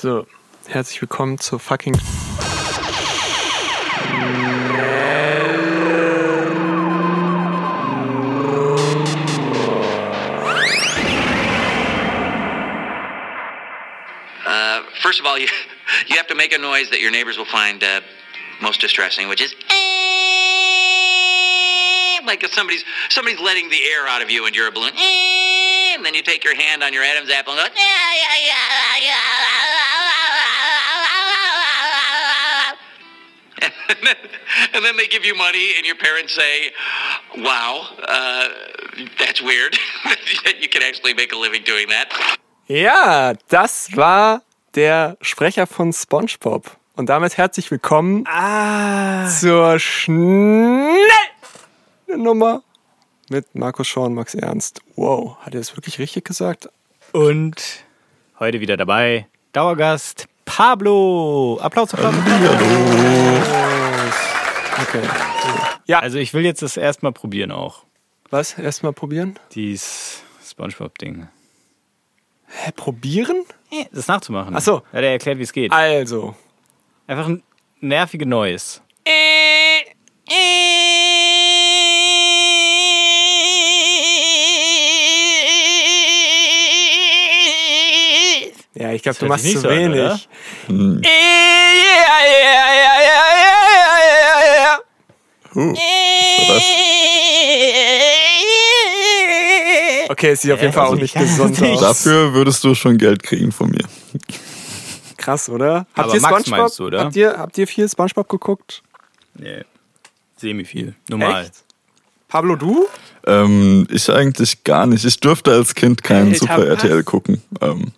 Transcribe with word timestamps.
So, 0.00 0.26
herzlich 0.66 0.98
willkommen 1.02 1.36
zur 1.36 1.60
fucking. 1.60 1.94
Uh, 1.94 2.00
first 15.02 15.20
of 15.20 15.26
all, 15.26 15.38
you 15.38 15.48
you 16.06 16.16
have 16.16 16.26
to 16.28 16.34
make 16.34 16.54
a 16.54 16.58
noise 16.58 16.88
that 16.88 17.02
your 17.02 17.10
neighbors 17.10 17.36
will 17.36 17.44
find 17.44 17.84
uh, 17.84 18.00
most 18.62 18.80
distressing, 18.80 19.28
which 19.28 19.42
is 19.42 19.54
like 22.24 22.42
if 22.42 22.54
somebody's 22.54 22.84
somebody's 23.10 23.40
letting 23.40 23.68
the 23.68 23.82
air 23.92 24.08
out 24.08 24.22
of 24.22 24.30
you 24.30 24.46
and 24.46 24.56
you're 24.56 24.68
a 24.68 24.72
balloon. 24.72 24.92
And 24.96 26.06
then 26.06 26.14
you 26.14 26.22
take 26.22 26.42
your 26.42 26.54
hand 26.54 26.82
on 26.82 26.94
your 26.94 27.02
Adam's 27.02 27.28
apple 27.28 27.52
and 27.52 27.68
go. 27.68 27.74
And 33.90 33.98
then, 34.06 34.16
and 34.74 34.84
then 34.84 34.96
they 34.96 35.08
give 35.08 35.24
you 35.24 35.34
money, 35.34 35.74
and 35.76 35.84
your 35.84 35.96
parents 35.96 36.34
say, 36.34 36.72
"Wow, 37.36 37.88
uh, 38.06 38.48
that's 39.18 39.42
weird. 39.42 39.76
you 40.60 40.68
can 40.68 40.82
actually 40.82 41.14
make 41.14 41.32
a 41.32 41.36
living 41.36 41.64
doing 41.64 41.88
that." 41.88 42.08
Ja, 42.68 43.34
das 43.48 43.96
war 43.96 44.42
der 44.76 45.16
Sprecher 45.22 45.66
von 45.66 45.92
SpongeBob. 45.92 46.76
Und 46.94 47.06
damit 47.06 47.36
herzlich 47.36 47.70
willkommen 47.70 48.26
zur 49.40 49.78
schnellen 49.80 50.94
Nummer 52.06 52.62
mit 53.28 53.54
Markus 53.54 53.88
Schorn 53.88 54.08
und 54.08 54.14
Max 54.14 54.34
Ernst. 54.34 54.82
Wow, 54.96 55.36
hat 55.40 55.54
er 55.54 55.60
das 55.60 55.76
wirklich 55.76 55.98
richtig 55.98 56.24
gesagt? 56.24 56.68
Und 57.12 57.56
heute 58.38 58.60
wieder 58.60 58.76
dabei 58.76 59.26
Dauergast 59.52 60.28
Pablo. 60.44 61.58
Applaus, 61.60 61.94
Applaus, 61.94 62.14
Applaus. 62.14 63.89
Okay. 64.82 65.02
Also 65.92 66.18
ich 66.18 66.32
will 66.34 66.44
jetzt 66.44 66.62
das 66.62 66.76
erstmal 66.76 67.12
probieren 67.12 67.50
auch. 67.52 67.84
Was? 68.30 68.58
Erstmal 68.58 68.92
probieren? 68.92 69.38
Dieses 69.52 70.22
Spongebob-Ding. 70.48 71.28
Hä, 72.46 72.70
probieren? 72.74 73.44
Das 73.92 74.06
nachzumachen. 74.08 74.54
Ach 74.56 74.60
so. 74.60 74.82
Ja, 74.92 75.00
der 75.00 75.12
erklärt, 75.12 75.38
wie 75.38 75.42
es 75.42 75.52
geht. 75.52 75.72
Also. 75.72 76.34
Einfach 77.06 77.28
ein 77.28 77.42
nervige 77.80 78.26
Neues. 78.26 78.82
Ja, 88.74 88.92
ich 88.92 89.02
glaube, 89.02 89.18
du 89.18 89.26
machst 89.26 89.44
zu 89.44 89.58
so 89.58 89.68
an, 89.68 89.92
oder? 95.54 96.60
Okay, 100.08 100.30
es 100.30 100.42
sieht 100.42 100.52
auf 100.52 100.60
jeden 100.60 100.72
Fall 100.72 100.86
auch 100.86 100.94
nicht 100.94 101.14
gesund 101.14 101.62
aus. 101.62 101.80
Dafür 101.80 102.34
würdest 102.34 102.64
du 102.64 102.74
schon 102.74 102.98
Geld 102.98 103.22
kriegen 103.22 103.52
von 103.52 103.70
mir. 103.70 103.84
Krass, 105.16 105.48
oder? 105.48 105.86
Habt 105.94 105.98
Aber 105.98 106.14
ihr 106.14 106.20
Max 106.20 106.40
SpongeBob? 106.42 106.58
meinst 106.58 106.78
du, 106.78 106.86
oder? 106.86 107.04
Habt 107.04 107.16
ihr, 107.16 107.38
habt 107.38 107.58
ihr 107.58 107.66
viel 107.66 107.88
SpongeBob 107.88 108.28
geguckt? 108.28 108.82
Nee. 109.34 109.64
Semi 110.36 110.64
viel. 110.64 110.94
Normal. 111.08 111.44
Echt? 111.44 111.64
Pablo, 112.28 112.56
du? 112.56 112.86
Ähm, 113.26 113.86
ich 113.90 114.10
eigentlich 114.10 114.64
gar 114.64 114.86
nicht. 114.86 115.04
Ich 115.04 115.20
durfte 115.20 115.52
als 115.52 115.74
Kind 115.74 116.02
keinen 116.02 116.34
Super? 116.34 116.66
RTL 116.66 117.02
gucken. 117.04 117.42
Ähm, 117.60 117.92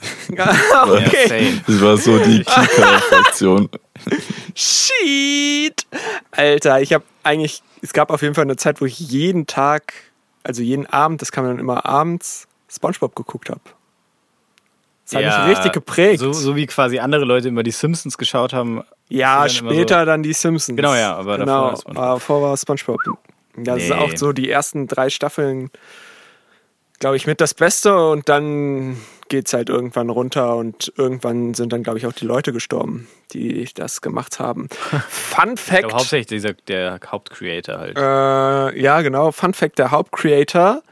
okay. 0.30 1.60
ich 1.66 1.80
war 1.80 1.96
so 1.96 2.18
die 2.18 2.44
Kika-Fraktion. 2.44 3.68
Shit. 4.54 5.86
Alter, 6.30 6.80
ich 6.80 6.92
habe 6.92 7.04
eigentlich, 7.22 7.62
es 7.82 7.92
gab 7.92 8.10
auf 8.10 8.22
jeden 8.22 8.34
Fall 8.34 8.44
eine 8.44 8.56
Zeit, 8.56 8.80
wo 8.80 8.84
ich 8.84 8.98
jeden 8.98 9.46
Tag, 9.46 9.92
also 10.44 10.62
jeden 10.62 10.86
Abend, 10.86 11.20
das 11.22 11.32
kam 11.32 11.44
dann 11.46 11.58
immer 11.58 11.84
abends, 11.86 12.46
SpongeBob 12.70 13.14
geguckt 13.16 13.50
habe. 13.50 13.60
Das 15.04 15.14
hat 15.16 15.22
Ja, 15.22 15.46
mich 15.46 15.56
richtig 15.56 15.72
geprägt. 15.72 16.20
So, 16.20 16.32
so 16.32 16.54
wie 16.54 16.66
quasi 16.66 16.98
andere 16.98 17.24
Leute 17.24 17.48
immer 17.48 17.62
die 17.62 17.70
Simpsons 17.70 18.18
geschaut 18.18 18.52
haben. 18.52 18.82
ja, 19.08 19.40
dann 19.40 19.50
später 19.50 20.00
so- 20.00 20.06
dann 20.06 20.22
die 20.22 20.32
Simpsons. 20.34 20.76
Genau, 20.76 20.94
ja, 20.94 21.16
aber 21.16 21.38
davor 21.38 21.44
genau, 21.44 21.62
war 21.62 21.76
SpongeBob. 21.76 21.96
aber 22.04 22.14
davor 22.14 22.42
war 22.42 22.56
SpongeBob. 22.56 22.98
Das 23.56 23.82
ist 23.82 23.88
Nee. 23.88 23.94
auch 23.96 24.10
so 24.16 24.32
die 24.32 24.50
ersten 24.50 24.86
drei 24.86 25.10
Staffeln, 25.10 25.70
glaube 27.00 27.16
ich, 27.16 27.26
mit 27.26 27.40
das 27.40 27.54
Beste 27.54 27.96
und 28.10 28.28
dann 28.28 28.98
geht's 29.28 29.52
halt 29.52 29.68
irgendwann 29.68 30.10
runter 30.10 30.56
und 30.56 30.92
irgendwann 30.96 31.54
sind 31.54 31.72
dann, 31.72 31.82
glaube 31.82 31.98
ich, 31.98 32.06
auch 32.06 32.12
die 32.12 32.24
Leute 32.24 32.52
gestorben, 32.52 33.08
die 33.32 33.68
das 33.74 34.00
gemacht 34.00 34.40
haben. 34.40 34.68
Fun 35.08 35.56
Fact. 35.56 35.80
glaube 35.80 35.94
hauptsächlich 35.96 36.26
dieser, 36.26 36.54
der 36.54 37.00
Hauptcreator 37.06 37.78
halt. 37.78 37.96
Äh, 37.96 38.80
ja, 38.80 39.00
genau. 39.02 39.32
Fun 39.32 39.54
Fact: 39.54 39.78
Der 39.78 39.90
Hauptcreator 39.90 40.82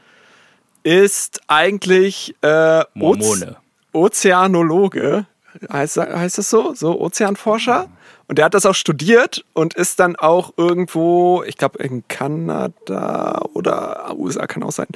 ist 0.83 1.41
eigentlich 1.47 2.35
äh, 2.41 2.83
Mormone. 2.93 3.57
Ozeanologe. 3.93 5.25
Heißt, 5.71 5.97
heißt 5.97 6.37
das 6.37 6.49
so? 6.49 6.73
So 6.73 6.99
Ozeanforscher. 7.01 7.89
Und 8.27 8.37
der 8.37 8.45
hat 8.45 8.53
das 8.53 8.65
auch 8.65 8.75
studiert 8.75 9.45
und 9.53 9.73
ist 9.73 9.99
dann 10.01 10.17
auch 10.17 10.51
irgendwo, 10.57 11.43
ich 11.43 11.57
glaube 11.57 11.81
in 11.81 12.05
Kanada 12.09 13.41
oder 13.53 14.13
USA 14.17 14.47
kann 14.47 14.63
auch 14.63 14.73
sein, 14.73 14.87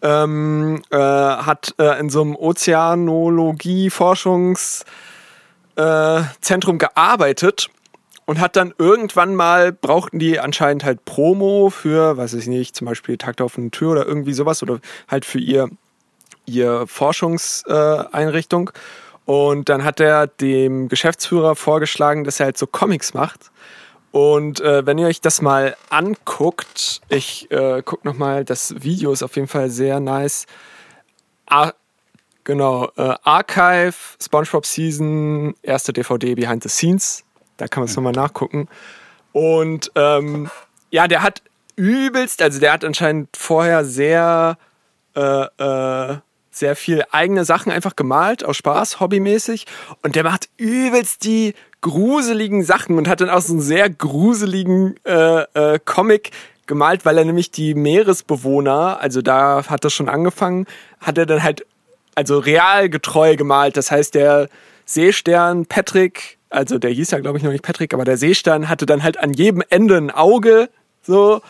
ähm, 0.00 0.80
äh, 0.90 0.96
hat 0.96 1.74
äh, 1.78 2.00
in 2.00 2.08
so 2.08 2.22
einem 2.22 2.34
Ozeanologie-Forschungszentrum 2.34 4.86
äh, 5.76 6.78
gearbeitet 6.78 7.68
und 8.24 8.40
hat 8.40 8.56
dann 8.56 8.72
irgendwann 8.78 9.34
mal, 9.34 9.70
brauchten 9.72 10.18
die 10.18 10.40
anscheinend 10.40 10.84
halt 10.84 11.04
Promo 11.04 11.68
für, 11.70 12.16
weiß 12.16 12.32
ich 12.34 12.46
nicht, 12.46 12.74
zum 12.74 12.86
Beispiel 12.86 13.18
Tag 13.18 13.36
der 13.36 13.44
offenen 13.46 13.70
Tür 13.70 13.92
oder 13.92 14.06
irgendwie 14.06 14.32
sowas 14.32 14.62
oder 14.62 14.80
halt 15.08 15.26
für 15.26 15.40
ihr, 15.40 15.68
ihr 16.46 16.86
Forschungseinrichtung. 16.86 18.70
Äh. 18.70 18.72
Und 19.28 19.68
dann 19.68 19.84
hat 19.84 20.00
er 20.00 20.26
dem 20.26 20.88
Geschäftsführer 20.88 21.54
vorgeschlagen, 21.54 22.24
dass 22.24 22.40
er 22.40 22.46
halt 22.46 22.56
so 22.56 22.66
Comics 22.66 23.12
macht. 23.12 23.50
Und 24.10 24.58
äh, 24.62 24.86
wenn 24.86 24.96
ihr 24.96 25.06
euch 25.06 25.20
das 25.20 25.42
mal 25.42 25.76
anguckt, 25.90 27.02
ich 27.10 27.50
äh, 27.50 27.82
guck 27.84 28.06
noch 28.06 28.14
das 28.44 28.82
Video 28.82 29.12
ist 29.12 29.22
auf 29.22 29.36
jeden 29.36 29.46
Fall 29.46 29.68
sehr 29.68 30.00
nice. 30.00 30.46
Ah, 31.44 31.72
genau, 32.44 32.88
äh, 32.96 33.16
Archive, 33.22 33.92
SpongeBob 34.18 34.64
Season, 34.64 35.54
erste 35.62 35.92
DVD 35.92 36.34
Behind 36.34 36.62
the 36.62 36.70
Scenes. 36.70 37.22
Da 37.58 37.68
kann 37.68 37.82
man 37.82 37.90
es 37.90 37.96
nochmal 37.96 38.14
nachgucken. 38.14 38.66
Und 39.32 39.92
ähm, 39.94 40.50
ja, 40.90 41.06
der 41.06 41.22
hat 41.22 41.42
übelst, 41.76 42.40
also 42.40 42.60
der 42.60 42.72
hat 42.72 42.82
anscheinend 42.82 43.36
vorher 43.36 43.84
sehr, 43.84 44.56
äh, 45.14 45.20
äh, 45.58 46.16
sehr 46.58 46.76
viel 46.76 47.04
eigene 47.10 47.44
Sachen 47.44 47.72
einfach 47.72 47.96
gemalt, 47.96 48.44
aus 48.44 48.56
Spaß, 48.56 49.00
hobbymäßig. 49.00 49.66
Und 50.02 50.16
der 50.16 50.24
macht 50.24 50.48
übelst 50.56 51.24
die 51.24 51.54
gruseligen 51.80 52.62
Sachen 52.64 52.98
und 52.98 53.08
hat 53.08 53.20
dann 53.20 53.30
auch 53.30 53.40
so 53.40 53.52
einen 53.52 53.62
sehr 53.62 53.88
gruseligen 53.88 54.96
äh, 55.04 55.42
äh, 55.54 55.78
Comic 55.84 56.30
gemalt, 56.66 57.04
weil 57.04 57.18
er 57.18 57.24
nämlich 57.24 57.50
die 57.50 57.74
Meeresbewohner, 57.74 59.00
also 59.00 59.22
da 59.22 59.64
hat 59.66 59.84
das 59.84 59.92
schon 59.92 60.08
angefangen, 60.08 60.66
hat 61.00 61.18
er 61.18 61.26
dann 61.26 61.42
halt 61.42 61.66
also 62.14 62.38
realgetreu 62.38 63.36
gemalt. 63.36 63.76
Das 63.76 63.90
heißt, 63.90 64.14
der 64.14 64.48
Seestern 64.84 65.66
Patrick, 65.66 66.38
also 66.50 66.78
der 66.78 66.90
hieß 66.90 67.10
ja 67.10 67.20
glaube 67.20 67.38
ich 67.38 67.44
noch 67.44 67.52
nicht 67.52 67.64
Patrick, 67.64 67.94
aber 67.94 68.04
der 68.04 68.16
Seestern 68.16 68.68
hatte 68.68 68.86
dann 68.86 69.02
halt 69.02 69.18
an 69.18 69.32
jedem 69.32 69.62
Ende 69.68 69.96
ein 69.96 70.10
Auge. 70.10 70.68
So. 71.08 71.40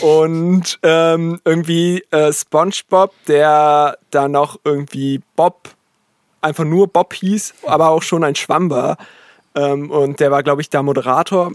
Und 0.00 0.78
ähm, 0.84 1.40
irgendwie 1.44 2.04
äh, 2.12 2.32
SpongeBob, 2.32 3.12
der 3.26 3.98
dann 4.10 4.30
noch 4.30 4.60
irgendwie 4.62 5.20
Bob, 5.34 5.70
einfach 6.40 6.64
nur 6.64 6.86
Bob 6.86 7.12
hieß, 7.12 7.54
aber 7.66 7.88
auch 7.88 8.02
schon 8.02 8.22
ein 8.22 8.36
Schwamm 8.36 8.70
war. 8.70 8.98
Ähm, 9.56 9.90
und 9.90 10.20
der 10.20 10.30
war, 10.30 10.44
glaube 10.44 10.62
ich, 10.62 10.70
da 10.70 10.84
Moderator. 10.84 11.50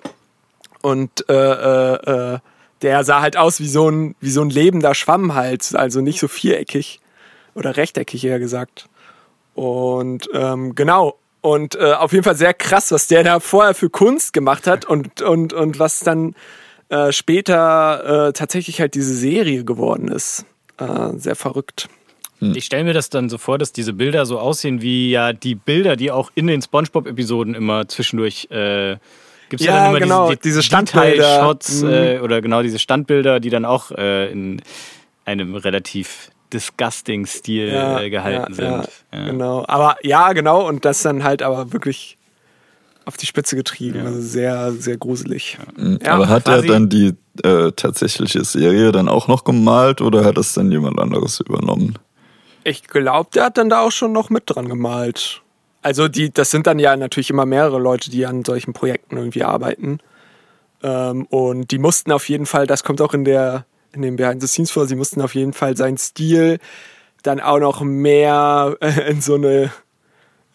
Und 0.81 1.27
äh, 1.29 1.33
äh, 1.33 2.33
äh, 2.33 2.39
der 2.81 3.05
sah 3.05 3.21
halt 3.21 3.37
aus 3.37 3.61
wie 3.61 3.69
so 3.69 3.89
ein, 3.89 4.15
wie 4.19 4.31
so 4.31 4.41
ein 4.41 4.49
lebender 4.49 4.93
Schwamm 4.93 5.33
halt, 5.33 5.73
also 5.75 6.01
nicht 6.01 6.19
so 6.19 6.27
viereckig 6.27 6.99
oder 7.55 7.77
rechteckig 7.77 8.25
eher 8.25 8.39
gesagt. 8.39 8.89
Und 9.53 10.27
ähm, 10.33 10.75
genau. 10.75 11.17
Und 11.39 11.75
äh, 11.75 11.93
auf 11.93 12.11
jeden 12.11 12.25
Fall 12.25 12.35
sehr 12.35 12.53
krass, 12.53 12.91
was 12.91 13.07
der 13.07 13.23
da 13.23 13.39
vorher 13.39 13.75
für 13.75 13.89
Kunst 13.89 14.33
gemacht 14.33 14.67
hat 14.67 14.83
und, 14.83 15.21
und, 15.21 15.53
und 15.53 15.79
was 15.79 16.01
dann 16.01 16.35
äh, 16.89 17.11
später 17.11 18.27
äh, 18.29 18.33
tatsächlich 18.33 18.79
halt 18.81 18.93
diese 18.95 19.13
Serie 19.13 19.63
geworden 19.63 20.07
ist. 20.09 20.45
Äh, 20.77 21.17
sehr 21.17 21.35
verrückt. 21.35 21.87
Ich 22.41 22.65
stelle 22.65 22.83
mir 22.83 22.93
das 22.93 23.09
dann 23.09 23.29
so 23.29 23.37
vor, 23.37 23.57
dass 23.57 23.71
diese 23.71 23.93
Bilder 23.93 24.25
so 24.25 24.37
aussehen 24.39 24.81
wie 24.81 25.09
ja 25.09 25.31
die 25.33 25.55
Bilder, 25.55 25.95
die 25.95 26.11
auch 26.11 26.31
in 26.35 26.47
den 26.47 26.61
SpongeBob-Episoden 26.61 27.55
immer 27.55 27.87
zwischendurch 27.87 28.49
äh, 28.51 28.97
gibt 29.49 29.61
es 29.61 29.65
ja, 29.67 29.73
Ja, 29.73 29.79
dann 29.83 29.89
immer 29.91 29.99
genau, 29.99 30.27
diese, 30.29 30.39
diese 30.41 30.61
Standbilder. 30.63 31.11
Detail-Shots 31.15 31.81
Mhm. 31.83 31.89
äh, 31.89 32.19
oder 32.19 32.41
genau 32.41 32.61
diese 32.61 32.77
Standbilder, 32.77 33.39
die 33.39 33.49
dann 33.49 33.63
auch 33.65 33.89
äh, 33.91 34.29
in 34.31 34.61
einem 35.23 35.55
relativ 35.55 36.29
Disgusting-Stil 36.53 37.69
Ja, 37.69 38.01
äh, 38.01 38.09
gehalten 38.09 38.51
ja, 38.51 38.55
sind. 38.55 38.89
Ja, 39.13 39.19
Ja. 39.19 39.25
Genau. 39.31 39.65
Aber 39.67 39.95
ja, 40.03 40.33
genau. 40.33 40.67
Und 40.67 40.85
das 40.85 41.01
dann 41.01 41.23
halt 41.23 41.41
aber 41.41 41.71
wirklich 41.73 42.17
auf 43.05 43.17
die 43.17 43.25
Spitze 43.25 43.55
getrieben. 43.55 44.05
Also 44.05 44.21
sehr, 44.21 44.71
sehr 44.73 44.97
gruselig. 44.97 45.57
Ja, 45.77 46.13
Aber 46.13 46.27
hat 46.27 46.47
er 46.47 46.61
dann 46.61 46.89
die 46.89 47.13
äh, 47.43 47.71
tatsächliche 47.71 48.43
Serie 48.43 48.91
dann 48.91 49.07
auch 49.07 49.27
noch 49.27 49.43
gemalt 49.43 50.01
oder 50.01 50.25
hat 50.25 50.37
das 50.37 50.53
dann 50.53 50.71
jemand 50.71 50.99
anderes 50.99 51.39
übernommen? 51.39 51.97
Ich 52.63 52.87
glaube, 52.87 53.29
der 53.33 53.45
hat 53.45 53.57
dann 53.57 53.69
da 53.69 53.81
auch 53.81 53.91
schon 53.91 54.11
noch 54.11 54.29
mit 54.29 54.43
dran 54.47 54.67
gemalt. 54.67 55.41
Also 55.83 56.07
die, 56.07 56.31
das 56.31 56.49
sind 56.49 56.65
dann 56.65 56.79
ja 56.79 56.97
natürlich 56.97 57.29
immer 57.29 57.45
mehrere 57.45 57.79
Leute, 57.79 58.09
die 58.09 58.25
an 58.25 58.43
solchen 58.43 58.73
Projekten 58.73 59.17
irgendwie 59.17 59.43
arbeiten. 59.43 59.99
Ähm, 60.81 61.27
und 61.27 61.69
die 61.69 61.77
mussten 61.77 62.11
auf 62.11 62.27
jeden 62.27 62.47
Fall, 62.47 62.65
das 62.65 62.83
kommt 62.83 63.01
auch 63.01 63.13
in 63.13 63.23
der 63.23 63.65
in 63.95 64.01
dem 64.01 64.17
Behind 64.17 64.41
the 64.41 64.47
Scenes 64.47 64.71
vor, 64.71 64.87
sie 64.87 64.95
mussten 64.95 65.21
auf 65.21 65.35
jeden 65.35 65.53
Fall 65.53 65.77
seinen 65.77 65.97
Stil 65.97 66.59
dann 67.23 67.39
auch 67.39 67.59
noch 67.59 67.81
mehr 67.81 68.77
in 69.07 69.21
so 69.21 69.35
eine 69.35 69.71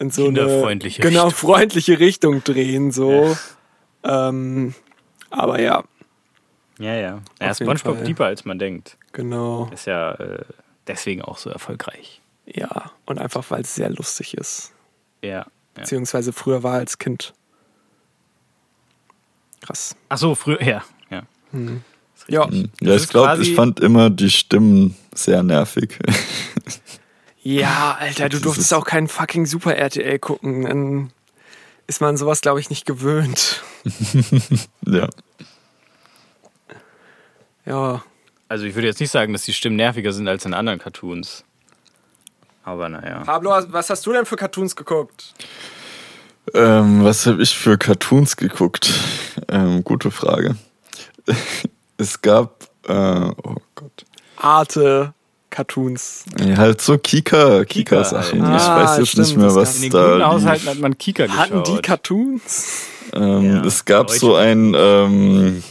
in 0.01 0.09
so 0.09 0.27
eine 0.27 0.79
genau 0.99 1.29
freundliche 1.29 1.99
Richtung 1.99 2.43
drehen 2.43 2.91
so. 2.91 3.35
Ähm, 4.03 4.73
aber 5.29 5.61
ja, 5.61 5.83
Ja, 6.79 6.93
ja. 6.95 7.21
ja 7.39 7.51
Auf 7.51 7.59
jeden 7.59 7.77
SpongeBob 7.77 7.97
Fall. 7.97 8.05
deeper 8.05 8.25
als 8.25 8.43
man 8.45 8.59
denkt. 8.59 8.97
genau. 9.13 9.69
Ist 9.71 9.85
ja 9.85 10.13
äh, 10.13 10.43
deswegen 10.87 11.21
auch 11.21 11.37
so 11.37 11.49
erfolgreich. 11.49 12.21
Ja, 12.45 12.91
und 13.05 13.19
einfach 13.19 13.49
weil 13.51 13.61
es 13.61 13.75
sehr 13.75 13.89
lustig 13.89 14.33
ist. 14.33 14.73
Ja. 15.21 15.29
ja. 15.29 15.45
Beziehungsweise 15.75 16.33
früher 16.33 16.63
war 16.63 16.73
als 16.73 16.97
Kind. 16.97 17.33
Krass. 19.61 19.95
Ach 20.09 20.17
so, 20.17 20.33
früher, 20.35 20.61
ja. 20.63 20.83
ja. 21.11 21.21
Ist 21.53 22.27
Ja. 22.27 22.49
Ja, 22.49 22.65
ich 22.81 23.03
ist 23.03 23.09
glaube, 23.09 23.41
ich 23.41 23.53
fand 23.55 23.79
immer 23.79 24.09
die 24.09 24.31
Stimmen 24.31 24.95
sehr 25.13 25.43
nervig. 25.43 25.99
Ja, 27.43 27.97
Alter, 27.99 28.29
du 28.29 28.39
durftest 28.39 28.73
auch 28.73 28.85
keinen 28.85 29.07
fucking 29.07 29.45
Super 29.45 29.75
RTL 29.75 30.19
gucken. 30.19 30.63
Dann 30.63 31.11
ist 31.87 31.99
man 31.99 32.15
sowas, 32.15 32.41
glaube 32.41 32.59
ich, 32.59 32.69
nicht 32.69 32.85
gewöhnt. 32.85 33.63
ja. 34.85 35.09
Ja. 37.65 38.03
Also 38.47 38.65
ich 38.65 38.75
würde 38.75 38.87
jetzt 38.87 38.99
nicht 38.99 39.11
sagen, 39.11 39.33
dass 39.33 39.43
die 39.43 39.53
Stimmen 39.53 39.75
nerviger 39.75 40.13
sind 40.13 40.27
als 40.27 40.45
in 40.45 40.53
anderen 40.53 40.77
Cartoons. 40.77 41.43
Aber 42.63 42.89
naja. 42.89 43.23
Pablo, 43.23 43.51
was 43.69 43.89
hast 43.89 44.05
du 44.05 44.13
denn 44.13 44.25
für 44.25 44.35
Cartoons 44.35 44.75
geguckt? 44.75 45.33
Ähm, 46.53 47.03
was 47.03 47.25
habe 47.25 47.41
ich 47.41 47.57
für 47.57 47.77
Cartoons 47.77 48.35
geguckt? 48.35 48.91
Ähm, 49.47 49.83
gute 49.83 50.11
Frage. 50.11 50.57
es 51.97 52.21
gab, 52.21 52.67
äh, 52.87 52.93
oh 52.93 53.55
Gott. 53.73 54.05
Arte 54.37 55.13
Cartoons. 55.51 56.25
Ja, 56.39 56.57
halt 56.57 56.81
so 56.81 56.97
Kika, 56.97 57.63
Kika 57.65 57.65
Kika-Sachen. 57.65 58.47
halt. 58.47 58.59
ich 58.61 58.67
Ah, 58.67 58.83
weiß 58.83 58.97
jetzt 58.97 59.09
stimmt, 59.09 59.27
nicht 59.27 59.37
mehr, 59.37 59.53
was 59.53 59.75
In 59.75 59.81
den 59.83 59.91
da 59.91 60.15
lief. 60.15 60.25
Haushalten 60.25 60.67
hat 60.69 60.79
man 60.79 60.97
Kika 60.97 61.25
geschaut. 61.27 61.39
Hatten 61.39 61.63
die 61.63 61.77
Cartoons? 61.81 62.83
Ähm, 63.13 63.43
Ja, 63.55 63.65
es 63.65 63.85
gab 63.85 64.09
so 64.09 64.35
ein 64.35 64.73
ähm, 64.75 65.63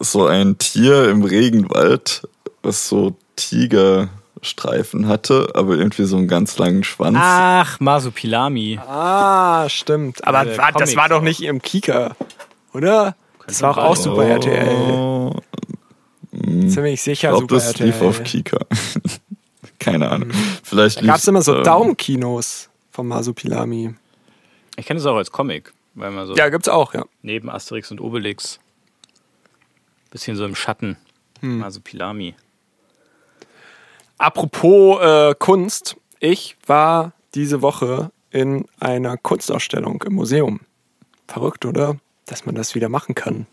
so 0.00 0.26
ein 0.26 0.58
Tier 0.58 1.10
im 1.10 1.22
Regenwald, 1.22 2.26
was 2.62 2.88
so 2.88 3.16
Tigerstreifen 3.36 5.06
hatte, 5.08 5.48
aber 5.54 5.74
irgendwie 5.74 6.04
so 6.04 6.16
einen 6.16 6.28
ganz 6.28 6.56
langen 6.58 6.84
Schwanz. 6.84 7.18
Ach, 7.20 7.78
Masupilami. 7.80 8.78
Ah, 8.86 9.68
stimmt. 9.68 10.26
Aber 10.26 10.44
der 10.44 10.56
war, 10.58 10.72
das 10.72 10.96
war 10.96 11.08
doch 11.08 11.20
nicht 11.22 11.42
im 11.42 11.60
Kika, 11.60 12.16
oder? 12.72 13.14
Das 13.46 13.62
war 13.62 13.72
auch, 13.76 13.90
auch 13.90 13.96
Super 13.96 14.24
RTL. 14.24 15.32
Oh, 16.32 16.68
Ziemlich 16.68 16.94
ich 16.94 17.02
sicher 17.02 17.28
glaube, 17.30 17.42
Super 17.42 17.54
das 17.56 17.66
RTL. 17.68 17.86
lief 17.86 18.02
auf 18.02 18.22
Kika. 18.22 18.58
Keine 19.78 20.10
Ahnung. 20.10 20.30
Vielleicht 20.62 20.98
Da 20.98 21.06
gab 21.06 21.16
es 21.16 21.26
immer 21.26 21.42
so 21.42 21.56
ähm, 21.56 21.64
Daumenkinos 21.64 22.68
vom 22.92 23.08
Masupilami. 23.08 23.94
Ich 24.76 24.86
kenne 24.86 25.00
es 25.00 25.06
auch 25.06 25.16
als 25.16 25.30
Comic, 25.30 25.72
weil 25.94 26.10
man 26.10 26.26
so 26.26 26.34
Ja, 26.36 26.48
gibt's 26.48 26.68
auch, 26.68 26.94
ja. 26.94 27.04
neben 27.22 27.50
Asterix 27.50 27.90
und 27.90 28.00
Obelix 28.00 28.60
bisschen 30.10 30.36
so 30.36 30.44
im 30.44 30.54
Schatten. 30.56 30.96
Hm. 31.40 31.58
Masupilami. 31.58 32.34
Apropos 34.18 35.00
äh, 35.00 35.34
Kunst, 35.38 35.96
ich 36.18 36.56
war 36.66 37.12
diese 37.34 37.62
Woche 37.62 38.10
in 38.30 38.66
einer 38.78 39.16
Kunstausstellung 39.16 40.02
im 40.06 40.14
Museum. 40.14 40.60
Verrückt, 41.26 41.64
oder? 41.64 41.96
Dass 42.26 42.44
man 42.44 42.54
das 42.54 42.74
wieder 42.74 42.88
machen 42.88 43.14
kann. 43.14 43.46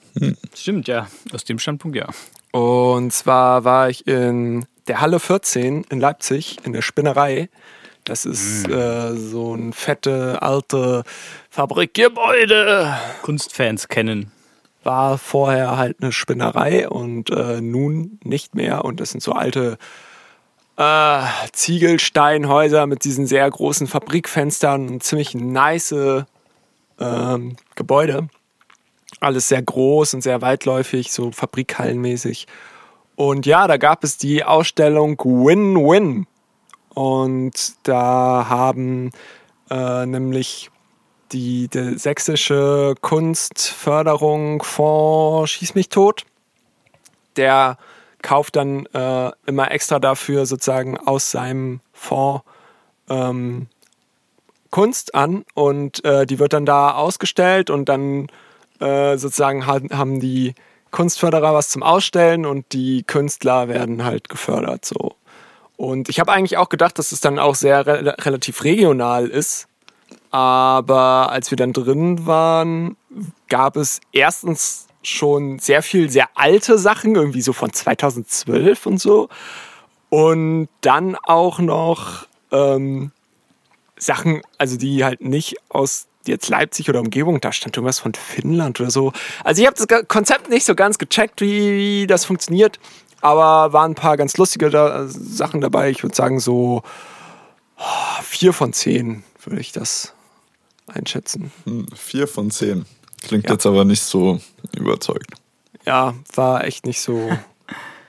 Stimmt, 0.53 0.87
ja. 0.87 1.07
Aus 1.31 1.43
dem 1.45 1.57
Standpunkt 1.59 1.95
ja. 1.95 2.07
Und 2.51 3.11
zwar 3.11 3.63
war 3.63 3.89
ich 3.89 4.07
in 4.07 4.65
der 4.87 5.01
Halle 5.01 5.19
14 5.19 5.85
in 5.89 5.99
Leipzig 5.99 6.57
in 6.63 6.73
der 6.73 6.81
Spinnerei. 6.81 7.49
Das 8.03 8.25
ist 8.25 8.69
äh, 8.69 9.15
so 9.15 9.53
ein 9.53 9.73
fette, 9.73 10.41
alte 10.41 11.03
Fabrikgebäude. 11.49 12.97
Kunstfans 13.21 13.89
kennen. 13.89 14.31
War 14.83 15.17
vorher 15.17 15.75
halt 15.75 15.97
eine 16.01 16.13
Spinnerei 16.13 16.87
und 16.87 17.29
äh, 17.29 17.59
nun 17.59 18.19
nicht 18.23 18.55
mehr. 18.55 18.85
Und 18.85 19.01
das 19.01 19.09
sind 19.11 19.21
so 19.21 19.33
alte 19.33 19.77
äh, 20.77 21.21
Ziegelsteinhäuser 21.51 22.87
mit 22.87 23.03
diesen 23.03 23.27
sehr 23.27 23.49
großen 23.49 23.87
Fabrikfenstern 23.87 24.87
und 24.87 25.03
ziemlich 25.03 25.35
nice 25.35 26.23
ähm, 26.99 27.57
Gebäude. 27.75 28.29
Alles 29.19 29.47
sehr 29.47 29.61
groß 29.61 30.15
und 30.15 30.21
sehr 30.21 30.41
weitläufig, 30.41 31.11
so 31.11 31.31
fabrikhallenmäßig. 31.31 32.47
Und 33.15 33.45
ja, 33.45 33.67
da 33.67 33.77
gab 33.77 34.03
es 34.03 34.17
die 34.17 34.43
Ausstellung 34.43 35.17
Win-Win. 35.19 36.27
Und 36.93 37.73
da 37.83 38.45
haben 38.49 39.11
äh, 39.69 40.05
nämlich 40.05 40.69
die, 41.31 41.67
der 41.67 41.97
sächsische 41.97 42.95
Kunstförderung 43.01 44.61
Fonds 44.63 45.51
Schieß 45.51 45.75
mich 45.75 45.89
tot. 45.89 46.25
Der 47.35 47.77
kauft 48.21 48.55
dann 48.55 48.85
äh, 48.87 49.31
immer 49.45 49.71
extra 49.71 49.99
dafür 49.99 50.45
sozusagen 50.45 50.97
aus 50.97 51.31
seinem 51.31 51.81
Fonds 51.93 52.43
ähm, 53.09 53.67
Kunst 54.69 55.15
an 55.15 55.45
und 55.53 56.03
äh, 56.03 56.25
die 56.25 56.39
wird 56.39 56.53
dann 56.53 56.65
da 56.65 56.91
ausgestellt 56.95 57.69
und 57.69 57.89
dann 57.89 58.27
äh, 58.79 59.17
sozusagen 59.17 59.65
ha- 59.67 59.81
haben 59.91 60.19
die 60.19 60.53
Kunstförderer 60.91 61.53
was 61.53 61.69
zum 61.69 61.83
Ausstellen 61.83 62.45
und 62.45 62.73
die 62.73 63.03
Künstler 63.03 63.67
werden 63.67 64.03
halt 64.03 64.29
gefördert 64.29 64.85
so. 64.85 65.15
Und 65.75 66.09
ich 66.09 66.19
habe 66.19 66.31
eigentlich 66.31 66.57
auch 66.57 66.69
gedacht, 66.69 66.97
dass 66.97 67.11
es 67.11 67.21
dann 67.21 67.37
auch 67.37 67.55
sehr 67.55 67.85
re 67.85 68.15
relativ 68.25 68.63
regional 68.63 69.27
ist. 69.27 69.67
Aber 70.31 71.31
als 71.31 71.51
wir 71.51 71.55
dann 71.55 71.73
drin 71.73 72.25
waren, 72.25 72.97
gab 73.47 73.77
es 73.77 74.01
erstens 74.11 74.87
schon 75.03 75.59
sehr 75.59 75.83
viel 75.83 76.09
sehr 76.09 76.29
alte 76.35 76.77
Sachen, 76.77 77.15
irgendwie 77.15 77.41
so 77.41 77.53
von 77.53 77.71
2012 77.71 78.85
und 78.87 78.99
so. 78.99 79.29
Und 80.09 80.69
dann 80.81 81.15
auch 81.15 81.59
noch 81.59 82.27
ähm, 82.51 83.11
Sachen, 83.97 84.41
also 84.57 84.77
die 84.77 85.03
halt 85.03 85.21
nicht 85.21 85.55
aus 85.69 86.07
jetzt 86.27 86.49
Leipzig 86.49 86.89
oder 86.89 86.99
Umgebung, 86.99 87.39
da 87.41 87.51
stand 87.51 87.75
irgendwas 87.77 87.99
von 87.99 88.13
Finnland 88.13 88.79
oder 88.79 88.91
so. 88.91 89.11
Also 89.43 89.61
ich 89.61 89.67
habe 89.67 89.77
das 89.77 90.07
Konzept 90.07 90.49
nicht 90.49 90.65
so 90.65 90.75
ganz 90.75 90.97
gecheckt, 90.97 91.41
wie, 91.41 91.77
wie 92.03 92.07
das 92.07 92.25
funktioniert, 92.25 92.79
aber 93.21 93.73
waren 93.73 93.91
ein 93.91 93.95
paar 93.95 94.17
ganz 94.17 94.37
lustige 94.37 94.69
da, 94.69 95.05
Sachen 95.07 95.61
dabei. 95.61 95.89
Ich 95.89 96.03
würde 96.03 96.15
sagen 96.15 96.39
so 96.39 96.83
oh, 97.77 98.21
vier 98.23 98.53
von 98.53 98.73
zehn 98.73 99.23
würde 99.43 99.59
ich 99.61 99.71
das 99.71 100.13
einschätzen. 100.87 101.51
hm, 101.65 101.85
Vier 101.95 102.27
von 102.27 102.51
zehn. 102.51 102.85
Klingt 103.23 103.45
Ja. 103.45 103.53
jetzt 103.53 103.65
aber 103.65 103.83
nicht 103.85 104.03
so 104.03 104.39
überzeugt. 104.75 105.31
Ja, 105.85 106.13
war 106.35 106.63
echt 106.65 106.85
nicht 106.85 107.01
so. 107.01 107.29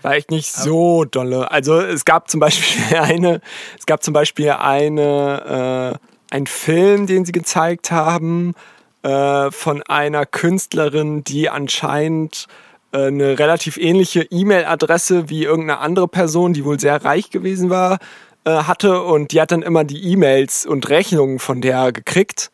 War 0.03 0.15
echt 0.15 0.31
nicht 0.31 0.53
so 0.53 1.05
dolle. 1.05 1.51
Also 1.51 1.81
es 1.81 2.05
gab 2.05 2.31
zum 2.31 2.39
Beispiel 2.39 2.97
eine, 2.99 3.41
es 3.77 3.85
gab 3.85 4.01
zum 4.05 4.15
Beispiel 4.15 4.51
eine, 4.51 5.99
äh, 6.01 6.09
einen 6.31 6.47
Film, 6.47 7.07
den 7.07 7.25
sie 7.25 7.33
gezeigt 7.33 7.91
haben, 7.91 8.55
äh, 9.03 9.51
von 9.51 9.83
einer 9.83 10.27
Künstlerin, 10.27 11.25
die 11.25 11.49
anscheinend 11.49 12.47
äh, 12.93 13.07
eine 13.07 13.39
relativ 13.39 13.77
ähnliche 13.77 14.23
E-Mail-Adresse 14.23 15.29
wie 15.31 15.45
irgendeine 15.45 15.81
andere 15.81 16.09
Person, 16.09 16.53
die 16.53 16.65
wohl 16.65 16.81
sehr 16.81 17.05
reich 17.05 17.31
gewesen 17.31 17.71
war, 17.71 17.99
äh, 18.45 18.51
hatte 18.51 19.03
und 19.03 19.33
die 19.33 19.41
hat 19.41 19.53
dann 19.53 19.63
immer 19.63 19.85
die 19.85 20.13
E-Mails 20.13 20.67
und 20.67 20.89
Rechnungen 20.89 21.39
von 21.39 21.61
der 21.61 21.93
gekriegt. 21.93 22.51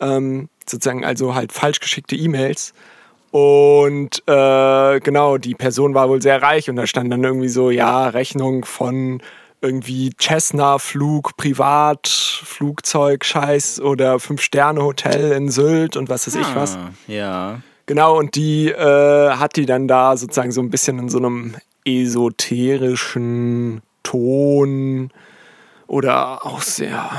Ähm, 0.00 0.48
sozusagen 0.66 1.04
also 1.04 1.34
halt 1.34 1.52
falsch 1.52 1.80
geschickte 1.80 2.16
E-Mails. 2.16 2.72
Und 3.30 4.22
äh, 4.26 5.00
genau, 5.00 5.38
die 5.38 5.54
Person 5.54 5.94
war 5.94 6.08
wohl 6.08 6.20
sehr 6.20 6.42
reich 6.42 6.68
und 6.68 6.76
da 6.76 6.86
stand 6.86 7.12
dann 7.12 7.22
irgendwie 7.22 7.48
so, 7.48 7.70
ja, 7.70 8.08
Rechnung 8.08 8.64
von 8.64 9.22
irgendwie 9.62 10.10
Cessna-Flug, 10.18 11.36
Privatflugzeug, 11.36 13.24
Scheiß 13.24 13.80
oder 13.80 14.18
Fünf-Sterne-Hotel 14.18 15.32
in 15.32 15.48
Sylt 15.50 15.96
und 15.96 16.08
was 16.08 16.26
weiß 16.26 16.36
ich 16.36 16.54
was. 16.54 16.76
Ah, 16.76 16.90
ja. 17.06 17.60
Genau, 17.86 18.16
und 18.18 18.36
die 18.36 18.68
äh, 18.68 19.30
hat 19.30 19.56
die 19.56 19.66
dann 19.66 19.88
da 19.88 20.16
sozusagen 20.16 20.52
so 20.52 20.60
ein 20.60 20.70
bisschen 20.70 20.98
in 20.98 21.08
so 21.08 21.18
einem 21.18 21.56
esoterischen 21.84 23.82
Ton 24.02 25.10
oder 25.86 26.46
auch 26.46 26.62
sehr 26.62 27.10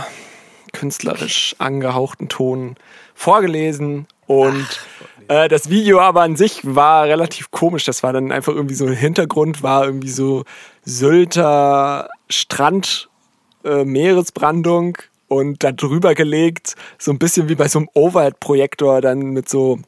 künstlerisch 0.72 1.56
angehauchten 1.60 2.30
Ton 2.30 2.76
vorgelesen 3.14 4.08
und 4.28 4.66
äh, 5.28 5.50
das 5.50 5.70
Video 5.70 6.00
aber 6.00 6.22
an 6.22 6.36
sich 6.36 6.62
war 6.64 7.06
relativ 7.06 7.52
komisch. 7.52 7.84
Das 7.84 8.02
war 8.02 8.14
dann 8.14 8.32
einfach 8.32 8.54
irgendwie 8.54 8.76
so 8.76 8.86
ein 8.86 8.94
Hintergrund, 8.94 9.64
war 9.64 9.86
irgendwie 9.86 10.10
so 10.10 10.44
Sylter 10.84 12.10
Strand, 12.30 13.10
äh, 13.64 13.84
Meeresbrandung 13.84 14.98
und 15.28 15.64
da 15.64 15.72
drüber 15.72 16.16
gelegt, 16.16 16.76
so 16.98 17.12
ein 17.12 17.20
bisschen 17.20 17.50
wie 17.50 17.56
bei 17.56 17.68
so 17.68 17.80
einem 17.80 17.90
Overhead-Projektor, 17.94 19.02
dann 19.02 19.20
mit 19.20 19.48
so 19.48 19.80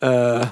äh, 0.00 0.46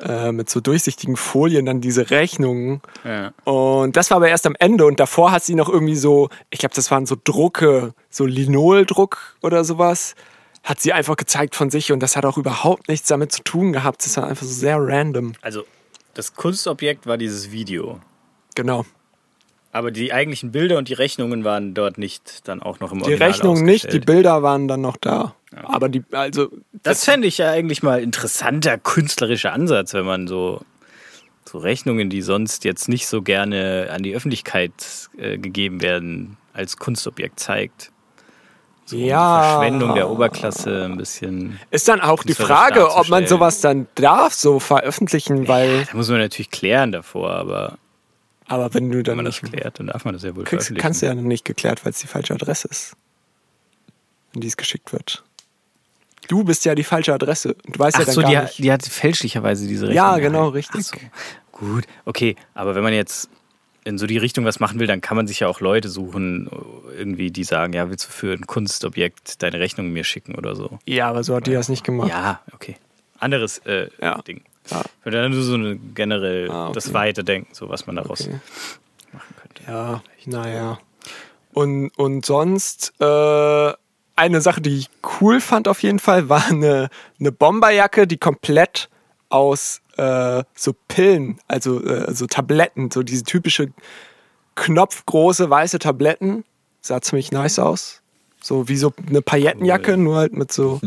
äh, 0.00 0.30
mit 0.30 0.50
so 0.50 0.60
durchsichtigen 0.60 1.16
Folien 1.16 1.64
dann 1.64 1.80
diese 1.80 2.10
Rechnungen. 2.10 2.82
Ja. 3.02 3.32
Und 3.44 3.96
das 3.96 4.10
war 4.10 4.18
aber 4.18 4.28
erst 4.28 4.46
am 4.46 4.54
Ende 4.58 4.84
und 4.84 5.00
davor 5.00 5.32
hat 5.32 5.42
sie 5.42 5.54
noch 5.54 5.70
irgendwie 5.70 5.96
so, 5.96 6.28
ich 6.50 6.58
glaube, 6.58 6.74
das 6.74 6.90
waren 6.90 7.06
so 7.06 7.16
Drucke, 7.22 7.94
so 8.10 8.26
Linoldruck 8.26 9.36
oder 9.42 9.64
sowas, 9.64 10.14
hat 10.62 10.80
sie 10.80 10.92
einfach 10.92 11.16
gezeigt 11.16 11.54
von 11.54 11.70
sich 11.70 11.92
und 11.92 12.00
das 12.00 12.14
hat 12.14 12.26
auch 12.26 12.36
überhaupt 12.36 12.88
nichts 12.88 13.08
damit 13.08 13.32
zu 13.32 13.42
tun 13.42 13.72
gehabt. 13.72 14.04
Das 14.04 14.16
war 14.18 14.26
einfach 14.26 14.44
so 14.44 14.52
sehr 14.52 14.76
random. 14.78 15.32
Also, 15.40 15.64
das 16.16 16.34
Kunstobjekt 16.34 17.06
war 17.06 17.18
dieses 17.18 17.52
Video. 17.52 18.00
Genau. 18.54 18.86
Aber 19.70 19.90
die 19.90 20.14
eigentlichen 20.14 20.50
Bilder 20.50 20.78
und 20.78 20.88
die 20.88 20.94
Rechnungen 20.94 21.44
waren 21.44 21.74
dort 21.74 21.98
nicht 21.98 22.48
dann 22.48 22.62
auch 22.62 22.80
noch 22.80 22.92
im 22.92 23.00
Die 23.00 23.04
Original 23.04 23.30
Rechnung 23.30 23.62
nicht, 23.62 23.92
die. 23.92 24.00
Bilder 24.00 24.42
waren 24.42 24.66
dann 24.68 24.80
noch 24.80 24.96
da. 24.96 25.34
Aber 25.64 25.90
die, 25.90 26.02
also, 26.12 26.48
Das 26.82 27.04
fände 27.04 27.26
ich 27.28 27.36
ja 27.36 27.50
eigentlich 27.50 27.82
mal 27.82 28.02
interessanter 28.02 28.78
künstlerischer 28.78 29.52
Ansatz, 29.52 29.92
wenn 29.92 30.06
man 30.06 30.26
so, 30.26 30.62
so 31.44 31.58
Rechnungen, 31.58 32.08
die 32.08 32.22
sonst 32.22 32.64
jetzt 32.64 32.88
nicht 32.88 33.06
so 33.06 33.20
gerne 33.20 33.90
an 33.92 34.02
die 34.02 34.14
Öffentlichkeit 34.14 35.10
äh, 35.18 35.36
gegeben 35.36 35.82
werden, 35.82 36.38
als 36.54 36.78
Kunstobjekt 36.78 37.38
zeigt. 37.38 37.92
So 38.88 38.96
Ja. 38.96 39.42
Verschwendung 39.58 39.94
der 39.94 40.08
Oberklasse 40.08 40.84
ein 40.84 40.96
bisschen. 40.96 41.58
ist 41.70 41.88
dann 41.88 42.00
auch 42.00 42.22
die 42.22 42.34
Frage, 42.34 42.94
ob 42.94 43.08
man 43.08 43.26
sowas 43.26 43.60
dann 43.60 43.88
darf, 43.96 44.32
so 44.32 44.60
veröffentlichen, 44.60 45.48
weil, 45.48 45.84
Da 45.86 45.96
muss 45.96 46.08
man 46.08 46.18
natürlich 46.18 46.50
klären 46.50 46.92
davor, 46.92 47.30
aber 47.32 47.78
aber 48.48 48.72
wenn 48.74 48.88
du 48.88 48.98
wenn 48.98 49.04
dann 49.04 49.16
man 49.16 49.24
das 49.24 49.40
klärt, 49.42 49.80
dann 49.80 49.88
darf 49.88 50.04
man 50.04 50.14
das 50.14 50.22
ja 50.22 50.28
wohl 50.36 50.44
kriegst, 50.44 50.66
veröffentlichen. 50.68 50.80
kannst 50.82 51.02
du 51.02 51.06
ja 51.06 51.14
noch 51.16 51.22
nicht 51.22 51.44
geklärt, 51.44 51.84
weil 51.84 51.90
es 51.90 51.98
die 51.98 52.06
falsche 52.06 52.32
Adresse 52.32 52.68
ist, 52.68 52.94
in 54.34 54.40
die 54.40 54.46
es 54.46 54.56
geschickt 54.56 54.92
wird. 54.92 55.24
Du 56.28 56.44
bist 56.44 56.64
ja 56.64 56.76
die 56.76 56.84
falsche 56.84 57.12
Adresse. 57.12 57.54
Und 57.66 57.74
du 57.76 57.78
weißt 57.80 57.96
Ach 57.96 58.00
ja 58.00 58.04
dann 58.06 58.14
so, 58.14 58.20
gar 58.20 58.30
die, 58.30 58.36
nicht. 58.36 58.46
hat- 58.50 58.58
die 58.58 58.72
hat 58.72 58.82
fälschlicherweise 58.84 59.66
diese 59.66 59.88
Rechnung. 59.88 59.96
Ja, 59.96 60.18
genau, 60.18 60.48
richtig. 60.48 60.84
So. 60.86 60.96
Gut, 61.52 61.84
okay. 62.04 62.36
Aber 62.54 62.74
wenn 62.76 62.82
man 62.84 62.92
jetzt 62.92 63.30
in 63.86 63.98
so 63.98 64.06
die 64.06 64.18
Richtung 64.18 64.44
was 64.44 64.58
machen 64.60 64.78
will, 64.80 64.86
dann 64.86 65.00
kann 65.00 65.16
man 65.16 65.26
sich 65.26 65.40
ja 65.40 65.48
auch 65.48 65.60
Leute 65.60 65.88
suchen, 65.88 66.50
irgendwie, 66.98 67.30
die 67.30 67.44
sagen, 67.44 67.72
ja, 67.72 67.88
willst 67.88 68.06
du 68.08 68.10
für 68.10 68.32
ein 68.32 68.46
Kunstobjekt 68.46 69.42
deine 69.42 69.60
Rechnung 69.60 69.90
mir 69.92 70.04
schicken 70.04 70.34
oder 70.34 70.56
so. 70.56 70.78
Ja, 70.86 71.08
aber 71.08 71.22
so 71.22 71.36
hat 71.36 71.46
die 71.46 71.52
das 71.52 71.68
nicht 71.68 71.84
gemacht. 71.84 72.08
Ja, 72.08 72.40
okay. 72.52 72.76
Anderes 73.18 73.58
äh, 73.64 73.88
Ja. 74.00 74.20
Ding. 74.22 74.42
Ja. 74.70 74.82
Dann 75.04 75.30
nur 75.30 75.42
so 75.42 75.54
eine 75.54 75.76
generell 75.76 76.50
Ah, 76.50 76.64
okay. 76.66 76.74
das 76.74 76.92
Weiterdenken, 76.92 77.54
so 77.54 77.68
was 77.68 77.86
man 77.86 77.96
daraus 77.96 78.22
Okay. 78.26 78.40
machen 79.12 79.34
könnte. 79.40 79.62
Ja, 79.70 80.02
naja. 80.26 80.78
Und, 81.52 81.90
und 81.96 82.26
sonst, 82.26 82.92
äh, 83.00 83.72
eine 84.16 84.40
Sache, 84.40 84.60
die 84.60 84.78
ich 84.78 84.90
cool 85.20 85.40
fand 85.40 85.68
auf 85.68 85.82
jeden 85.82 86.00
Fall, 86.00 86.28
war 86.28 86.44
eine, 86.48 86.88
eine 87.20 87.32
Bomberjacke, 87.32 88.06
die 88.06 88.18
komplett 88.18 88.88
aus 89.28 89.80
äh, 89.96 90.42
so 90.54 90.72
Pillen, 90.88 91.38
also 91.48 91.82
äh, 91.84 92.14
so 92.14 92.26
Tabletten, 92.26 92.90
so 92.90 93.02
diese 93.02 93.24
typische 93.24 93.68
knopfgroße 94.54 95.48
weiße 95.50 95.78
Tabletten, 95.78 96.44
sah 96.80 97.00
ziemlich 97.00 97.32
nice 97.32 97.58
aus. 97.58 98.02
So 98.42 98.68
wie 98.68 98.76
so 98.76 98.92
eine 99.08 99.22
Paillettenjacke, 99.22 99.96
nur 99.96 100.16
halt 100.16 100.32
mit 100.34 100.52
so 100.52 100.80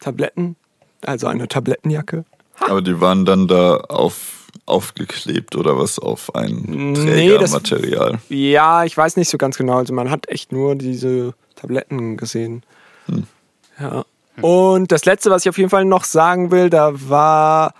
Tabletten. 0.00 0.56
Also 1.02 1.26
eine 1.28 1.48
Tablettenjacke. 1.48 2.24
Aber 2.58 2.82
die 2.82 3.00
waren 3.00 3.24
dann 3.24 3.48
da 3.48 3.76
auf, 3.76 4.48
aufgeklebt 4.66 5.56
oder 5.56 5.78
was 5.78 5.98
auf 5.98 6.34
ein 6.34 6.62
Nee, 6.66 6.92
das- 7.38 7.52
Trägermaterial. 7.52 8.18
Ja, 8.28 8.84
ich 8.84 8.94
weiß 8.96 9.16
nicht 9.16 9.30
so 9.30 9.38
ganz 9.38 9.56
genau. 9.56 9.78
Also 9.78 9.94
man 9.94 10.10
hat 10.10 10.28
echt 10.28 10.52
nur 10.52 10.74
diese 10.74 11.32
Tabletten 11.56 12.18
gesehen. 12.18 12.62
Ja. 13.78 14.04
Und 14.42 14.92
das 14.92 15.04
letzte, 15.04 15.30
was 15.30 15.44
ich 15.44 15.48
auf 15.48 15.58
jeden 15.58 15.70
Fall 15.70 15.84
noch 15.84 16.04
sagen 16.04 16.50
will, 16.50 16.70
da 16.70 16.92
war 17.08 17.74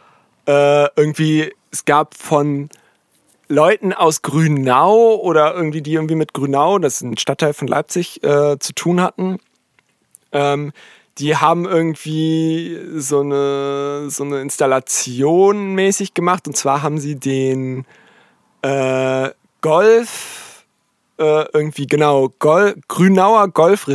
äh, 0.46 0.88
irgendwie, 0.96 1.52
es 1.70 1.84
gab 1.84 2.14
von 2.14 2.68
Leuten 3.48 3.92
aus 3.92 4.22
Grünau 4.22 5.16
oder 5.16 5.54
irgendwie, 5.54 5.82
die 5.82 5.94
irgendwie 5.94 6.14
mit 6.14 6.34
Grünau, 6.34 6.78
das 6.78 6.96
ist 6.96 7.00
ein 7.02 7.18
Stadtteil 7.18 7.52
von 7.52 7.68
Leipzig, 7.68 8.22
äh, 8.22 8.58
zu 8.58 8.72
tun 8.74 9.00
hatten. 9.00 9.38
Ähm, 10.32 10.72
die 11.18 11.36
haben 11.36 11.66
irgendwie 11.66 12.78
so 12.96 13.20
eine, 13.20 14.08
so 14.08 14.24
eine 14.24 14.40
Installation 14.40 15.74
mäßig 15.74 16.14
gemacht. 16.14 16.46
Und 16.46 16.56
zwar 16.56 16.82
haben 16.82 16.98
sie 16.98 17.16
den 17.16 17.84
äh, 18.62 19.30
Golf, 19.60 20.64
äh, 21.18 21.44
irgendwie 21.52 21.86
genau, 21.86 22.30
Gol 22.38 22.76
Grünauer 22.88 23.48
Golf 23.48 23.86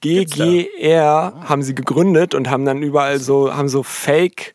GGR, 0.00 1.34
haben 1.44 1.62
sie 1.62 1.74
gegründet 1.74 2.34
und 2.34 2.50
haben 2.50 2.64
dann 2.64 2.82
überall 2.82 3.18
so, 3.18 3.54
haben 3.54 3.68
so 3.68 3.82
Fake, 3.82 4.54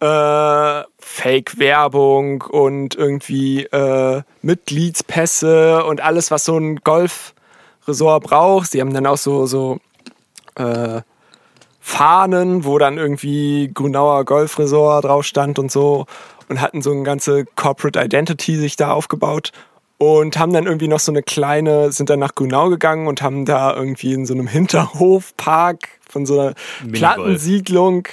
äh, 0.00 0.82
Fake-Werbung 0.98 2.42
und 2.42 2.94
irgendwie 2.94 3.64
äh, 3.64 4.22
Mitgliedspässe 4.42 5.84
und 5.84 6.00
alles, 6.00 6.30
was 6.30 6.44
so 6.44 6.56
ein 6.56 6.76
Golfresort 6.76 8.22
braucht. 8.22 8.70
Sie 8.70 8.80
haben 8.80 8.94
dann 8.94 9.06
auch 9.06 9.18
so, 9.18 9.46
so 9.46 9.78
äh, 10.54 11.00
Fahnen, 11.80 12.64
wo 12.64 12.78
dann 12.78 12.98
irgendwie 12.98 13.70
Grünauer 13.72 14.24
Golfresort 14.24 15.04
drauf 15.04 15.24
stand 15.24 15.58
und 15.58 15.72
so 15.72 16.06
und 16.48 16.60
hatten 16.60 16.82
so 16.82 16.92
eine 16.92 17.02
ganze 17.02 17.44
Corporate 17.44 17.98
Identity 17.98 18.56
sich 18.56 18.76
da 18.76 18.92
aufgebaut 18.92 19.52
und 19.98 20.38
haben 20.38 20.52
dann 20.52 20.66
irgendwie 20.66 20.88
noch 20.88 21.00
so 21.00 21.12
eine 21.12 21.22
kleine, 21.22 21.92
sind 21.92 22.08
dann 22.08 22.20
nach 22.20 22.34
Grünau 22.34 22.68
gegangen 22.70 23.08
und 23.08 23.20
haben 23.20 23.44
da 23.44 23.74
irgendwie 23.74 24.14
in 24.14 24.26
so 24.26 24.34
einem 24.34 24.46
Hinterhofpark 24.46 25.88
von 26.08 26.24
so 26.24 26.40
einer. 26.40 26.54
Plattensiedlung 26.92 28.08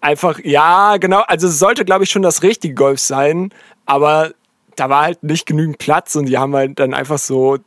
einfach, 0.00 0.38
ja, 0.44 0.98
genau, 0.98 1.20
also 1.26 1.48
es 1.48 1.58
sollte 1.58 1.84
glaube 1.84 2.04
ich 2.04 2.10
schon 2.10 2.22
das 2.22 2.42
richtige 2.42 2.74
Golf 2.74 3.00
sein, 3.00 3.52
aber 3.86 4.32
da 4.76 4.88
war 4.88 5.02
halt 5.02 5.22
nicht 5.22 5.46
genügend 5.46 5.78
Platz 5.78 6.14
und 6.14 6.26
die 6.26 6.38
haben 6.38 6.54
halt 6.54 6.78
dann 6.78 6.94
einfach 6.94 7.18
so 7.18 7.58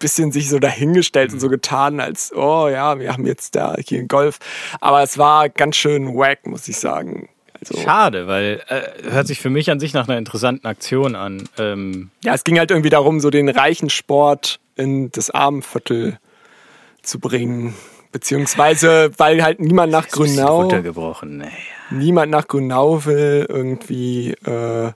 bisschen 0.00 0.32
sich 0.32 0.48
so 0.48 0.58
dahingestellt 0.58 1.32
und 1.32 1.40
so 1.40 1.48
getan, 1.48 2.00
als, 2.00 2.32
oh 2.34 2.68
ja, 2.68 2.98
wir 2.98 3.12
haben 3.12 3.26
jetzt 3.26 3.54
da 3.54 3.76
hier 3.78 3.98
einen 3.98 4.08
Golf. 4.08 4.38
Aber 4.80 5.02
es 5.02 5.18
war 5.18 5.48
ganz 5.48 5.76
schön 5.76 6.16
wack, 6.16 6.46
muss 6.46 6.66
ich 6.68 6.78
sagen. 6.78 7.28
Also, 7.60 7.80
Schade, 7.82 8.26
weil 8.26 8.62
äh, 8.68 9.10
hört 9.10 9.26
sich 9.26 9.40
für 9.40 9.50
mich 9.50 9.70
an 9.70 9.80
sich 9.80 9.92
nach 9.92 10.08
einer 10.08 10.18
interessanten 10.18 10.66
Aktion 10.66 11.14
an. 11.14 11.48
Ähm, 11.58 12.10
ja, 12.24 12.34
es 12.34 12.44
ging 12.44 12.58
halt 12.58 12.70
irgendwie 12.70 12.90
darum, 12.90 13.20
so 13.20 13.30
den 13.30 13.48
reichen 13.48 13.90
Sport 13.90 14.60
in 14.76 15.10
das 15.12 15.30
Armenviertel 15.30 16.18
zu 17.02 17.18
bringen. 17.18 17.74
Beziehungsweise, 18.12 19.12
weil 19.18 19.42
halt 19.42 19.60
niemand 19.60 19.92
nach 19.92 20.08
Grünau, 20.08 20.62
runtergebrochen. 20.62 21.38
Naja. 21.38 21.50
niemand 21.90 22.32
nach 22.32 22.48
Grünau 22.48 23.04
will, 23.04 23.46
irgendwie 23.48 24.32
äh, 24.32 24.90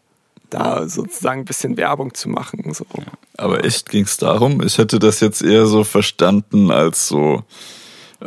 da 0.51 0.89
sozusagen 0.89 1.41
ein 1.41 1.45
bisschen 1.45 1.77
Werbung 1.77 2.15
zu 2.15 2.29
machen. 2.29 2.73
So. 2.75 2.87
Aber 3.37 3.65
echt 3.65 3.89
ging 3.89 4.05
es 4.05 4.17
darum? 4.17 4.63
Ich 4.63 4.79
hätte 4.79 4.99
das 4.99 5.21
jetzt 5.21 5.43
eher 5.43 5.67
so 5.67 5.85
verstanden 5.85 6.71
als 6.71 7.07
so, 7.07 7.45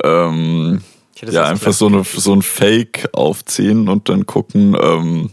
ähm, 0.04 0.82
ja, 1.22 1.46
einfach 1.46 1.74
so, 1.74 1.88
eine, 1.88 2.04
so 2.04 2.34
ein 2.34 2.42
Fake 2.42 3.10
aufziehen 3.14 3.90
und 3.90 4.10
dann 4.10 4.26
gucken, 4.26 4.76
ähm, 4.80 5.32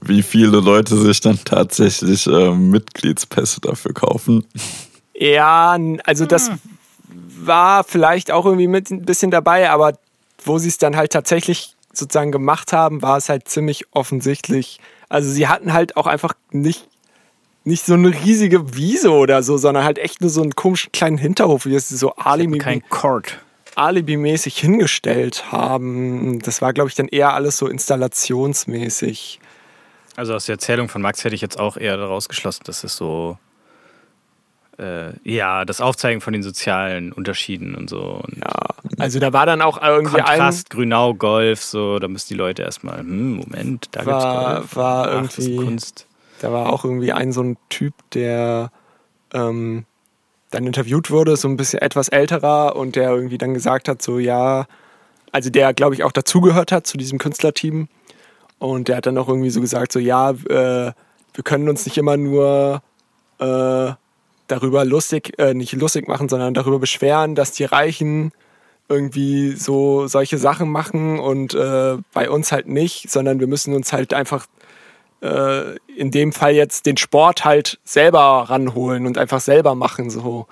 wie 0.00 0.22
viele 0.22 0.60
Leute 0.60 0.96
sich 0.96 1.20
dann 1.20 1.38
tatsächlich 1.44 2.26
ähm, 2.26 2.70
Mitgliedspässe 2.70 3.60
dafür 3.60 3.92
kaufen. 3.92 4.44
Ja, 5.14 5.78
also 6.04 6.26
das 6.26 6.50
war 7.38 7.84
vielleicht 7.84 8.30
auch 8.30 8.44
irgendwie 8.44 8.66
mit 8.66 8.90
ein 8.90 9.04
bisschen 9.04 9.30
dabei, 9.30 9.70
aber 9.70 9.98
wo 10.44 10.58
sie 10.58 10.68
es 10.68 10.78
dann 10.78 10.96
halt 10.96 11.12
tatsächlich 11.12 11.74
sozusagen 11.92 12.32
gemacht 12.32 12.72
haben, 12.72 13.02
war 13.02 13.16
es 13.16 13.28
halt 13.28 13.48
ziemlich 13.48 13.86
offensichtlich. 13.92 14.80
Also 15.08 15.30
sie 15.30 15.48
hatten 15.48 15.72
halt 15.72 15.96
auch 15.96 16.06
einfach 16.06 16.34
nicht, 16.50 16.88
nicht 17.62 17.86
so 17.86 17.94
eine 17.94 18.12
riesige 18.12 18.74
Wiese 18.74 19.12
oder 19.12 19.42
so, 19.42 19.56
sondern 19.56 19.84
halt 19.84 19.98
echt 19.98 20.20
nur 20.20 20.30
so 20.30 20.42
einen 20.42 20.54
komischen 20.54 20.92
kleinen 20.92 21.18
Hinterhof, 21.18 21.66
wie 21.66 21.70
sie 21.70 21.76
es 21.76 21.88
so 21.88 22.14
Alibi, 22.16 22.58
Kein 22.58 22.86
Court. 22.88 23.38
Alibi-mäßig 23.76 24.58
hingestellt 24.58 25.50
haben. 25.52 26.38
Das 26.40 26.62
war, 26.62 26.72
glaube 26.72 26.88
ich, 26.88 26.94
dann 26.94 27.08
eher 27.08 27.34
alles 27.34 27.56
so 27.56 27.66
installationsmäßig. 27.68 29.40
Also 30.16 30.34
aus 30.34 30.46
der 30.46 30.54
Erzählung 30.54 30.88
von 30.88 31.02
Max 31.02 31.24
hätte 31.24 31.34
ich 31.34 31.40
jetzt 31.40 31.58
auch 31.58 31.76
eher 31.76 31.96
daraus 31.96 32.28
geschlossen, 32.28 32.62
dass 32.66 32.84
es 32.84 32.96
so, 32.96 33.36
äh, 34.78 35.10
ja, 35.24 35.64
das 35.64 35.80
Aufzeigen 35.80 36.20
von 36.20 36.32
den 36.32 36.42
sozialen 36.42 37.12
Unterschieden 37.12 37.74
und 37.74 37.90
so. 37.90 38.22
Und 38.24 38.36
Ja, 38.38 38.66
also 38.98 39.18
da 39.18 39.32
war 39.32 39.46
dann 39.46 39.60
auch 39.62 39.80
irgendwie 39.82 40.18
ein, 40.20 40.24
Kontrast, 40.24 40.70
Grünau, 40.70 41.14
Golf, 41.14 41.62
so, 41.62 41.98
da 41.98 42.06
müssen 42.08 42.28
die 42.28 42.34
Leute 42.34 42.62
erstmal, 42.62 42.98
hm, 43.00 43.36
Moment, 43.36 43.88
da 43.92 44.00
gibt's 44.04 44.24
War- 44.24 44.54
Golf. 44.60 44.76
war 44.76 45.08
Ach, 45.08 45.12
irgendwie- 45.14 45.56
Kunst. 45.56 46.06
Da 46.40 46.52
war 46.52 46.72
auch 46.72 46.84
irgendwie 46.84 47.12
ein 47.12 47.32
so 47.32 47.42
ein 47.42 47.56
Typ, 47.68 47.94
der 48.12 48.70
ähm, 49.32 49.84
dann 50.54 50.66
interviewt 50.66 51.10
wurde, 51.10 51.36
so 51.36 51.48
ein 51.48 51.56
bisschen 51.56 51.82
etwas 51.82 52.08
älterer 52.08 52.76
und 52.76 52.96
der 52.96 53.10
irgendwie 53.10 53.38
dann 53.38 53.54
gesagt 53.54 53.88
hat, 53.88 54.00
so 54.02 54.18
ja, 54.18 54.66
also 55.32 55.50
der 55.50 55.74
glaube 55.74 55.94
ich 55.94 56.04
auch 56.04 56.12
dazugehört 56.12 56.72
hat 56.72 56.86
zu 56.86 56.96
diesem 56.96 57.18
Künstlerteam. 57.18 57.88
Und 58.58 58.88
der 58.88 58.96
hat 58.96 59.06
dann 59.06 59.18
auch 59.18 59.28
irgendwie 59.28 59.50
so 59.50 59.60
gesagt, 59.60 59.92
so 59.92 59.98
ja, 59.98 60.30
äh, 60.30 60.92
wir 61.34 61.44
können 61.44 61.68
uns 61.68 61.84
nicht 61.84 61.98
immer 61.98 62.16
nur 62.16 62.82
äh, 63.38 63.92
darüber 64.46 64.84
lustig, 64.84 65.38
äh, 65.38 65.54
nicht 65.54 65.72
lustig 65.72 66.06
machen, 66.06 66.28
sondern 66.28 66.54
darüber 66.54 66.78
beschweren, 66.78 67.34
dass 67.34 67.52
die 67.52 67.64
Reichen 67.64 68.32
irgendwie 68.88 69.52
so 69.52 70.06
solche 70.06 70.38
Sachen 70.38 70.70
machen 70.70 71.18
und 71.18 71.54
äh, 71.54 71.96
bei 72.12 72.30
uns 72.30 72.52
halt 72.52 72.68
nicht, 72.68 73.10
sondern 73.10 73.40
wir 73.40 73.46
müssen 73.46 73.74
uns 73.74 73.92
halt 73.92 74.14
einfach 74.14 74.46
äh, 75.24 75.76
in 75.96 76.10
dem 76.10 76.32
Fall 76.32 76.54
jetzt 76.54 76.84
den 76.86 76.98
Sport 76.98 77.44
halt 77.44 77.78
selber 77.84 78.20
ranholen 78.20 79.06
und 79.06 79.16
einfach 79.16 79.40
selber 79.40 79.74
machen. 79.74 80.10
So, 80.10 80.46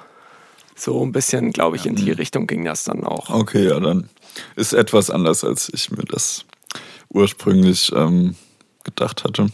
so 0.74 1.04
ein 1.04 1.12
bisschen, 1.12 1.52
glaube 1.52 1.76
ich, 1.76 1.84
in 1.84 1.94
die 1.94 2.10
Richtung 2.10 2.46
ging 2.46 2.64
das 2.64 2.84
dann 2.84 3.04
auch. 3.04 3.28
Okay, 3.28 3.68
ja, 3.68 3.78
dann 3.78 4.08
ist 4.56 4.72
etwas 4.72 5.10
anders, 5.10 5.44
als 5.44 5.70
ich 5.72 5.90
mir 5.90 6.04
das 6.04 6.46
ursprünglich 7.10 7.92
ähm, 7.94 8.34
gedacht 8.82 9.24
hatte. 9.24 9.48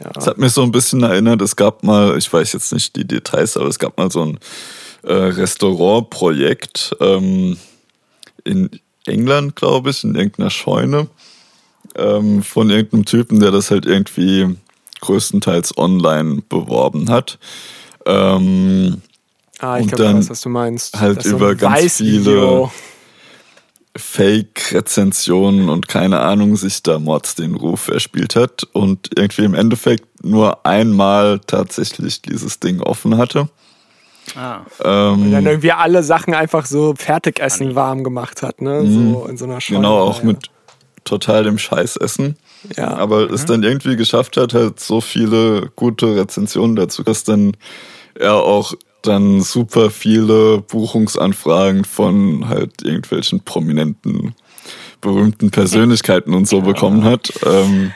Ja. 0.00 0.10
Es 0.16 0.26
hat 0.26 0.38
mich 0.38 0.52
so 0.52 0.62
ein 0.62 0.72
bisschen 0.72 1.04
erinnert, 1.04 1.40
es 1.40 1.54
gab 1.54 1.84
mal, 1.84 2.18
ich 2.18 2.30
weiß 2.32 2.52
jetzt 2.52 2.72
nicht 2.72 2.96
die 2.96 3.06
Details, 3.06 3.56
aber 3.56 3.68
es 3.68 3.78
gab 3.78 3.96
mal 3.96 4.10
so 4.10 4.24
ein 4.24 4.40
äh, 5.04 5.12
Restaurantprojekt 5.12 6.96
ähm, 6.98 7.56
in 8.42 8.70
England, 9.06 9.54
glaube 9.54 9.90
ich, 9.90 10.02
in 10.02 10.16
irgendeiner 10.16 10.50
Scheune 10.50 11.06
ähm, 11.94 12.42
von 12.42 12.70
irgendeinem 12.70 13.04
Typen, 13.04 13.38
der 13.38 13.52
das 13.52 13.70
halt 13.70 13.86
irgendwie 13.86 14.56
größtenteils 15.04 15.76
online 15.78 16.42
beworben 16.48 17.10
hat. 17.10 17.38
Ähm, 18.06 19.02
Ah, 19.60 19.78
ich 19.78 19.84
Und 19.84 19.88
glaube, 19.92 20.02
ich 20.02 20.08
dann 20.10 20.18
weiß, 20.18 20.30
was 20.30 20.40
du 20.40 20.48
meinst. 20.48 21.00
halt 21.00 21.18
Das 21.18 21.26
über 21.26 21.54
ganz 21.54 21.76
Weißvideo. 21.76 22.70
Fake-Rezensionen 23.96 25.68
und 25.68 25.86
keine 25.88 26.20
Ahnung 26.20 26.56
sich 26.56 26.82
da 26.82 26.98
Mords 26.98 27.36
den 27.36 27.54
Ruf 27.54 27.88
erspielt 27.88 28.34
hat 28.34 28.64
und 28.72 29.10
irgendwie 29.16 29.44
im 29.44 29.54
Endeffekt 29.54 30.24
nur 30.24 30.66
einmal 30.66 31.38
tatsächlich 31.46 32.20
dieses 32.20 32.58
Ding 32.58 32.80
offen 32.80 33.16
hatte. 33.16 33.48
Ah. 34.34 34.62
Und 34.80 35.30
dann 35.30 35.42
Ähm, 35.42 35.46
irgendwie 35.46 35.72
alle 35.72 36.02
Sachen 36.02 36.34
einfach 36.34 36.66
so 36.66 36.94
Fertigessen 36.96 37.74
warm 37.76 38.02
gemacht 38.02 38.42
hat, 38.42 38.60
ne? 38.60 38.84
So 38.86 39.26
in 39.28 39.36
so 39.36 39.44
einer 39.44 39.60
Scheune. 39.60 39.80
genau, 39.80 40.00
auch 40.00 40.18
ja. 40.18 40.24
mit 40.24 40.50
total 41.04 41.44
dem 41.44 41.58
Scheißessen. 41.58 42.36
Ja. 42.76 42.94
Aber 42.96 43.30
es 43.30 43.44
dann 43.44 43.62
irgendwie 43.62 43.96
geschafft 43.96 44.36
hat, 44.36 44.54
halt 44.54 44.80
so 44.80 45.00
viele 45.00 45.70
gute 45.76 46.16
Rezensionen 46.16 46.76
dazu, 46.76 47.02
dass 47.02 47.24
dann 47.24 47.56
er 48.14 48.36
auch 48.36 48.74
dann 49.02 49.40
super 49.40 49.90
viele 49.90 50.60
Buchungsanfragen 50.60 51.84
von 51.84 52.48
halt 52.48 52.82
irgendwelchen 52.82 53.40
prominenten, 53.44 54.34
berühmten 55.00 55.50
Persönlichkeiten 55.50 56.32
und 56.34 56.48
so 56.48 56.62
bekommen 56.62 57.04
hat. 57.04 57.32
Ähm, 57.44 57.92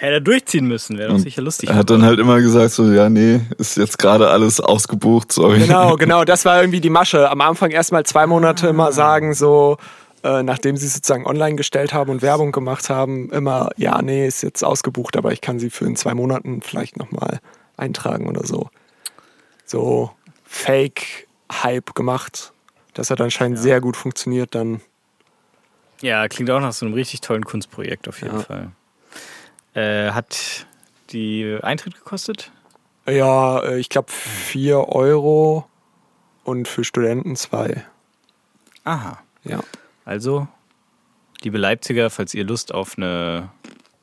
Hätte 0.00 0.14
er 0.14 0.20
durchziehen 0.20 0.66
müssen, 0.66 0.96
wäre 0.96 1.10
doch 1.10 1.18
sicher 1.18 1.42
lustig. 1.42 1.68
er 1.68 1.76
hat 1.76 1.90
dann 1.90 2.02
halt 2.02 2.18
immer 2.18 2.40
gesagt 2.40 2.70
so, 2.70 2.90
ja, 2.90 3.10
nee, 3.10 3.40
ist 3.58 3.76
jetzt 3.76 3.98
gerade 3.98 4.30
alles 4.30 4.58
ausgebucht, 4.58 5.30
sorry. 5.30 5.58
Genau, 5.58 5.96
genau, 5.98 6.24
das 6.24 6.46
war 6.46 6.58
irgendwie 6.60 6.80
die 6.80 6.88
Masche. 6.88 7.30
Am 7.30 7.42
Anfang 7.42 7.70
erstmal 7.70 8.06
zwei 8.06 8.26
Monate 8.26 8.68
immer 8.68 8.92
sagen, 8.92 9.34
so, 9.34 9.76
äh, 10.22 10.42
nachdem 10.42 10.76
sie 10.76 10.88
sozusagen 10.88 11.26
online 11.26 11.56
gestellt 11.56 11.92
haben 11.92 12.10
und 12.10 12.22
Werbung 12.22 12.52
gemacht 12.52 12.90
haben, 12.90 13.30
immer, 13.30 13.70
ja, 13.76 14.00
nee, 14.02 14.26
ist 14.26 14.42
jetzt 14.42 14.62
ausgebucht, 14.62 15.16
aber 15.16 15.32
ich 15.32 15.40
kann 15.40 15.58
sie 15.58 15.70
für 15.70 15.86
in 15.86 15.96
zwei 15.96 16.14
Monaten 16.14 16.62
vielleicht 16.62 16.96
nochmal 16.96 17.40
eintragen 17.76 18.28
oder 18.28 18.46
so. 18.46 18.68
So 19.64 20.10
Fake-Hype 20.44 21.94
gemacht. 21.94 22.52
Das 22.94 23.10
hat 23.10 23.20
anscheinend 23.20 23.58
sehr 23.58 23.80
gut 23.80 23.96
funktioniert 23.96 24.54
dann. 24.54 24.80
Ja, 26.00 26.28
klingt 26.28 26.50
auch 26.50 26.60
nach 26.60 26.72
so 26.72 26.86
einem 26.86 26.94
richtig 26.94 27.20
tollen 27.20 27.44
Kunstprojekt 27.44 28.08
auf 28.08 28.20
jeden 28.22 28.36
Ja. 28.38 28.42
Fall. 28.42 28.72
Äh, 29.74 30.10
hat 30.12 30.66
die 31.10 31.58
Eintritt 31.62 31.94
gekostet? 31.94 32.50
Ja, 33.06 33.60
äh, 33.60 33.78
ich 33.78 33.88
glaube 33.88 34.10
4 34.10 34.88
Euro 34.88 35.66
und 36.44 36.68
für 36.68 36.84
Studenten 36.84 37.36
2. 37.36 37.84
Aha. 38.84 39.18
Ja. 39.44 39.60
Also, 40.04 40.48
liebe 41.42 41.58
Leipziger, 41.58 42.10
falls 42.10 42.34
ihr 42.34 42.44
Lust 42.44 42.72
auf 42.74 42.96
eine 42.96 43.50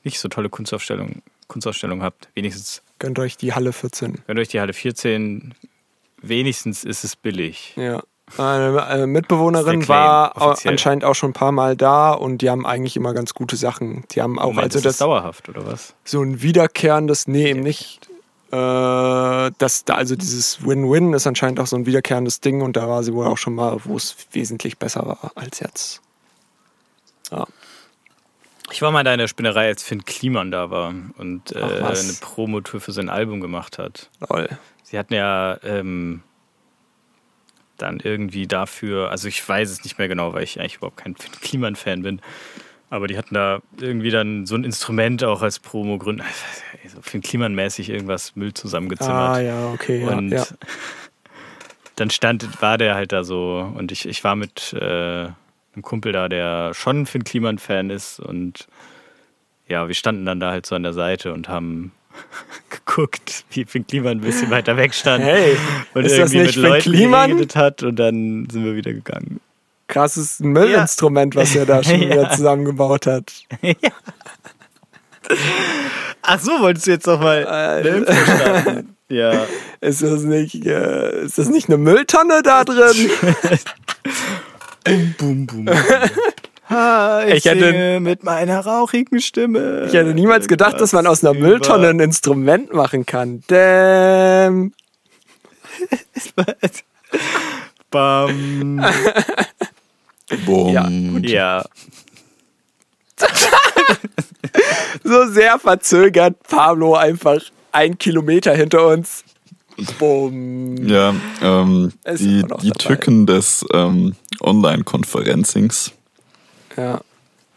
nicht 0.03 0.19
so 0.19 0.27
tolle 0.29 0.49
Kunstausstellung, 0.49 1.21
Kunstausstellung 1.47 2.01
habt, 2.01 2.29
wenigstens 2.33 2.81
Gönnt 2.99 3.19
euch 3.19 3.37
die 3.37 3.53
Halle 3.53 3.73
14. 3.73 4.23
gönnt 4.25 4.39
euch 4.39 4.47
die 4.47 4.59
Halle 4.59 4.73
14. 4.73 5.53
Wenigstens 6.21 6.83
ist 6.83 7.03
es 7.03 7.15
billig. 7.15 7.73
Ja. 7.75 8.01
Eine 8.37 8.85
äh, 8.89 9.07
Mitbewohnerin 9.07 9.87
war 9.87 10.35
offiziell. 10.35 10.73
anscheinend 10.73 11.05
auch 11.05 11.15
schon 11.15 11.29
ein 11.29 11.33
paar 11.33 11.53
Mal 11.53 11.77
da 11.77 12.11
und 12.11 12.41
die 12.41 12.49
haben 12.49 12.65
eigentlich 12.65 12.97
immer 12.97 13.13
ganz 13.13 13.33
gute 13.33 13.55
Sachen. 13.55 14.03
Die 14.11 14.21
haben 14.21 14.37
auch, 14.37 14.47
Moment, 14.47 14.63
also 14.63 14.79
ist 14.79 14.85
das 14.85 14.97
dauerhaft, 14.97 15.47
oder 15.47 15.65
was? 15.65 15.93
so 16.03 16.21
ein 16.21 16.41
wiederkehrendes, 16.41 17.27
nee, 17.27 17.49
eben 17.49 17.61
nicht. 17.61 18.09
Äh, 18.51 19.51
das 19.57 19.83
da, 19.85 19.95
also 19.95 20.15
dieses 20.15 20.65
Win-Win 20.65 21.13
ist 21.13 21.27
anscheinend 21.27 21.59
auch 21.59 21.67
so 21.67 21.75
ein 21.75 21.85
wiederkehrendes 21.85 22.39
Ding 22.39 22.61
und 22.61 22.77
da 22.77 22.87
war 22.87 23.03
sie 23.03 23.13
wohl 23.13 23.27
auch 23.27 23.37
schon 23.37 23.55
mal, 23.55 23.77
wo 23.83 23.97
es 23.97 24.15
wesentlich 24.31 24.77
besser 24.77 25.05
war 25.05 25.31
als 25.35 25.59
jetzt. 25.59 26.01
Ja. 27.31 27.45
Ich 28.71 28.81
war 28.81 28.91
mal 28.91 29.03
da 29.03 29.13
in 29.13 29.19
der 29.19 29.27
Spinnerei, 29.27 29.67
als 29.67 29.83
Finn 29.83 30.05
Kliman 30.05 30.51
da 30.51 30.69
war 30.69 30.93
und 31.17 31.51
äh, 31.53 31.59
Ach, 31.61 31.89
eine 31.89 32.13
Promotour 32.19 32.79
für 32.79 32.91
sein 32.91 33.09
Album 33.09 33.41
gemacht 33.41 33.77
hat. 33.77 34.09
Lol. 34.29 34.49
Sie 34.83 34.97
hatten 34.97 35.13
ja 35.13 35.57
ähm, 35.63 36.21
dann 37.77 37.99
irgendwie 37.99 38.47
dafür, 38.47 39.11
also 39.11 39.27
ich 39.27 39.47
weiß 39.47 39.69
es 39.69 39.83
nicht 39.83 39.97
mehr 39.97 40.07
genau, 40.07 40.33
weil 40.33 40.43
ich 40.43 40.59
eigentlich 40.59 40.77
überhaupt 40.77 40.97
kein 40.97 41.15
Finn 41.15 41.31
Kliman-Fan 41.39 42.01
bin, 42.01 42.21
aber 42.89 43.07
die 43.07 43.17
hatten 43.17 43.33
da 43.33 43.59
irgendwie 43.79 44.11
dann 44.11 44.45
so 44.45 44.55
ein 44.55 44.63
Instrument 44.63 45.23
auch 45.23 45.41
als 45.41 45.59
Promo 45.59 45.97
gründen, 45.97 46.23
also 46.83 47.01
Finn 47.01 47.21
Kliman-mäßig 47.21 47.89
irgendwas 47.89 48.35
Müll 48.35 48.53
zusammengezimmert. 48.53 49.37
Ah 49.37 49.39
ja, 49.41 49.71
okay, 49.71 50.01
ja. 50.01 50.17
und 50.17 50.29
ja. 50.29 50.45
dann 51.95 52.09
stand, 52.09 52.61
war 52.61 52.77
der 52.77 52.95
halt 52.95 53.11
da 53.11 53.23
so 53.23 53.71
und 53.75 53.91
ich, 53.91 54.07
ich 54.07 54.23
war 54.23 54.35
mit 54.35 54.73
äh, 54.73 54.85
einem 54.85 55.81
Kumpel 55.81 56.13
da, 56.13 56.29
der 56.29 56.73
schon 56.73 57.05
Finn 57.05 57.23
Kliman-Fan 57.23 57.89
ist 57.89 58.19
und 58.19 58.67
ja, 59.67 59.87
wir 59.87 59.95
standen 59.95 60.25
dann 60.25 60.39
da 60.39 60.51
halt 60.51 60.65
so 60.65 60.75
an 60.75 60.83
der 60.83 60.93
Seite 60.93 61.33
und 61.33 61.49
haben 61.49 61.91
geguckt, 62.69 63.43
wie 63.51 63.65
Finn 63.65 63.85
Kliman 63.85 64.19
ein 64.19 64.21
bisschen 64.21 64.49
weiter 64.49 64.77
weg 64.77 64.93
stand 64.93 65.23
Hey, 65.23 65.57
und 65.93 66.05
irgendwie 66.05 66.37
nicht 66.37 66.45
mit 66.45 66.53
Finn 66.53 66.63
Leuten 66.63 66.91
Kliman? 66.91 67.29
geredet 67.31 67.55
hat 67.57 67.83
und 67.83 67.97
dann 67.97 68.47
sind 68.49 68.63
wir 68.63 68.75
wieder 68.75 68.93
gegangen. 68.93 69.41
Krasses 69.87 70.39
Müllinstrument, 70.39 71.35
was 71.35 71.55
er 71.55 71.65
da 71.65 71.83
schon 71.83 72.01
Ja. 72.01 72.09
wieder 72.09 72.29
zusammengebaut 72.31 73.05
hat. 73.07 73.31
Ach 76.21 76.39
so, 76.39 76.51
wolltest 76.61 76.87
du 76.87 76.91
jetzt 76.91 77.07
noch 77.07 77.19
mal 77.19 77.45
eine 77.47 77.87
Info 77.89 78.13
starten? 78.23 78.95
Ja. 79.09 79.45
Ist 79.79 80.01
das 80.03 80.23
nicht, 80.23 80.65
äh, 80.65 81.23
ist 81.23 81.37
das 81.37 81.47
nicht 81.49 81.69
eine 81.69 81.77
Mülltonne 81.77 82.41
da 82.43 82.63
drin? 82.65 83.09
Boom, 85.17 85.45
boom. 85.45 85.69
Ha, 86.69 87.23
ich, 87.27 87.35
Ich 87.35 87.45
hätte- 87.45 87.99
mit 88.01 88.23
meiner 88.23 88.59
rauchigen 88.59 89.21
Stimme. 89.21 89.85
Ich 89.87 89.93
hätte 89.93 90.13
niemals 90.13 90.47
gedacht, 90.49 90.81
dass 90.81 90.91
man 90.91 91.07
aus 91.07 91.23
einer 91.23 91.33
Mülltonne 91.39 91.89
ein 91.89 91.99
Instrument 92.01 92.73
machen 92.73 93.05
kann. 93.05 93.43
Damn. 93.47 94.73
Bam. 97.89 98.83
Boom. 100.45 100.73
Ja, 100.73 100.89
Ja. 100.89 101.65
So 105.03 105.25
sehr 105.27 105.57
verzögert 105.59 106.35
Pablo 106.47 106.95
einfach 106.95 107.39
ein 107.71 107.97
Kilometer 107.97 108.53
hinter 108.53 108.87
uns. 108.87 109.23
Bumm. 109.99 110.87
Ja, 110.87 111.13
ähm, 111.41 111.93
Ist 112.03 112.21
die, 112.23 112.43
die. 112.61 112.71
Tücken 112.71 113.25
des 113.25 113.63
ähm, 113.73 114.15
Online-Konferenzings. 114.41 115.91
Ja. 116.75 117.01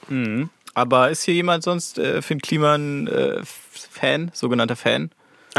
Mhm. 0.08 0.50
Aber 0.74 1.10
ist 1.10 1.22
hier 1.24 1.34
jemand 1.34 1.64
sonst 1.64 1.98
äh, 1.98 2.20
Finn 2.22 2.40
Kliman 2.40 3.06
äh, 3.06 3.40
Fan, 3.44 4.30
sogenannter 4.34 4.76
Fan? 4.76 5.10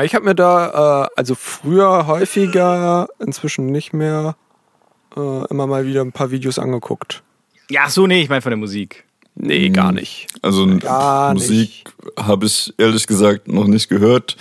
Ich 0.02 0.16
habe 0.16 0.26
mir 0.26 0.36
da, 0.36 1.06
äh, 1.06 1.10
also 1.16 1.36
früher 1.36 2.08
häufiger, 2.08 3.10
inzwischen 3.20 3.66
nicht 3.68 3.92
mehr, 3.92 4.36
äh, 5.16 5.46
immer 5.50 5.68
mal 5.68 5.86
wieder 5.86 6.02
ein 6.02 6.12
paar 6.12 6.32
Videos 6.32 6.60
angeguckt. 6.60 7.24
Ja, 7.70 7.82
ach 7.86 7.90
so, 7.90 8.08
nee, 8.08 8.22
ich 8.22 8.30
meine 8.30 8.42
von 8.42 8.52
der 8.52 8.58
Musik. 8.58 9.06
Nee, 9.36 9.70
gar 9.70 9.92
nicht. 9.92 10.28
Also 10.42 10.68
Gar 10.78 11.34
Musik 11.34 11.86
habe 12.20 12.46
ich 12.46 12.74
ehrlich 12.78 13.08
gesagt 13.08 13.48
noch 13.48 13.68
nicht 13.68 13.88
gehört. 13.88 14.36